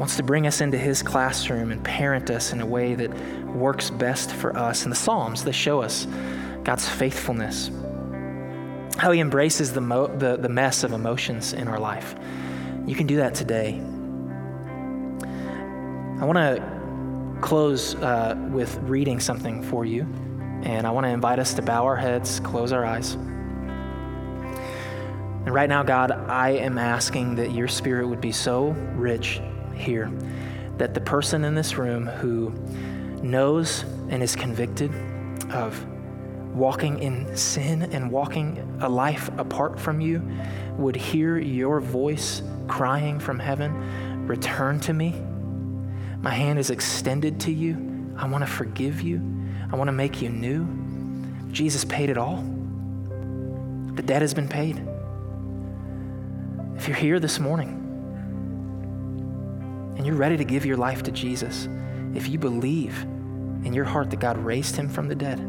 Wants 0.01 0.15
to 0.15 0.23
bring 0.23 0.47
us 0.47 0.61
into 0.61 0.79
His 0.79 1.03
classroom 1.03 1.71
and 1.71 1.83
parent 1.83 2.31
us 2.31 2.53
in 2.53 2.59
a 2.59 2.65
way 2.65 2.95
that 2.95 3.13
works 3.45 3.91
best 3.91 4.31
for 4.31 4.57
us. 4.57 4.81
And 4.81 4.91
the 4.91 4.95
Psalms, 4.95 5.43
they 5.43 5.51
show 5.51 5.79
us 5.79 6.07
God's 6.63 6.89
faithfulness 6.89 7.69
how 8.97 9.11
he 9.11 9.19
embraces 9.19 9.73
the, 9.73 9.81
mo- 9.81 10.07
the, 10.07 10.37
the 10.37 10.49
mess 10.49 10.83
of 10.83 10.91
emotions 10.91 11.53
in 11.53 11.67
our 11.67 11.79
life. 11.79 12.15
You 12.87 12.95
can 12.95 13.05
do 13.05 13.17
that 13.17 13.35
today. 13.35 13.79
I 16.19 16.25
want 16.25 16.39
to 16.39 17.37
close 17.41 17.93
uh, 17.93 18.35
with 18.49 18.75
reading 18.79 19.19
something 19.19 19.61
for 19.61 19.85
you, 19.85 20.07
and 20.63 20.87
I 20.87 20.89
want 20.89 21.05
to 21.05 21.09
invite 21.09 21.37
us 21.37 21.53
to 21.53 21.61
bow 21.61 21.85
our 21.85 21.95
heads, 21.95 22.39
close 22.39 22.71
our 22.71 22.83
eyes. 22.83 23.13
And 25.43 25.53
right 25.53 25.69
now, 25.69 25.83
God, 25.83 26.11
I 26.11 26.53
am 26.53 26.79
asking 26.79 27.35
that 27.35 27.51
your 27.51 27.67
spirit 27.67 28.07
would 28.07 28.21
be 28.21 28.31
so 28.31 28.69
rich 28.95 29.39
here 29.73 30.11
that 30.77 30.93
the 30.93 31.01
person 31.01 31.43
in 31.43 31.53
this 31.55 31.77
room 31.77 32.07
who 32.07 32.51
knows 33.21 33.83
and 34.09 34.23
is 34.23 34.35
convicted 34.35 34.91
of 35.51 35.85
walking 36.55 36.99
in 36.99 37.35
sin 37.35 37.83
and 37.83 38.11
walking 38.11 38.77
a 38.81 38.89
life 38.89 39.29
apart 39.37 39.79
from 39.79 40.01
you 40.01 40.21
would 40.77 40.95
hear 40.95 41.37
your 41.37 41.79
voice 41.79 42.41
crying 42.67 43.19
from 43.19 43.39
heaven, 43.39 44.27
Return 44.27 44.79
to 44.81 44.93
me. 44.93 45.21
My 46.21 46.31
hand 46.31 46.57
is 46.59 46.69
extended 46.69 47.39
to 47.41 47.51
you. 47.51 48.13
I 48.17 48.27
want 48.27 48.43
to 48.43 48.49
forgive 48.49 49.01
you. 49.01 49.21
I 49.71 49.75
want 49.75 49.87
to 49.87 49.93
make 49.93 50.21
you 50.21 50.29
new. 50.29 50.67
Jesus 51.51 51.83
paid 51.85 52.09
it 52.09 52.17
all. 52.17 52.43
The 53.95 54.03
debt 54.03 54.21
has 54.21 54.33
been 54.33 54.47
paid. 54.47 54.81
If 56.77 56.87
you're 56.87 56.97
here 56.97 57.19
this 57.19 57.39
morning 57.39 57.80
and 60.01 60.07
you're 60.07 60.15
ready 60.15 60.35
to 60.35 60.43
give 60.43 60.65
your 60.65 60.77
life 60.77 61.03
to 61.03 61.11
Jesus, 61.11 61.69
if 62.15 62.27
you 62.27 62.39
believe 62.39 63.03
in 63.63 63.71
your 63.71 63.85
heart 63.85 64.09
that 64.09 64.19
God 64.19 64.35
raised 64.35 64.75
him 64.75 64.89
from 64.89 65.07
the 65.07 65.13
dead, 65.13 65.39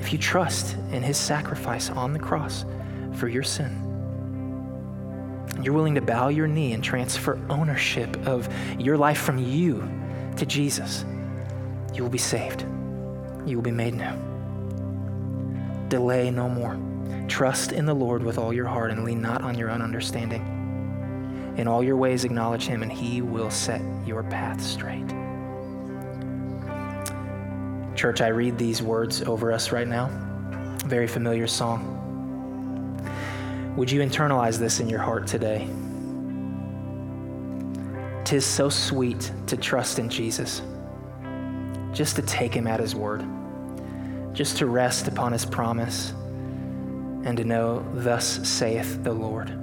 if 0.00 0.12
you 0.12 0.18
trust 0.18 0.74
in 0.90 1.00
his 1.00 1.16
sacrifice 1.16 1.88
on 1.88 2.12
the 2.12 2.18
cross 2.18 2.64
for 3.14 3.28
your 3.28 3.44
sin, 3.44 3.70
and 5.54 5.64
you're 5.64 5.72
willing 5.72 5.94
to 5.94 6.00
bow 6.00 6.30
your 6.30 6.48
knee 6.48 6.72
and 6.72 6.82
transfer 6.82 7.40
ownership 7.48 8.26
of 8.26 8.52
your 8.76 8.96
life 8.98 9.20
from 9.20 9.38
you 9.38 9.88
to 10.36 10.44
Jesus, 10.44 11.04
you 11.94 12.02
will 12.02 12.10
be 12.10 12.18
saved. 12.18 12.62
You 13.46 13.54
will 13.54 13.62
be 13.62 13.70
made 13.70 13.94
new. 13.94 15.86
Delay 15.90 16.32
no 16.32 16.48
more. 16.48 16.76
Trust 17.28 17.70
in 17.70 17.86
the 17.86 17.94
Lord 17.94 18.24
with 18.24 18.36
all 18.36 18.52
your 18.52 18.66
heart 18.66 18.90
and 18.90 19.04
lean 19.04 19.22
not 19.22 19.42
on 19.42 19.56
your 19.56 19.70
own 19.70 19.80
understanding. 19.80 20.59
In 21.60 21.68
all 21.68 21.82
your 21.82 21.96
ways, 21.96 22.24
acknowledge 22.24 22.66
him, 22.66 22.82
and 22.82 22.90
he 22.90 23.20
will 23.20 23.50
set 23.50 23.82
your 24.06 24.22
path 24.22 24.62
straight. 24.62 25.06
Church, 27.94 28.22
I 28.22 28.28
read 28.28 28.56
these 28.56 28.80
words 28.80 29.20
over 29.24 29.52
us 29.52 29.70
right 29.70 29.86
now. 29.86 30.08
Very 30.86 31.06
familiar 31.06 31.46
song. 31.46 31.84
Would 33.76 33.90
you 33.90 34.00
internalize 34.00 34.58
this 34.58 34.80
in 34.80 34.88
your 34.88 35.00
heart 35.00 35.26
today? 35.26 35.68
Tis 38.24 38.46
so 38.46 38.70
sweet 38.70 39.30
to 39.46 39.58
trust 39.58 39.98
in 39.98 40.08
Jesus, 40.08 40.62
just 41.92 42.16
to 42.16 42.22
take 42.22 42.54
him 42.54 42.66
at 42.66 42.80
his 42.80 42.94
word, 42.94 43.22
just 44.32 44.56
to 44.56 44.64
rest 44.64 45.08
upon 45.08 45.32
his 45.32 45.44
promise, 45.44 46.14
and 47.22 47.36
to 47.36 47.44
know, 47.44 47.84
Thus 47.92 48.48
saith 48.48 49.04
the 49.04 49.12
Lord. 49.12 49.59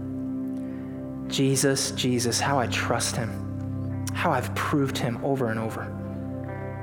Jesus, 1.27 1.91
Jesus, 1.91 2.39
how 2.39 2.59
I 2.59 2.67
trust 2.67 3.15
him, 3.15 4.05
how 4.13 4.31
I've 4.31 4.53
proved 4.55 4.97
him 4.97 5.23
over 5.23 5.49
and 5.51 5.59
over. 5.59 5.93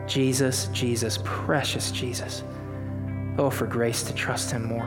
Jesus, 0.06 0.66
Jesus, 0.66 1.18
precious 1.24 1.90
Jesus. 1.90 2.42
Oh, 3.38 3.50
for 3.50 3.66
grace 3.66 4.02
to 4.04 4.14
trust 4.14 4.50
him 4.50 4.64
more. 4.64 4.86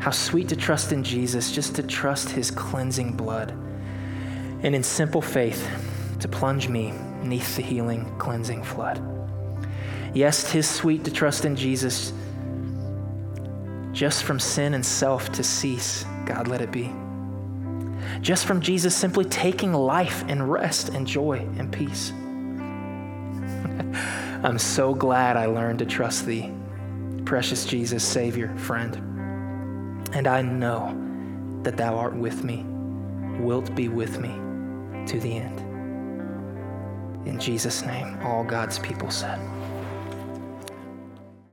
How 0.00 0.10
sweet 0.10 0.48
to 0.50 0.56
trust 0.56 0.92
in 0.92 1.02
Jesus, 1.02 1.52
just 1.52 1.74
to 1.76 1.82
trust 1.82 2.30
his 2.30 2.50
cleansing 2.50 3.16
blood. 3.16 3.52
And 4.62 4.74
in 4.74 4.82
simple 4.82 5.22
faith, 5.22 5.68
to 6.20 6.28
plunge 6.28 6.68
me 6.68 6.92
neath 7.22 7.56
the 7.56 7.62
healing, 7.62 8.04
cleansing 8.18 8.62
flood. 8.62 9.00
Yes, 10.14 10.50
tis 10.52 10.68
sweet 10.68 11.04
to 11.04 11.10
trust 11.10 11.44
in 11.44 11.56
Jesus, 11.56 12.12
just 13.92 14.24
from 14.24 14.38
sin 14.38 14.74
and 14.74 14.84
self 14.84 15.32
to 15.32 15.42
cease. 15.42 16.04
God, 16.26 16.48
let 16.48 16.60
it 16.60 16.70
be. 16.70 16.92
Just 18.22 18.46
from 18.46 18.60
Jesus 18.60 18.96
simply 18.96 19.24
taking 19.24 19.74
life 19.74 20.24
and 20.28 20.50
rest 20.50 20.90
and 20.90 21.06
joy 21.06 21.38
and 21.58 21.72
peace. 21.72 22.12
I'm 24.44 24.58
so 24.58 24.94
glad 24.94 25.36
I 25.36 25.46
learned 25.46 25.80
to 25.80 25.84
trust 25.84 26.24
thee, 26.24 26.52
precious 27.24 27.64
Jesus, 27.64 28.04
Savior, 28.04 28.56
friend. 28.56 28.94
And 30.14 30.28
I 30.28 30.40
know 30.40 30.96
that 31.64 31.76
thou 31.76 31.96
art 31.96 32.14
with 32.14 32.44
me, 32.44 32.64
wilt 33.40 33.74
be 33.74 33.88
with 33.88 34.20
me 34.20 34.28
to 35.06 35.18
the 35.18 35.36
end. 35.36 35.58
In 37.26 37.40
Jesus' 37.40 37.84
name, 37.84 38.20
all 38.22 38.44
God's 38.44 38.78
people 38.78 39.10
said. 39.10 39.40